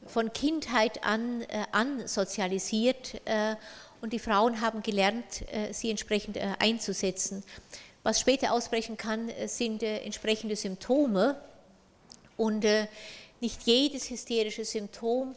von 0.06 0.30
Kindheit 0.34 1.02
an 1.04 1.40
äh, 1.40 1.64
ansozialisiert 1.72 3.22
äh, 3.24 3.56
und 4.02 4.12
die 4.12 4.18
Frauen 4.18 4.60
haben 4.60 4.82
gelernt, 4.82 5.24
äh, 5.50 5.72
sie 5.72 5.88
entsprechend 5.88 6.36
äh, 6.36 6.52
einzusetzen. 6.58 7.42
Was 8.02 8.20
später 8.20 8.52
ausbrechen 8.52 8.98
kann, 8.98 9.30
äh, 9.30 9.48
sind 9.48 9.82
entsprechende 9.82 10.54
Symptome 10.54 11.40
und 12.36 12.66
nicht 13.40 13.62
jedes 13.64 14.10
hysterische 14.10 14.64
Symptom 14.64 15.34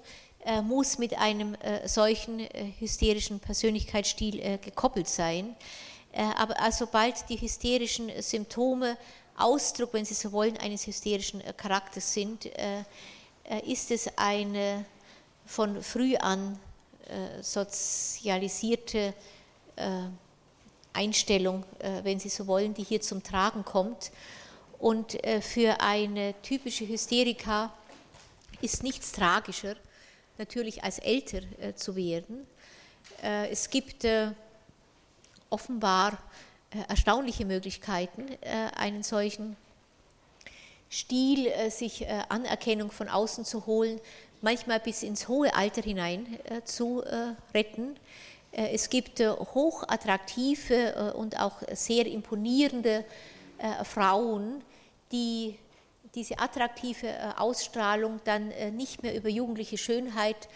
muss 0.61 0.99
mit 0.99 1.17
einem 1.17 1.55
äh, 1.55 1.87
solchen 1.87 2.39
äh, 2.39 2.71
hysterischen 2.79 3.39
Persönlichkeitsstil 3.39 4.39
äh, 4.39 4.57
gekoppelt 4.57 5.07
sein. 5.07 5.55
aber 6.37 6.55
sobald 6.71 7.27
die 7.29 7.41
hysterischen 7.41 8.09
Symptome 8.21 8.97
Ausdruck, 9.37 9.93
wenn 9.93 10.05
Sie 10.05 10.13
so 10.13 10.31
wollen, 10.31 10.55
eines 10.57 10.87
hysterischen 10.87 11.43
Charakters 11.57 12.13
sind, 12.13 12.49
ist 13.65 13.91
es 13.91 14.07
eine 14.17 14.85
von 15.45 15.83
früh 15.83 16.15
an 16.15 16.57
sozialisierte 17.41 19.13
Einstellung, 20.93 21.65
wenn 22.03 22.17
Sie 22.21 22.29
so 22.29 22.47
wollen, 22.47 22.73
die 22.73 22.85
hier 22.85 23.01
zum 23.01 23.21
Tragen 23.21 23.65
kommt. 23.65 24.11
Und 24.79 25.17
für 25.41 25.81
eine 25.81 26.33
typische 26.43 26.87
Hysterika 26.87 27.73
ist 28.61 28.83
nichts 28.83 29.11
tragischer, 29.11 29.75
natürlich 30.37 30.83
als 30.83 30.99
älter 30.99 31.41
äh, 31.59 31.73
zu 31.75 31.95
werden. 31.95 32.45
Äh, 33.23 33.49
es 33.49 33.69
gibt 33.69 34.03
äh, 34.03 34.31
offenbar 35.49 36.17
erstaunliche 36.89 37.45
Möglichkeiten, 37.45 38.25
einen 38.75 39.01
solchen 39.01 39.55
Stil, 40.91 41.49
sich 41.69 42.05
Anerkennung 42.27 42.91
von 42.91 43.07
außen 43.07 43.45
zu 43.45 43.65
holen, 43.65 44.01
manchmal 44.41 44.81
bis 44.81 45.01
ins 45.01 45.29
hohe 45.29 45.55
Alter 45.55 45.83
hinein 45.83 46.37
zu 46.65 47.01
retten. 47.53 47.95
Es 48.51 48.89
gibt 48.89 49.21
hochattraktive 49.21 51.13
und 51.13 51.39
auch 51.39 51.61
sehr 51.71 52.07
imponierende 52.07 53.05
Frauen, 53.83 54.61
die 55.13 55.57
diese 56.15 56.39
attraktive 56.39 57.07
äh, 57.07 57.33
Ausstrahlung 57.37 58.21
dann 58.23 58.51
äh, 58.51 58.71
nicht 58.71 59.03
mehr 59.03 59.15
über 59.15 59.29
jugendliche 59.29 59.77
Schönheit, 59.77 60.47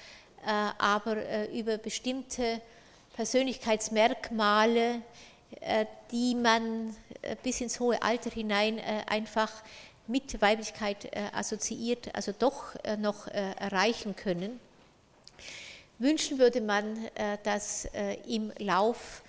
äh, 0.45 0.49
aber 0.77 1.49
über 1.49 1.77
bestimmte 1.77 2.61
Persönlichkeitsmerkmale, 3.13 5.01
die 6.11 6.35
man 6.35 6.95
bis 7.43 7.59
ins 7.59 7.81
hohe 7.81 8.01
Alter 8.01 8.29
hinein 8.29 8.79
einfach 9.07 9.51
mit 10.07 10.41
Weiblichkeit 10.41 11.11
assoziiert, 11.35 12.15
also 12.15 12.31
doch 12.31 12.75
noch 12.97 13.27
erreichen 13.27 14.15
können. 14.15 14.61
Wünschen 15.97 16.39
würde 16.39 16.61
man, 16.61 17.09
dass 17.43 17.89
im 18.25 18.53
Lauf 18.59 19.21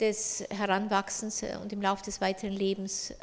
des 0.00 0.44
Heranwachsens 0.50 1.44
und 1.62 1.72
im 1.72 1.82
Lauf 1.82 2.02
des 2.02 2.20
weiteren 2.20 2.54
Lebens 2.54 3.14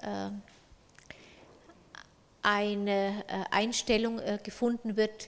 eine 2.48 3.26
äh, 3.28 3.44
Einstellung 3.52 4.20
äh, 4.20 4.40
gefunden 4.42 4.96
wird, 4.96 5.28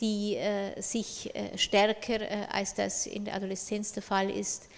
die 0.00 0.34
äh, 0.34 0.80
sich 0.80 1.32
stärker, 1.54 2.20
als 2.52 2.74
das 2.74 3.06
in 3.06 3.24
der 3.24 3.34
Adoleszenz 3.34 3.92
der 3.92 4.02
Fall 4.02 4.28
ist, 4.28 4.68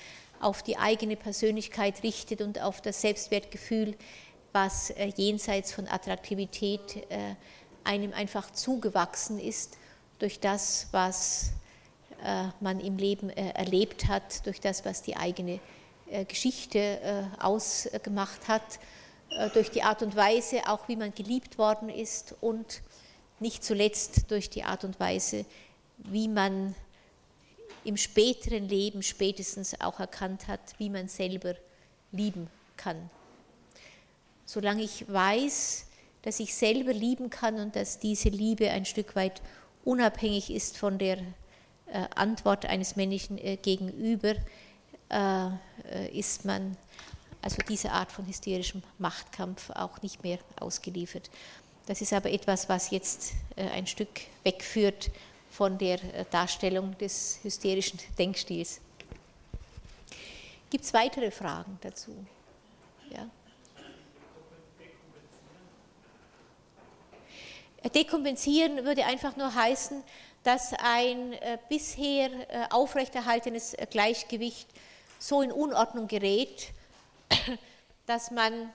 auf 0.40 0.62
die 0.62 0.76
eigene 0.76 1.16
Persönlichkeit 1.16 2.02
richtet 2.02 2.42
und 2.42 2.60
auf 2.60 2.82
das 2.82 3.00
Selbstwertgefühl, 3.00 3.96
was 4.52 4.92
jenseits 5.16 5.72
von 5.72 5.86
Attraktivität 5.86 7.06
einem 7.84 8.14
einfach 8.14 8.50
zugewachsen 8.50 9.38
ist 9.38 9.76
durch 10.18 10.40
das, 10.40 10.88
was 10.92 11.52
man 12.60 12.80
im 12.80 12.96
Leben 12.96 13.28
erlebt 13.28 14.08
hat, 14.08 14.46
durch 14.46 14.60
das, 14.60 14.86
was 14.86 15.02
die 15.02 15.16
eigene 15.16 15.60
Geschichte 16.26 17.28
ausgemacht 17.38 18.48
hat, 18.48 18.80
durch 19.54 19.70
die 19.70 19.82
Art 19.82 20.02
und 20.02 20.16
Weise, 20.16 20.68
auch 20.68 20.88
wie 20.88 20.96
man 20.96 21.14
geliebt 21.14 21.56
worden 21.56 21.88
ist 21.88 22.34
und 22.40 22.82
nicht 23.38 23.64
zuletzt 23.64 24.30
durch 24.30 24.50
die 24.50 24.64
Art 24.64 24.84
und 24.84 24.98
Weise, 25.00 25.44
wie 25.98 26.28
man 26.28 26.74
im 27.84 27.96
späteren 27.96 28.68
Leben 28.68 29.02
spätestens 29.02 29.80
auch 29.80 30.00
erkannt 30.00 30.48
hat, 30.48 30.60
wie 30.78 30.90
man 30.90 31.08
selber 31.08 31.54
lieben 32.12 32.48
kann. 32.76 33.10
Solange 34.44 34.82
ich 34.82 35.10
weiß, 35.10 35.86
dass 36.22 36.40
ich 36.40 36.54
selber 36.54 36.92
lieben 36.92 37.30
kann 37.30 37.58
und 37.58 37.76
dass 37.76 37.98
diese 37.98 38.28
Liebe 38.28 38.70
ein 38.70 38.84
Stück 38.84 39.16
weit 39.16 39.40
unabhängig 39.84 40.50
ist 40.50 40.76
von 40.76 40.98
der 40.98 41.18
äh, 41.86 42.06
Antwort 42.14 42.66
eines 42.66 42.96
Männlichen 42.96 43.38
äh, 43.38 43.56
gegenüber, 43.56 44.34
äh, 45.08 45.48
ist 46.12 46.44
man 46.44 46.76
also 47.42 47.56
dieser 47.68 47.92
Art 47.92 48.12
von 48.12 48.26
hysterischem 48.26 48.82
Machtkampf 48.98 49.70
auch 49.70 50.02
nicht 50.02 50.22
mehr 50.22 50.38
ausgeliefert. 50.58 51.30
Das 51.86 52.00
ist 52.00 52.12
aber 52.12 52.30
etwas, 52.30 52.68
was 52.68 52.90
jetzt 52.90 53.32
ein 53.56 53.86
Stück 53.86 54.20
wegführt 54.44 55.10
von 55.50 55.78
der 55.78 55.98
Darstellung 56.30 56.96
des 56.98 57.40
hysterischen 57.42 57.98
Denkstils. 58.18 58.80
Gibt 60.70 60.84
es 60.84 60.94
weitere 60.94 61.32
Fragen 61.32 61.78
dazu? 61.80 62.14
Ja? 63.08 63.28
Dekompensieren 67.88 68.84
würde 68.84 69.04
einfach 69.06 69.36
nur 69.36 69.54
heißen, 69.54 70.04
dass 70.42 70.72
ein 70.74 71.32
äh, 71.34 71.58
bisher 71.68 72.30
äh, 72.30 72.66
aufrechterhaltenes 72.70 73.74
äh, 73.74 73.86
Gleichgewicht 73.90 74.68
so 75.18 75.42
in 75.42 75.50
Unordnung 75.50 76.06
gerät, 76.06 76.68
dass 78.06 78.30
man 78.30 78.70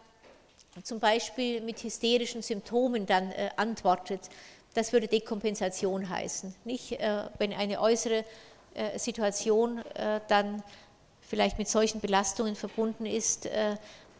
zum 0.84 0.99
Beispiel 0.99 1.61
mit 1.61 1.84
hysterischen 1.84 2.41
Symptomen 2.41 3.05
dann 3.05 3.32
äh, 3.32 3.49
antwortet. 3.55 4.22
Das 4.74 4.91
würde 4.91 5.07
Dekompensation 5.07 6.09
heißen. 6.09 6.53
Nicht, 6.66 6.93
äh, 6.93 7.24
wenn 7.38 7.53
eine 7.53 7.80
äußere 7.80 8.26
äh, 8.74 8.99
Situation 8.99 9.82
dann 10.28 10.61
vielleicht 11.22 11.57
mit 11.57 11.70
solchen 11.70 12.01
Belastungen 12.01 12.55
verbunden 12.55 13.05
ist, 13.05 13.49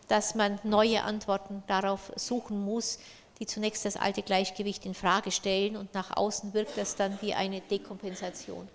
dass 0.08 0.34
man 0.34 0.60
neue 0.64 1.04
Antworten 1.04 1.62
darauf 1.68 2.12
suchen 2.16 2.64
muss, 2.64 3.00
die 3.40 3.46
zunächst 3.46 3.86
das 3.86 3.98
alte 3.98 4.22
Gleichgewicht 4.22 4.86
in 4.86 4.94
Frage 4.94 5.32
stellen 5.32 5.76
und 5.76 5.94
nach 5.94 6.16
außen 6.16 6.54
wirkt 6.54 6.78
das 6.78 6.96
dann 6.96 7.22
wie 7.22 7.34
eine 7.34 7.62
Dekompensation. 7.62 8.68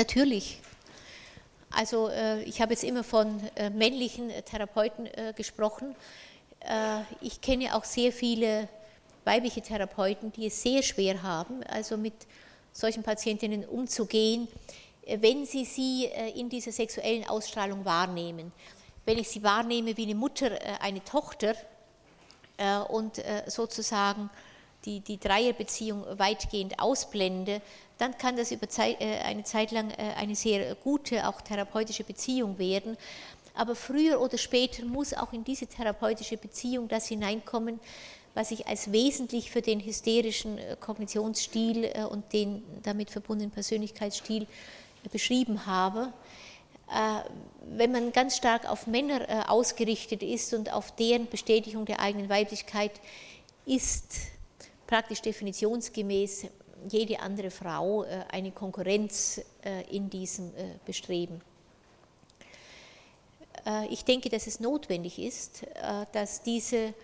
Natürlich. 0.00 0.62
Also 1.70 2.08
äh, 2.08 2.42
ich 2.44 2.62
habe 2.62 2.72
jetzt 2.72 2.84
immer 2.84 3.04
von 3.04 3.38
äh, 3.54 3.68
männlichen 3.68 4.30
Therapeuten 4.46 5.04
äh, 5.04 5.34
gesprochen. 5.36 5.94
Äh, 6.60 7.02
ich 7.20 7.42
kenne 7.42 7.76
auch 7.76 7.84
sehr 7.84 8.10
viele 8.10 8.66
weibliche 9.26 9.60
Therapeuten, 9.60 10.32
die 10.32 10.46
es 10.46 10.62
sehr 10.62 10.82
schwer 10.82 11.22
haben, 11.22 11.62
also 11.64 11.98
mit 11.98 12.14
solchen 12.72 13.02
Patientinnen 13.02 13.66
umzugehen, 13.66 14.48
wenn 15.06 15.44
sie 15.44 15.66
sie 15.66 16.06
in 16.34 16.48
dieser 16.48 16.72
sexuellen 16.72 17.28
Ausstrahlung 17.28 17.84
wahrnehmen. 17.84 18.52
Wenn 19.04 19.18
ich 19.18 19.28
sie 19.28 19.42
wahrnehme 19.42 19.98
wie 19.98 20.04
eine 20.04 20.14
Mutter, 20.14 20.50
eine 20.80 21.04
Tochter 21.04 21.54
und 22.88 23.22
sozusagen 23.48 24.30
die, 24.84 25.00
die 25.00 25.18
Dreierbeziehung 25.18 26.04
weitgehend 26.18 26.78
ausblende, 26.78 27.60
dann 28.00 28.16
kann 28.16 28.36
das 28.36 28.50
über 28.50 28.68
Zeit, 28.68 29.00
eine 29.00 29.44
Zeit 29.44 29.70
lang 29.72 29.92
eine 30.16 30.34
sehr 30.34 30.74
gute, 30.76 31.28
auch 31.28 31.40
therapeutische 31.40 32.04
Beziehung 32.04 32.58
werden 32.58 32.96
aber 33.54 33.74
früher 33.74 34.20
oder 34.20 34.38
später 34.38 34.84
muss 34.84 35.12
auch 35.14 35.32
in 35.32 35.44
diese 35.44 35.66
therapeutische 35.66 36.36
Beziehung 36.36 36.88
das 36.88 37.08
hineinkommen, 37.08 37.80
was 38.34 38.52
ich 38.52 38.66
als 38.66 38.92
wesentlich 38.92 39.50
für 39.50 39.60
den 39.60 39.80
hysterischen 39.80 40.58
äh, 40.58 40.76
Kognitionsstil 40.78 41.84
äh, 41.84 42.04
und 42.04 42.32
den 42.32 42.62
damit 42.82 43.10
verbundenen 43.10 43.50
Persönlichkeitsstil 43.50 44.44
äh, 44.44 45.08
beschrieben 45.10 45.66
habe. 45.66 46.12
Wenn 47.72 47.92
man 47.92 48.10
ganz 48.10 48.36
stark 48.36 48.68
auf 48.68 48.88
Männer 48.88 49.48
ausgerichtet 49.48 50.24
ist 50.24 50.52
und 50.54 50.72
auf 50.72 50.92
deren 50.96 51.28
Bestätigung 51.28 51.84
der 51.84 52.00
eigenen 52.00 52.28
Weiblichkeit, 52.28 52.90
ist 53.64 54.16
praktisch 54.88 55.22
definitionsgemäß 55.22 56.46
jede 56.88 57.20
andere 57.20 57.50
Frau 57.50 58.04
eine 58.30 58.52
Konkurrenz 58.52 59.40
in 59.90 60.08
diesem 60.08 60.52
Bestreben. 60.84 61.40
Äh, 63.66 63.86
ich 63.88 64.04
denke, 64.04 64.28
dass 64.28 64.46
es 64.46 64.60
notwendig 64.60 65.18
ist, 65.18 65.62
äh, 65.62 66.06
dass 66.12 66.42
diese 66.42 66.94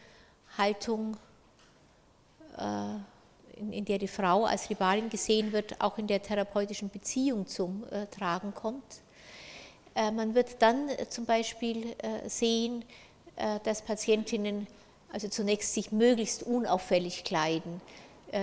Haltung, 0.56 1.16
äh, 2.58 3.64
in 3.70 3.84
der 3.84 3.98
die 3.98 4.08
Frau 4.08 4.44
als 4.44 4.68
Rivalin 4.68 5.08
gesehen 5.08 5.52
wird, 5.52 5.80
auch 5.80 5.98
in 5.98 6.06
der 6.06 6.22
therapeutischen 6.22 6.90
Beziehung 6.90 7.46
zum 7.46 7.84
Tragen 8.10 8.52
kommt. 8.52 9.00
Man 9.94 10.34
wird 10.34 10.60
dann 10.60 10.90
zum 11.08 11.24
Beispiel 11.24 11.96
sehen, 12.26 12.84
dass 13.62 13.80
Patientinnen 13.80 14.66
also 15.10 15.28
zunächst 15.28 15.72
sich 15.72 15.90
möglichst 15.90 16.42
unauffällig 16.42 17.24
kleiden, 17.24 17.80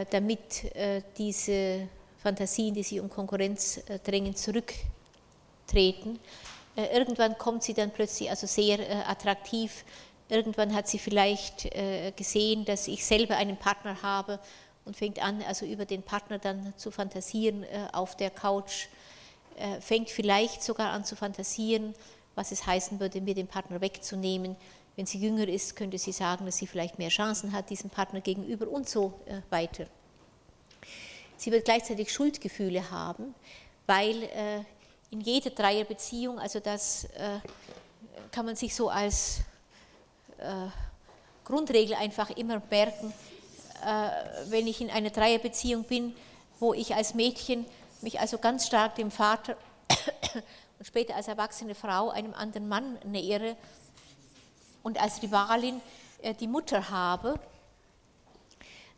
damit 0.09 0.73
diese 1.17 1.87
Fantasien, 2.21 2.73
die 2.73 2.83
sie 2.83 2.99
um 2.99 3.09
Konkurrenz 3.09 3.79
drängen, 4.03 4.35
zurücktreten 4.35 6.19
äh, 6.75 6.97
irgendwann 6.97 7.37
kommt 7.37 7.63
sie 7.63 7.73
dann 7.73 7.91
plötzlich 7.91 8.29
also 8.29 8.47
sehr 8.47 8.79
äh, 8.79 9.03
attraktiv. 9.05 9.83
Irgendwann 10.29 10.73
hat 10.73 10.87
sie 10.87 10.99
vielleicht 10.99 11.65
äh, 11.65 12.11
gesehen, 12.15 12.65
dass 12.65 12.87
ich 12.87 13.05
selber 13.05 13.37
einen 13.37 13.57
Partner 13.57 14.01
habe 14.01 14.39
und 14.85 14.97
fängt 14.97 15.21
an, 15.23 15.43
also 15.47 15.65
über 15.65 15.85
den 15.85 16.01
Partner 16.01 16.39
dann 16.39 16.73
zu 16.75 16.91
fantasieren 16.91 17.65
auf 17.93 18.17
der 18.17 18.29
Couch. 18.29 18.87
Fängt 19.79 20.09
vielleicht 20.09 20.61
sogar 20.61 20.91
an 20.91 21.05
zu 21.05 21.15
fantasieren, 21.15 21.95
was 22.35 22.51
es 22.51 22.67
heißen 22.67 22.99
würde, 22.99 23.21
mir 23.21 23.33
den 23.33 23.47
Partner 23.47 23.79
wegzunehmen. 23.79 24.57
Wenn 24.95 25.05
sie 25.05 25.17
jünger 25.17 25.47
ist, 25.47 25.75
könnte 25.75 25.97
sie 25.97 26.11
sagen, 26.11 26.45
dass 26.45 26.57
sie 26.57 26.67
vielleicht 26.67 26.99
mehr 26.99 27.09
Chancen 27.09 27.51
hat, 27.51 27.69
diesem 27.69 27.89
Partner 27.89 28.21
gegenüber 28.21 28.67
und 28.67 28.87
so 28.87 29.13
weiter. 29.49 29.87
Sie 31.37 31.51
wird 31.51 31.65
gleichzeitig 31.65 32.13
Schuldgefühle 32.13 32.91
haben, 32.91 33.33
weil 33.87 34.29
in 35.13 35.21
jeder 35.21 35.51
Dreierbeziehung, 35.51 36.39
also 36.39 36.59
das 36.59 37.03
äh, 37.03 37.39
kann 38.31 38.47
man 38.47 38.55
sich 38.55 38.73
so 38.73 38.89
als 38.89 39.41
äh, 40.39 40.67
Grundregel 41.45 41.95
einfach 41.95 42.31
immer 42.31 42.59
merken, 42.71 43.13
äh, 43.85 44.09
wenn 44.49 44.65
ich 44.65 44.81
in 44.81 44.89
einer 44.89 45.11
Dreierbeziehung 45.11 45.83
bin, 45.83 46.15
wo 46.59 46.73
ich 46.73 46.95
als 46.95 47.13
Mädchen 47.13 47.65
mich 48.01 48.19
also 48.19 48.39
ganz 48.39 48.65
stark 48.65 48.95
dem 48.95 49.11
Vater 49.11 49.55
und 50.79 50.85
später 50.85 51.15
als 51.15 51.27
erwachsene 51.27 51.75
Frau 51.75 52.09
einem 52.09 52.33
anderen 52.33 52.67
Mann 52.67 52.97
nähere 53.05 53.55
und 54.83 55.01
als 55.01 55.21
Rivalin 55.23 55.81
äh, 56.21 56.33
die 56.33 56.47
Mutter 56.47 56.89
habe, 56.89 57.39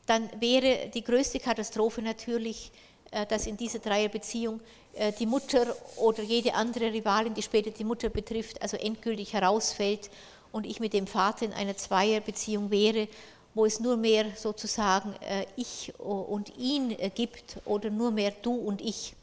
dann 0.05 0.29
wäre 0.39 0.89
die 0.89 1.03
größte 1.03 1.39
Katastrophe 1.39 2.01
natürlich, 2.01 2.71
äh, 3.11 3.25
dass 3.25 3.47
in 3.47 3.55
dieser 3.55 3.79
Dreierbeziehung 3.79 4.59
äh, 4.93 5.13
die 5.13 5.25
Mutter 5.25 5.75
oder 5.97 6.23
jede 6.23 6.53
andere 6.53 6.91
Rivalin, 6.91 7.33
die 7.33 7.41
später 7.41 7.71
die 7.71 7.83
Mutter 7.83 8.09
betrifft, 8.09 8.61
also 8.61 8.77
endgültig 8.77 9.33
herausfällt 9.33 10.09
und 10.51 10.65
ich 10.65 10.79
mit 10.79 10.93
dem 10.93 11.07
Vater 11.07 11.45
in 11.45 11.53
einer 11.53 11.77
Zweierbeziehung 11.77 12.71
wäre, 12.71 13.07
wo 13.53 13.65
es 13.65 13.79
nur 13.79 13.95
mehr 13.95 14.25
sozusagen 14.35 15.15
ich 15.55 15.93
und 15.97 16.57
ihn 16.57 16.95
gibt 17.15 17.55
oder 17.63 17.89
nur 17.89 18.11
mehr 18.11 18.31
du 18.41 18.53
und 18.53 18.81
ich. 18.81 19.13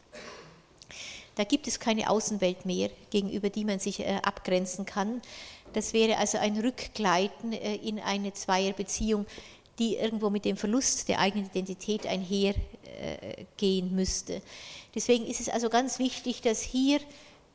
Da 1.35 1.45
gibt 1.45 1.67
es 1.69 1.79
keine 1.79 2.09
Außenwelt 2.09 2.65
mehr, 2.65 2.89
gegenüber 3.11 3.51
die 3.51 3.67
man 3.67 3.79
sich 3.79 4.07
abgrenzen 4.07 4.87
kann. 4.87 5.21
Das 5.73 5.93
wäre 5.93 6.19
also 6.19 6.39
ein 6.39 6.59
Rückgleiten 6.59 7.53
in 7.53 7.99
eine 7.99 8.33
Zweierbeziehung, 8.33 9.27
die 9.79 9.97
irgendwo 9.97 10.31
mit 10.31 10.45
dem 10.45 10.57
Verlust 10.57 11.09
der 11.09 11.19
eigenen 11.19 11.47
Identität 11.47 12.07
einhergehen 12.07 13.95
müsste. 13.95 14.43
Deswegen 14.95 15.27
ist 15.27 15.41
es 15.41 15.49
also 15.49 15.71
ganz 15.71 15.99
wichtig, 15.99 16.43
dass 16.43 16.63
hier 16.63 17.01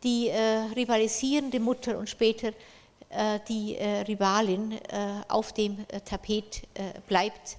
die 0.04 0.30
äh, 0.30 0.40
rivalisierende 0.76 1.60
Mutter 1.60 1.98
und 1.98 2.10
später 2.10 2.50
äh, 3.10 3.40
die 3.48 3.76
äh, 3.76 4.02
Rivalin 4.02 4.74
äh, 4.74 4.80
auf 5.28 5.54
dem 5.54 5.86
äh, 5.88 6.02
Tapet 6.02 6.64
äh, 6.74 7.00
bleibt. 7.08 7.58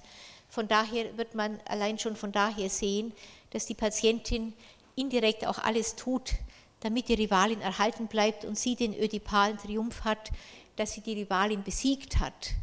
Von 0.49 0.67
daher 0.67 1.17
wird 1.17 1.35
man 1.35 1.59
allein 1.65 1.99
schon 1.99 2.15
von 2.15 2.31
daher 2.31 2.69
sehen, 2.69 3.13
dass 3.51 3.65
die 3.65 3.73
Patientin 3.73 4.53
indirekt 4.95 5.45
auch 5.45 5.59
alles 5.59 5.95
tut, 5.95 6.33
damit 6.81 7.09
die 7.09 7.15
Rivalin 7.15 7.61
erhalten 7.61 8.07
bleibt 8.07 8.45
und 8.45 8.57
sie 8.57 8.75
den 8.75 8.97
ödipalen 8.97 9.57
Triumph 9.57 10.03
hat, 10.03 10.31
dass 10.75 10.93
sie 10.93 11.01
die 11.01 11.13
Rivalin 11.13 11.63
besiegt 11.63 12.19
hat. 12.19 12.53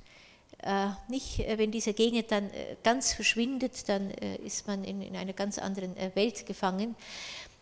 Äh, 0.66 0.88
nicht, 1.08 1.40
äh, 1.40 1.58
wenn 1.58 1.70
diese 1.70 1.92
Gegend 1.92 2.32
dann 2.32 2.50
äh, 2.50 2.76
ganz 2.82 3.12
verschwindet, 3.12 3.88
dann 3.88 4.10
ist 4.10 4.66
man 4.66 4.84
in, 4.84 5.02
in 5.02 5.16
einer 5.16 5.32
ganz 5.32 5.58
anderen 5.58 5.94
Welt 6.14 6.46
gefangen. 6.46 6.96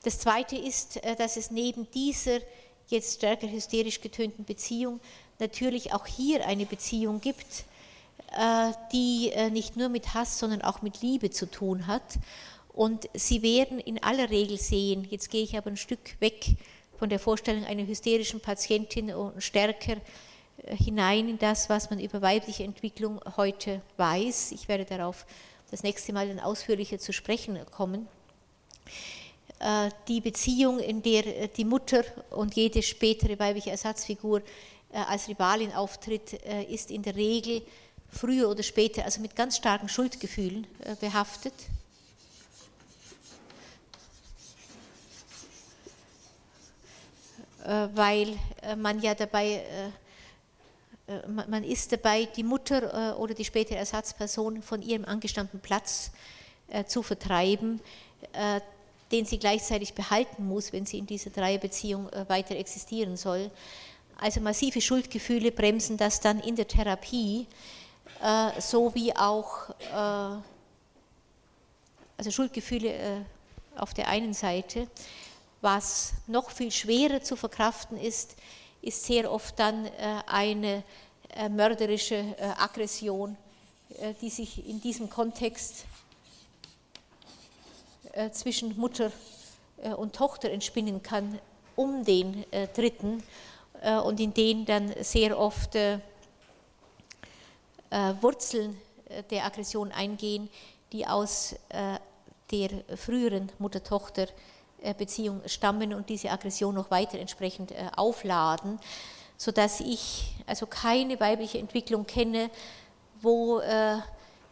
Das 0.05 0.19
Zweite 0.19 0.57
ist, 0.57 1.01
dass 1.19 1.37
es 1.37 1.51
neben 1.51 1.91
dieser 1.91 2.39
jetzt 2.89 3.17
stärker 3.17 3.51
hysterisch 3.51 4.01
getönten 4.01 4.45
Beziehung 4.45 5.01
natürlich 5.39 5.93
auch 5.95 6.07
hier 6.07 6.47
eine 6.47 6.67
Beziehung 6.67 7.23
gibt, 7.23 7.65
die 8.93 9.33
nicht 9.51 9.79
nur 9.79 9.89
mit 9.89 10.13
Hass, 10.13 10.39
sondern 10.39 10.61
auch 10.61 10.83
mit 10.83 11.01
Liebe 11.01 11.31
zu 11.31 11.51
tun 11.51 11.87
hat. 11.87 12.03
Und 12.75 13.09
Sie 13.15 13.43
werden 13.43 13.79
in 13.79 14.03
aller 14.03 14.31
Regel 14.31 14.59
sehen, 14.59 15.07
jetzt 15.09 15.31
gehe 15.31 15.45
ich 15.45 15.57
aber 15.57 15.71
ein 15.71 15.77
Stück 15.77 16.21
weg 16.21 16.57
von 16.99 17.09
der 17.09 17.21
Vorstellung 17.21 17.65
einer 17.65 17.87
hysterischen 17.87 18.41
Patientin 18.41 19.15
und 19.15 19.41
stärker 19.41 19.97
äh, 20.65 20.77
hinein 20.77 21.29
in 21.29 21.39
das, 21.39 21.69
was 21.69 21.91
man 21.91 22.01
über 22.01 22.21
weibliche 22.21 22.65
Entwicklung 22.65 23.21
heute 23.37 23.81
weiß. 23.97 24.53
Ich 24.53 24.67
werde 24.67 24.85
darauf 24.85 25.25
das 25.71 25.85
nächste 25.85 26.13
Mal 26.13 26.27
dann 26.27 26.41
ausführlicher 26.41 26.99
zu 26.99 27.13
sprechen 27.13 27.59
kommen. 27.71 28.09
Äh, 29.61 29.91
die 30.09 30.21
Beziehung, 30.21 30.81
in 30.81 31.01
der 31.01 31.27
äh, 31.27 31.49
die 31.49 31.65
Mutter 31.65 32.03
und 32.31 32.57
jede 32.57 32.83
spätere 32.83 33.39
weibliche 33.39 33.71
Ersatzfigur 33.71 34.43
als 35.09 35.27
Rivalin 35.27 35.73
auftritt, 35.73 36.35
ist 36.71 36.93
in 36.93 37.03
der 37.03 37.17
Regel 37.17 37.63
früher 38.09 38.49
oder 38.49 38.63
später, 38.63 39.05
also 39.05 39.21
mit 39.21 39.35
ganz 39.35 39.57
starken 39.57 39.89
Schuldgefühlen 39.89 40.69
behaftet. 41.01 41.53
Weil 47.65 48.39
man 48.77 49.01
ja 49.01 49.15
dabei 49.15 49.65
äh, 51.07 51.29
man 51.29 51.65
ist 51.65 51.93
dabei, 51.93 52.25
die 52.25 52.43
Mutter 52.43 53.13
äh, 53.13 53.15
oder 53.15 53.35
die 53.35 53.45
spätere 53.45 53.77
Ersatzperson 53.77 54.63
von 54.63 54.83
ihrem 54.83 55.05
angestammten 55.05 55.61
Platz 55.61 56.11
äh, 56.69 56.85
zu 56.85 57.03
vertreiben, 57.03 57.81
den 59.13 59.27
sie 59.27 59.39
gleichzeitig 59.39 59.93
behalten 59.93 60.47
muss, 60.47 60.73
wenn 60.73 60.87
sie 60.87 60.97
in 60.97 61.07
dieser 61.07 61.29
Dreierbeziehung 61.29 62.09
weiter 62.27 62.57
existieren 62.57 63.19
soll. 63.19 63.51
Also 64.19 64.41
massive 64.41 64.81
Schuldgefühle 64.81 65.53
bremsen 65.53 65.99
das 65.99 66.21
dann 66.21 66.41
in 66.41 66.57
der 66.57 66.67
Therapie, 66.67 67.47
so 68.59 68.95
wie 68.95 69.15
auch 69.15 69.69
also 72.17 72.31
Schuldgefühle 72.31 73.27
auf 73.77 73.93
der 73.93 74.09
einen 74.09 74.33
Seite. 74.33 74.89
Was 75.65 76.13
noch 76.27 76.51
viel 76.51 76.71
schwerer 76.71 77.23
zu 77.23 77.37
verkraften 77.37 77.97
ist, 77.97 78.37
ist 78.83 79.03
sehr 79.03 79.33
oft 79.33 79.59
dann 79.59 79.87
äh, 79.87 79.91
eine 80.27 80.85
äh, 81.31 81.49
mörderische 81.49 82.17
äh, 82.17 82.53
Aggression, 82.59 83.35
die 84.21 84.29
sich 84.29 84.69
in 84.69 84.81
diesem 84.81 85.09
Kontext 85.09 85.85
zwischen 88.33 88.77
Mutter 88.77 89.13
und 89.97 90.17
Tochter 90.17 90.51
entspinnen 90.51 91.03
kann, 91.03 91.39
um 91.77 92.05
den 92.05 92.45
Dritten 92.75 93.23
und 94.05 94.19
in 94.19 94.35
denen 94.35 94.65
dann 94.65 94.93
sehr 95.01 95.39
oft 95.39 95.77
Wurzeln 98.21 98.81
der 99.31 99.45
Aggression 99.45 99.93
eingehen, 99.93 100.49
die 100.93 101.07
aus 101.07 101.55
der 102.51 102.71
früheren 102.97 103.53
Mutter-Tochter 103.59 104.25
äh, 104.25 104.33
Beziehung 104.93 105.41
stammen 105.47 105.95
und 105.95 106.09
diese 106.11 106.31
Aggression 106.31 106.75
noch 106.75 106.91
weiter 106.91 107.19
entsprechend 107.19 107.73
äh, 107.73 107.87
aufladen, 107.97 108.79
sodass 109.39 109.81
ich 109.81 110.35
also 110.47 110.67
keine 110.67 111.19
weibliche 111.19 111.59
Entwicklung 111.59 112.07
kenne, 112.07 112.51
wo 113.23 113.61
äh, 113.61 113.97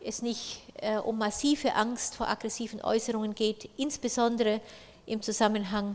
es 0.05 0.23
nicht 0.23 0.63
um 1.05 1.17
massive 1.17 1.75
Angst 1.75 2.17
vor 2.17 2.29
aggressiven 2.29 2.81
Äußerungen 2.81 3.37
geht, 3.37 3.71
insbesondere 3.77 4.61
im 5.07 5.23
Zusammenhang 5.23 5.95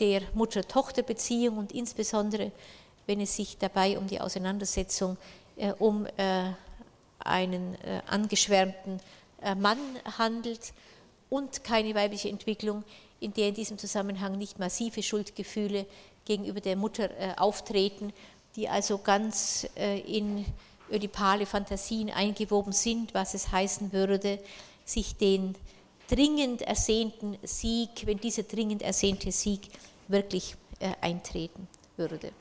der 0.00 0.22
Mutter-Tochter-Beziehung 0.32 1.58
und 1.58 1.72
insbesondere, 1.72 2.52
wenn 3.06 3.20
es 3.20 3.36
sich 3.36 3.58
dabei 3.58 3.98
um 3.98 4.06
die 4.06 4.18
Auseinandersetzung 4.18 5.18
um 5.78 6.06
einen 7.18 7.76
angeschwärmten 8.06 8.98
Mann 9.58 9.78
handelt 10.16 10.72
und 11.28 11.64
keine 11.64 11.94
weibliche 11.94 12.30
Entwicklung, 12.30 12.82
in 13.20 13.32
der 13.32 13.48
in 13.48 13.54
diesem 13.54 13.78
Zusammenhang 13.78 14.38
nicht 14.38 14.58
massive 14.58 15.02
Schuldgefühle 15.02 15.86
gegenüber 16.24 16.60
der 16.60 16.76
Mutter 16.76 17.10
äh, 17.18 17.34
auftreten, 17.36 18.12
die 18.56 18.68
also 18.68 18.98
ganz 18.98 19.68
äh, 19.76 20.00
in 20.00 20.44
ödipale 20.90 21.46
Fantasien 21.46 22.10
eingewoben 22.10 22.72
sind, 22.72 23.14
was 23.14 23.34
es 23.34 23.52
heißen 23.52 23.92
würde, 23.92 24.38
sich 24.84 25.16
den 25.16 25.54
dringend 26.08 26.62
ersehnten 26.62 27.36
Sieg, 27.42 28.06
wenn 28.06 28.18
dieser 28.18 28.44
dringend 28.44 28.82
ersehnte 28.82 29.30
Sieg 29.32 29.68
wirklich 30.08 30.54
äh, 30.80 30.92
eintreten 31.00 31.68
würde. 31.96 32.32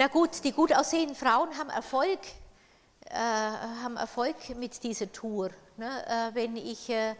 Na 0.00 0.06
gut, 0.06 0.44
die 0.44 0.52
gut 0.52 0.72
aussehenden 0.72 1.16
Frauen 1.16 1.58
haben 1.58 1.70
Erfolg, 1.70 2.20
äh, 3.10 3.14
haben 3.16 3.96
Erfolg 3.96 4.36
mit 4.56 4.84
dieser 4.84 5.10
Tour. 5.10 5.50
Ne? 5.76 5.90
Äh, 6.06 6.34
wenn 6.36 6.56
ich 6.56 6.88
äh, 6.88 7.16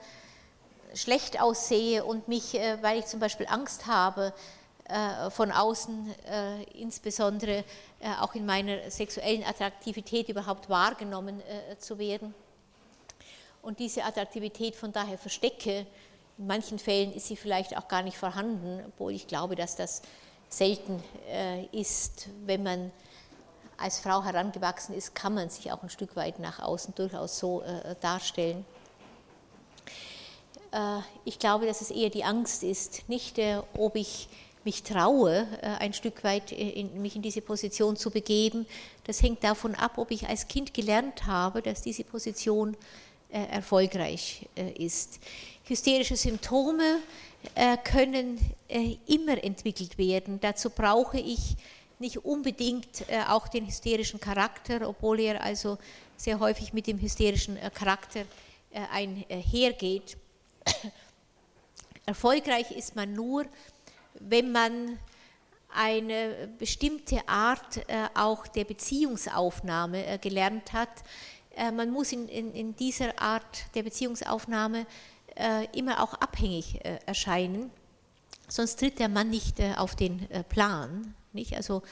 schlecht 0.94 1.40
aussehe 1.40 2.04
und 2.04 2.28
mich, 2.28 2.54
äh, 2.54 2.80
weil 2.80 3.00
ich 3.00 3.06
zum 3.06 3.18
Beispiel 3.18 3.48
Angst 3.48 3.88
habe, 3.88 4.32
äh, 4.84 5.28
von 5.30 5.50
außen, 5.50 6.14
äh, 6.30 6.62
insbesondere 6.80 7.64
auch 8.20 8.36
in 8.36 8.46
meiner 8.46 8.88
sexuellen 8.92 9.42
Attraktivität 9.42 10.28
überhaupt 10.28 10.70
wahrgenommen 10.70 11.42
zu 11.80 11.98
werden 11.98 12.32
und 13.60 13.80
diese 13.80 14.04
Attraktivität 14.04 14.76
von 14.76 14.92
daher 14.92 15.18
verstecke, 15.18 15.84
in 16.38 16.46
manchen 16.46 16.78
Fällen 16.78 17.12
ist 17.12 17.26
sie 17.26 17.34
vielleicht 17.34 17.76
auch 17.76 17.88
gar 17.88 18.02
nicht 18.02 18.16
vorhanden, 18.16 18.84
obwohl 18.86 19.14
ich 19.14 19.26
glaube, 19.26 19.56
dass 19.56 19.74
das 19.74 20.00
selten 20.48 21.02
äh, 21.30 21.66
ist, 21.66 22.28
wenn 22.44 22.62
man 22.62 22.90
als 23.76 24.00
Frau 24.00 24.24
herangewachsen 24.24 24.94
ist, 24.94 25.14
kann 25.14 25.34
man 25.34 25.50
sich 25.50 25.70
auch 25.70 25.82
ein 25.82 25.90
Stück 25.90 26.16
weit 26.16 26.38
nach 26.38 26.58
außen 26.58 26.94
durchaus 26.94 27.38
so 27.38 27.62
äh, 27.62 27.94
darstellen. 28.00 28.64
Äh, 30.72 30.98
ich 31.24 31.38
glaube, 31.38 31.66
dass 31.66 31.80
es 31.80 31.90
eher 31.90 32.10
die 32.10 32.24
Angst 32.24 32.62
ist, 32.62 33.08
nicht 33.08 33.38
ob 33.76 33.96
ich 33.96 34.28
mich 34.64 34.82
traue, 34.82 35.46
ein 35.78 35.94
Stück 35.94 36.24
weit 36.24 36.52
in, 36.52 37.00
mich 37.00 37.16
in 37.16 37.22
diese 37.22 37.40
Position 37.40 37.96
zu 37.96 38.10
begeben. 38.10 38.66
Das 39.04 39.22
hängt 39.22 39.42
davon 39.42 39.74
ab, 39.74 39.96
ob 39.96 40.10
ich 40.10 40.28
als 40.28 40.46
Kind 40.46 40.74
gelernt 40.74 41.24
habe, 41.26 41.62
dass 41.62 41.80
diese 41.80 42.04
Position 42.04 42.76
erfolgreich 43.30 44.46
ist. 44.76 45.20
Hysterische 45.64 46.16
Symptome 46.16 46.98
können 47.84 48.38
äh, 48.68 48.96
immer 49.06 49.42
entwickelt 49.42 49.98
werden. 49.98 50.40
Dazu 50.40 50.70
brauche 50.70 51.18
ich 51.18 51.56
nicht 51.98 52.24
unbedingt 52.24 53.08
äh, 53.08 53.22
auch 53.28 53.48
den 53.48 53.66
hysterischen 53.66 54.20
Charakter, 54.20 54.88
obwohl 54.88 55.20
er 55.20 55.42
also 55.42 55.78
sehr 56.16 56.38
häufig 56.38 56.72
mit 56.72 56.86
dem 56.86 57.00
hysterischen 57.00 57.58
Charakter 57.74 58.24
einhergeht. 58.92 60.16
Erfolgreich 62.06 62.72
ist 62.72 62.96
man 62.96 63.12
nur, 63.14 63.46
wenn 64.14 64.50
man 64.50 64.98
eine 65.72 66.48
bestimmte 66.58 67.26
Art 67.28 67.80
auch 68.14 68.48
der 68.48 68.64
Beziehungsaufnahme 68.64 70.18
gelernt 70.18 70.72
hat. 70.72 70.90
Man 71.72 71.90
muss 71.90 72.10
in, 72.12 72.74
dieser 72.74 73.16
Art 73.20 73.74
der 73.76 73.84
Beziehungsaufnahme 73.84 74.80
äh, 74.80 74.84
immer 75.72 76.02
auch 76.02 76.14
abhängig 76.14 76.84
äh, 76.84 76.98
erscheinen, 77.06 77.70
sonst 78.48 78.80
tritt 78.80 78.98
der 78.98 79.08
Mann 79.08 79.30
nicht 79.30 79.60
äh, 79.60 79.74
auf 79.76 79.94
den 79.94 80.26
Plan. 80.48 81.14
Nicht? 81.32 81.54
Also 81.54 81.82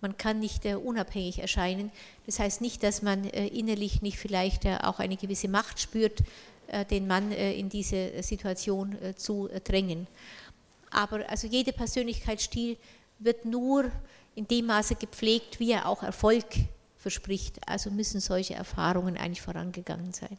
man 0.00 0.16
kann 0.16 0.38
nicht 0.38 0.64
unabhängig 0.64 1.40
erscheinen. 1.40 1.90
Das 2.26 2.38
heißt 2.38 2.60
nicht, 2.60 2.82
dass 2.82 3.02
man 3.02 3.24
innerlich 3.24 4.00
nicht 4.00 4.18
vielleicht 4.18 4.64
auch 4.64 5.00
eine 5.00 5.16
gewisse 5.16 5.48
Macht 5.48 5.80
spürt, 5.80 6.22
den 6.90 7.08
Mann 7.08 7.32
in 7.32 7.68
diese 7.68 8.22
Situation 8.22 8.96
zu 9.16 9.50
drängen. 9.64 10.06
Aber 10.90 11.28
also 11.28 11.48
jeder 11.48 11.72
Persönlichkeitsstil 11.72 12.76
wird 13.18 13.44
nur 13.44 13.90
in 14.36 14.46
dem 14.46 14.66
Maße 14.66 14.94
gepflegt, 14.94 15.58
wie 15.58 15.72
er 15.72 15.88
auch 15.88 16.04
Erfolg 16.04 16.46
verspricht. 16.96 17.56
Also 17.66 17.90
müssen 17.90 18.20
solche 18.20 18.54
Erfahrungen 18.54 19.16
eigentlich 19.16 19.42
vorangegangen 19.42 20.12
sein. 20.12 20.38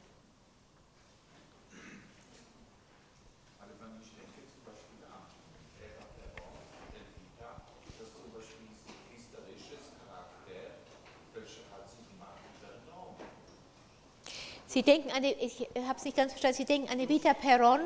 Sie 14.71 14.83
denken 14.83 15.09
an, 15.09 15.23
die, 15.23 15.33
ich 15.39 15.67
habe 15.87 15.97
es 15.97 16.05
nicht 16.05 16.15
ganz 16.15 16.31
verstanden, 16.31 16.57
Sie 16.57 16.65
denken 16.65 16.91
an 16.91 16.99
Evita 16.99 17.33
Perron 17.33 17.79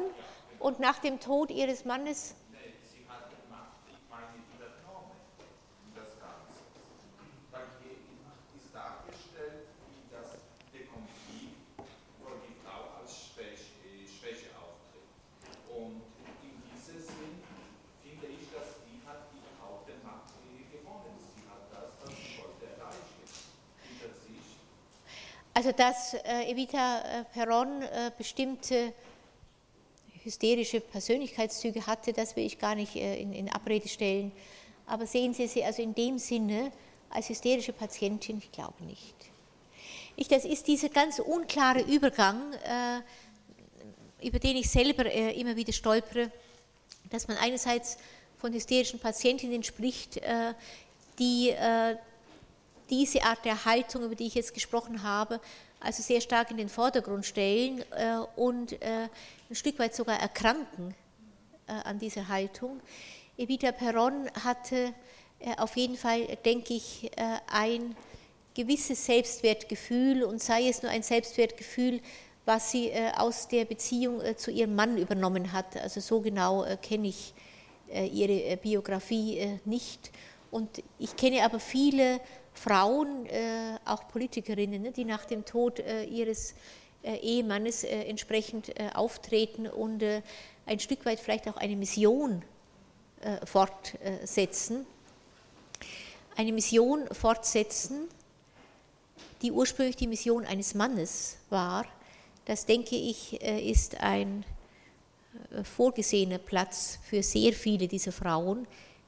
und 0.60 0.82
nach 0.82 1.00
dem 1.00 1.22
Tod 1.22 1.50
Ihres 1.50 1.86
Mannes 1.86 2.36
Also 25.54 25.72
dass 25.72 26.16
äh, 26.16 26.52
Evita 26.52 27.02
äh, 27.02 27.24
Perron 27.26 27.84
äh, 27.84 28.12
bestimmte 28.18 28.92
hysterische 30.24 30.80
Persönlichkeitszüge 30.82 31.86
hatte, 31.86 32.12
das 32.12 32.36
will 32.36 32.46
ich 32.46 32.58
gar 32.58 32.74
nicht 32.74 32.96
äh, 32.96 33.22
in, 33.22 33.34
in, 33.34 33.50
Abrede 33.50 33.88
stellen. 33.88 34.32
Aber 34.88 35.06
sehen 35.06 35.34
Sie 35.34 35.48
sie 35.48 35.64
also 35.64 35.82
in 35.84 35.94
dem 35.94 36.18
Sinne 36.18 36.72
als 37.10 37.30
hysterische 37.30 37.72
Patientin? 37.72 38.40
Ich 38.40 38.52
glaube 38.52 38.84
nicht. 38.84 39.16
Ich, 40.16 40.28
das 40.28 40.44
ist 40.46 40.68
dieser 40.68 40.90
ganz 40.90 41.20
unklare 41.20 41.82
Übergang, 41.82 42.54
äh, 42.54 44.26
über 44.26 44.40
den 44.40 44.58
ich 44.58 44.70
selber 44.70 45.06
äh, 45.06 45.40
immer 45.40 45.56
wieder 45.56 45.74
stolpere, 45.74 46.32
dass 47.12 47.28
man 47.28 47.38
einerseits 47.38 47.98
von 48.40 48.54
hysterischen 48.54 49.00
Patientinnen 49.00 49.64
spricht, 49.64 50.20
die 51.18 51.54
diese 52.90 53.24
Art 53.24 53.44
der 53.46 53.66
Haltung, 53.66 54.04
über 54.04 54.16
die 54.16 54.28
ich 54.28 54.36
jetzt 54.36 54.54
gesprochen 54.54 55.04
habe, 55.04 55.40
also 55.84 56.02
sehr 56.02 56.22
stark 56.22 56.50
in 56.50 56.58
den 56.58 56.70
Vordergrund 56.70 57.26
stellen 57.26 57.84
äh, 57.92 58.18
und 58.36 58.82
äh, 58.82 59.10
ein 59.50 59.56
Stück 59.56 59.78
weit 59.80 59.94
sogar 59.94 60.20
erkranken 60.20 60.96
äh, 61.68 61.74
an 61.74 62.00
dieser 62.00 62.28
Haltung. 62.28 62.80
Evita 63.38 63.72
Perron 63.72 64.30
hatte 64.44 64.94
auf 65.58 65.76
jeden 65.76 65.98
Fall, 65.98 66.38
denke 66.46 66.74
ich, 66.76 67.12
ein 67.52 67.98
gewisses 68.54 69.06
Selbstwertgefühl 69.06 70.24
und 70.24 70.42
sei 70.42 70.70
es 70.70 70.84
nur 70.84 70.92
ein 70.92 71.04
Selbstwertgefühl, 71.04 72.00
was 72.46 72.72
sie 72.72 72.94
aus 73.18 73.50
der 73.50 73.66
Beziehung 73.66 74.22
zu 74.38 74.52
ihrem 74.52 74.76
Mann 74.76 74.98
übernommen 74.98 75.52
hat. 75.52 75.76
Also 75.78 76.00
so 76.00 76.22
genau 76.22 76.66
kenne 76.82 77.10
ich 77.10 77.34
ihre 77.92 78.56
Biografie 78.56 79.60
nicht. 79.66 80.12
Und 80.50 80.82
ich 80.98 81.16
kenne 81.18 81.44
aber 81.44 81.60
viele 81.60 82.22
Frauen, 82.54 83.26
äh, 83.26 83.78
auch 83.86 84.08
Politikerinnen, 84.08 84.82
ne, 84.82 84.92
die 84.92 85.06
nach 85.06 85.26
dem 85.26 85.46
Tod 85.46 85.80
äh, 85.80 86.04
ihres 86.04 86.54
äh, 87.04 87.16
Ehemannes 87.18 87.84
entsprechend 87.84 88.74
auftreten 88.96 89.68
und 89.68 90.04
ein 90.66 90.80
Stück 90.80 91.06
weit 91.06 91.20
vielleicht 91.20 91.50
auch 91.50 91.58
eine 91.58 91.76
Mission 91.76 92.44
fortsetzen. 93.44 94.86
Eine 96.38 96.54
Mission 96.54 97.06
fortsetzen, 97.12 98.08
die 99.42 99.52
ursprünglich 99.52 99.98
die 99.98 100.08
Mission 100.08 100.46
eines 100.46 100.76
Mannes 100.76 101.38
war, 101.50 101.86
das 102.46 102.66
denke 102.66 102.96
ich, 102.96 103.42
ist 103.42 104.00
ein 104.00 104.46
vorgesehener 105.64 106.38
Platz 106.38 107.00
für 107.10 107.22
sehr 107.22 107.52
viele 107.52 107.90
dieser 107.90 108.14
Frauen, 108.14 108.66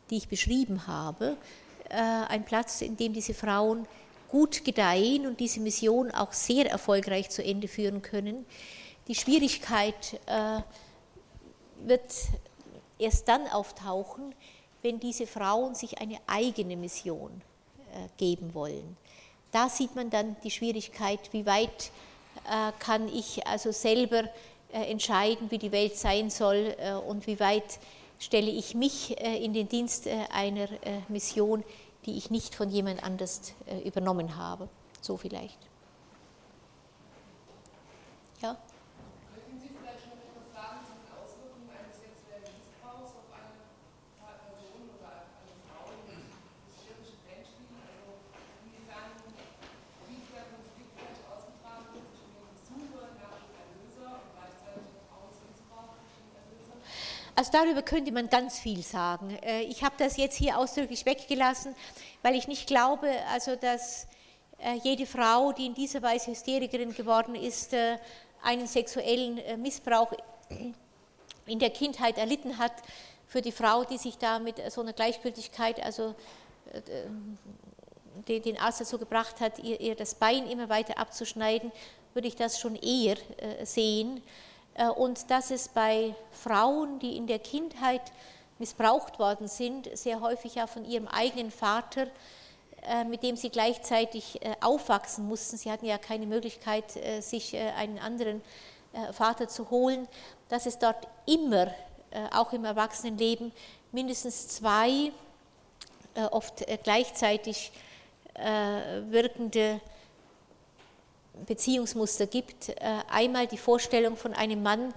die 0.09 0.17
ich 0.17 0.27
beschrieben 0.27 0.87
habe. 0.87 1.37
Äh, 1.95 2.25
ein 2.27 2.43
Platz, 2.43 2.81
in 2.81 2.97
dem 2.97 3.13
diese 3.13 3.33
Frauen 3.33 3.87
gut 4.27 4.65
gedeihen 4.65 5.27
und 5.27 5.39
diese 5.39 5.61
Mission 5.61 6.11
auch 6.11 6.33
sehr 6.33 6.69
erfolgreich 6.69 7.29
zu 7.29 7.41
Ende 7.41 7.69
führen 7.69 8.01
können. 8.01 8.45
Die 9.07 9.15
Schwierigkeit 9.15 10.19
äh, 10.25 10.59
wird 11.87 12.13
erst 12.99 13.29
dann 13.29 13.47
auftauchen, 13.47 14.35
wenn 14.81 14.99
diese 14.99 15.25
Frauen 15.25 15.73
sich 15.73 15.99
eine 15.99 16.17
eigene 16.27 16.75
Mission 16.75 17.31
äh, 17.93 18.09
geben 18.17 18.53
wollen. 18.53 18.97
Da 19.53 19.69
sieht 19.69 19.95
man 19.95 20.09
dann 20.09 20.35
die 20.43 20.51
Schwierigkeit, 20.51 21.31
wie 21.31 21.45
weit 21.45 21.91
kann 22.79 23.07
ich 23.07 23.47
also 23.47 23.71
selber 23.71 24.25
entscheiden, 24.71 25.49
wie 25.49 25.57
die 25.57 25.71
Welt 25.71 25.95
sein 25.95 26.29
soll 26.29 26.75
und 27.07 27.25
wie 27.25 27.39
weit 27.39 27.79
stelle 28.19 28.51
ich 28.51 28.75
mich 28.75 29.17
in 29.21 29.53
den 29.53 29.69
Dienst 29.69 30.09
einer 30.29 30.67
Mission, 31.07 31.63
die 32.05 32.17
ich 32.17 32.29
nicht 32.29 32.55
von 32.55 32.69
jemand 32.69 33.03
anders 33.03 33.53
übernommen 33.83 34.35
habe. 34.37 34.69
So 35.01 35.17
vielleicht. 35.17 35.57
Ja? 38.41 38.57
Könnten 39.33 39.59
Sie 39.59 39.69
vielleicht 39.73 40.05
noch 40.05 40.21
etwas 40.21 40.53
sagen 40.53 40.85
zu 40.85 40.93
den 40.93 41.09
Auswirkungen 41.17 41.69
eines 41.73 41.97
sexuellen 41.97 42.45
Missbrauchs 42.57 43.13
auf 43.15 43.29
eine 43.33 43.57
Person 44.21 44.85
oder 45.01 45.25
eine 45.41 45.55
Frau 45.65 45.89
mit 46.05 46.29
hysterischen 46.69 47.21
Menschen? 47.25 47.65
Also 47.73 48.21
inwiefern, 48.61 49.13
wie 50.05 50.21
der 50.29 50.45
Konflikt 50.53 50.91
vielleicht 50.93 51.25
ausgetragen 51.25 51.89
wird 51.97 52.05
zwischen 52.13 52.33
der 52.37 52.53
Suche 52.69 53.01
nach 53.17 53.39
dem 53.41 53.55
Erlöser 53.65 54.09
und 54.21 54.29
gleichzeitig 54.35 54.89
Frauens 55.09 55.37
Missbrauch 55.41 55.97
durch 55.97 56.13
den 56.21 56.29
Erlöser? 56.37 56.77
Also 57.37 57.51
darüber 57.51 57.81
könnte 57.81 58.13
man 58.13 58.29
ganz 58.29 58.59
viel 58.59 58.81
sagen. 58.81 59.37
Äh, 59.43 59.63
ich 59.63 59.83
habe 59.83 59.95
das 59.97 60.15
jetzt 60.15 60.37
hier 60.37 60.57
ausdrücklich 60.57 61.05
weggelassen, 61.05 61.75
weil 62.23 62.33
ich 62.35 62.47
nicht 62.47 62.65
glaube, 62.65 63.09
also 63.29 63.57
dass 63.57 64.07
äh, 64.59 64.75
jede 64.83 65.05
Frau, 65.05 65.51
die 65.51 65.65
in 65.65 65.73
dieser 65.73 66.01
Weise 66.01 66.31
Hysterikerin 66.31 66.95
geworden 66.95 67.35
ist, 67.35 67.73
äh, 67.73 67.97
einen 68.41 68.67
sexuellen 68.67 69.39
Missbrauch 69.61 70.13
in 71.45 71.59
der 71.59 71.71
Kindheit 71.71 72.17
erlitten 72.17 72.57
hat. 72.57 72.73
Für 73.27 73.41
die 73.41 73.51
Frau, 73.51 73.83
die 73.83 73.97
sich 73.97 74.17
da 74.17 74.37
mit 74.37 74.61
so 74.71 74.81
einer 74.81 74.93
Gleichgültigkeit, 74.93 75.83
also 75.83 76.13
den 78.27 78.59
Arzt 78.59 78.81
dazu 78.81 78.99
gebracht 78.99 79.41
hat, 79.41 79.57
ihr, 79.57 79.95
das 79.95 80.13
Bein 80.13 80.47
immer 80.47 80.69
weiter 80.69 80.99
abzuschneiden, 80.99 81.71
würde 82.13 82.27
ich 82.27 82.35
das 82.35 82.59
schon 82.59 82.75
eher 82.75 83.17
sehen. 83.63 84.21
Äh, 84.75 84.87
und 84.87 85.31
dass 85.31 85.51
es 85.51 85.67
bei 85.69 86.15
Frauen, 86.31 86.99
die 86.99 87.17
in 87.17 87.27
der 87.27 87.39
Kindheit 87.39 88.01
missbraucht 88.59 89.19
worden 89.19 89.47
sind, 89.47 89.89
sehr 89.97 90.21
häufig 90.21 90.55
ja 90.55 90.67
von 90.67 90.85
ihrem 90.85 91.07
eigenen 91.07 91.51
Vater, 91.51 92.07
äh, 92.83 93.03
mit 93.03 93.23
dem 93.23 93.35
sie 93.35 93.49
gleichzeitig 93.49 94.41
äh, 94.41 94.55
aufwachsen 94.61 95.27
mussten, 95.27 95.57
sie 95.57 95.71
hatten 95.71 95.85
ja 95.85 95.97
keine 95.97 96.25
Möglichkeit, 96.25 96.91
sich 97.21 97.57
einen 97.57 97.99
anderen 97.99 98.41
Vater 99.11 99.49
zu 99.49 99.69
holen, 99.71 100.07
dass 100.47 100.65
es 100.65 100.79
dort 100.79 101.05
immer, 101.25 101.67
auch 102.31 102.53
im 102.53 102.63
Erwachsenenleben, 102.63 103.51
mindestens 103.91 104.47
zwei, 104.47 105.11
oft 106.31 106.65
gleichzeitig 106.83 107.73
wirkende 109.09 109.81
Beziehungsmuster 111.45 112.27
gibt. 112.27 112.69
Äh, 112.69 112.75
einmal 113.09 113.47
die 113.47 113.57
Vorstellung 113.57 114.17
von 114.17 114.33
einem 114.33 114.63
Mann, 114.63 114.93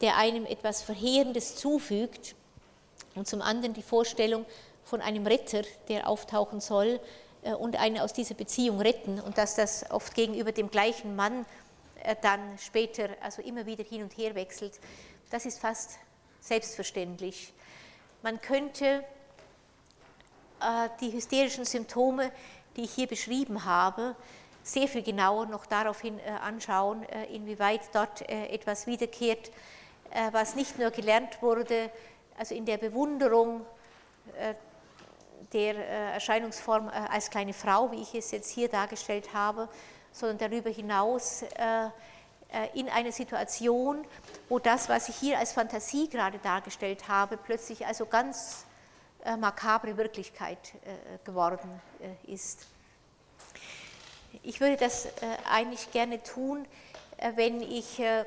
der 0.00 0.16
einem 0.16 0.46
etwas 0.46 0.82
Verheerendes 0.82 1.56
zufügt 1.56 2.34
und 3.14 3.26
zum 3.26 3.42
anderen 3.42 3.74
die 3.74 3.82
Vorstellung 3.82 4.44
von 4.84 5.00
einem 5.00 5.26
Retter, 5.26 5.62
der 5.88 6.08
auftauchen 6.08 6.60
soll 6.60 7.00
äh, 7.42 7.52
und 7.52 7.76
einen 7.76 7.98
aus 7.98 8.12
dieser 8.12 8.34
Beziehung 8.34 8.80
retten 8.80 9.20
und 9.20 9.38
dass 9.38 9.56
das 9.56 9.90
oft 9.90 10.14
gegenüber 10.14 10.52
dem 10.52 10.70
gleichen 10.70 11.16
Mann 11.16 11.44
äh, 12.02 12.16
dann 12.22 12.58
später 12.58 13.10
also 13.20 13.42
immer 13.42 13.66
wieder 13.66 13.84
hin 13.84 14.02
und 14.02 14.16
her 14.16 14.34
wechselt. 14.34 14.78
Das 15.30 15.46
ist 15.46 15.58
fast 15.58 15.98
selbstverständlich. 16.40 17.52
Man 18.22 18.40
könnte 18.40 19.04
die 21.00 21.10
hysterischen 21.10 21.64
Symptome, 21.64 22.30
die 22.76 22.82
ich 22.82 22.92
hier 22.92 23.06
beschrieben 23.06 23.64
habe, 23.64 24.14
sehr 24.62 24.88
viel 24.88 25.02
genauer 25.02 25.46
noch 25.46 25.66
daraufhin 25.66 26.18
äh, 26.18 26.30
anschauen, 26.42 27.02
äh, 27.04 27.24
inwieweit 27.34 27.82
dort 27.92 28.28
äh, 28.28 28.46
etwas 28.46 28.86
wiederkehrt, 28.86 29.50
was 30.32 30.56
nicht 30.56 30.76
nur 30.76 30.90
gelernt 30.90 31.40
wurde, 31.40 31.88
also 32.36 32.52
in 32.52 32.66
der 32.66 32.78
Bewunderung 32.78 33.64
der 35.52 35.76
Erscheinungsform 36.14 36.88
als 36.88 37.30
kleine 37.30 37.52
Frau, 37.52 37.92
wie 37.92 38.02
ich 38.02 38.16
es 38.16 38.32
jetzt 38.32 38.50
hier 38.50 38.68
dargestellt 38.68 39.32
habe, 39.32 39.68
sondern 40.10 40.50
darüber 40.50 40.68
hinaus 40.68 41.44
in 42.74 42.88
einer 42.88 43.12
Situation, 43.12 44.04
wo 44.48 44.58
das, 44.58 44.88
was 44.88 45.08
ich 45.08 45.14
hier 45.14 45.38
als 45.38 45.52
Fantasie 45.52 46.08
gerade 46.08 46.38
dargestellt 46.38 47.06
habe, 47.06 47.36
plötzlich 47.36 47.86
also 47.86 48.04
ganz 48.04 48.66
makabre 49.38 49.96
Wirklichkeit 49.96 50.72
geworden 51.22 51.80
ist. 52.26 52.66
Ich 54.42 54.60
würde 54.60 54.76
das 54.76 55.06
äh, 55.06 55.10
eigentlich 55.50 55.90
gerne 55.90 56.22
tun, 56.22 56.66
äh, 57.18 57.32
wenn 57.34 57.60
ich 57.60 57.98
äh, 57.98 58.24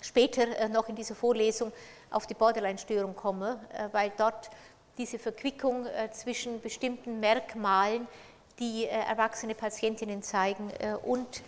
später 0.00 0.68
noch 0.68 0.88
in 0.88 0.96
dieser 0.96 1.14
Vorlesung 1.14 1.72
auf 2.10 2.26
die 2.26 2.34
Borderline-Störung 2.34 3.14
komme, 3.14 3.60
weil 3.92 4.10
dort 4.16 4.48
diese 4.96 5.18
Verquickung 5.18 5.86
zwischen 6.10 6.60
bestimmten 6.62 7.20
Merkmalen, 7.20 8.08
die 8.58 8.86
erwachsene 8.86 9.54
Patientinnen 9.54 10.22
zeigen, 10.22 10.72
und 11.04 11.42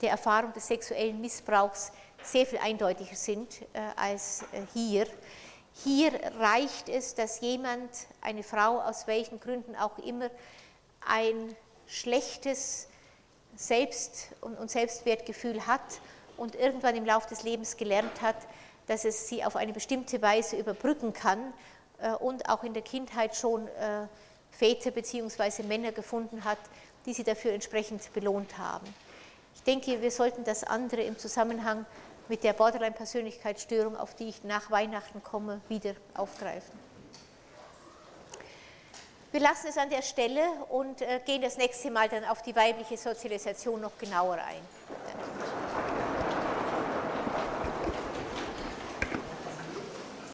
der 0.00 0.12
Erfahrung 0.12 0.54
des 0.54 0.66
sexuellen 0.68 1.20
Missbrauchs 1.20 1.92
sehr 2.22 2.46
viel 2.46 2.60
eindeutiger 2.60 3.14
sind 3.14 3.60
als 3.94 4.42
hier. 4.72 5.06
Hier 5.84 6.12
reicht 6.38 6.88
es, 6.88 7.14
dass 7.14 7.40
jemand, 7.40 7.90
eine 8.22 8.42
Frau 8.42 8.80
aus 8.80 9.06
welchen 9.06 9.38
Gründen 9.38 9.76
auch 9.76 9.98
immer, 9.98 10.30
ein 11.06 11.54
schlechtes 11.88 12.86
Selbst- 13.56 14.28
und 14.40 14.70
Selbstwertgefühl 14.70 15.66
hat 15.66 16.00
und 16.36 16.54
irgendwann 16.54 16.94
im 16.94 17.04
Laufe 17.04 17.28
des 17.28 17.42
Lebens 17.42 17.76
gelernt 17.76 18.22
hat, 18.22 18.36
dass 18.86 19.04
es 19.04 19.28
sie 19.28 19.44
auf 19.44 19.56
eine 19.56 19.72
bestimmte 19.72 20.22
Weise 20.22 20.56
überbrücken 20.56 21.12
kann 21.12 21.52
äh, 22.00 22.12
und 22.12 22.48
auch 22.48 22.62
in 22.62 22.72
der 22.72 22.82
Kindheit 22.82 23.34
schon 23.34 23.68
Väter 24.50 24.90
bzw. 24.90 25.62
Männer 25.64 25.92
gefunden 25.92 26.44
hat, 26.44 26.58
die 27.06 27.12
sie 27.12 27.24
dafür 27.24 27.52
entsprechend 27.52 28.12
belohnt 28.12 28.58
haben. 28.58 28.86
Ich 29.54 29.62
denke, 29.62 30.00
wir 30.00 30.10
sollten 30.10 30.44
das 30.44 30.64
andere 30.64 31.02
im 31.02 31.18
Zusammenhang 31.18 31.84
mit 32.28 32.44
der 32.44 32.52
Borderline-Persönlichkeitsstörung, 32.52 33.96
auf 33.96 34.14
die 34.14 34.28
ich 34.28 34.44
nach 34.44 34.70
Weihnachten 34.70 35.22
komme, 35.22 35.60
wieder 35.68 35.94
aufgreifen. 36.14 36.87
Wir 39.30 39.40
lassen 39.40 39.66
es 39.68 39.76
an 39.76 39.90
der 39.90 40.02
Stelle 40.02 40.40
und 40.70 41.02
äh, 41.02 41.20
gehen 41.24 41.42
das 41.42 41.58
nächste 41.58 41.90
Mal 41.90 42.08
dann 42.08 42.24
auf 42.24 42.40
die 42.40 42.56
weibliche 42.56 42.96
Sozialisation 42.96 43.80
noch 43.80 43.98
genauer 43.98 44.34
ein. 44.36 44.62
Danke. 45.06 45.97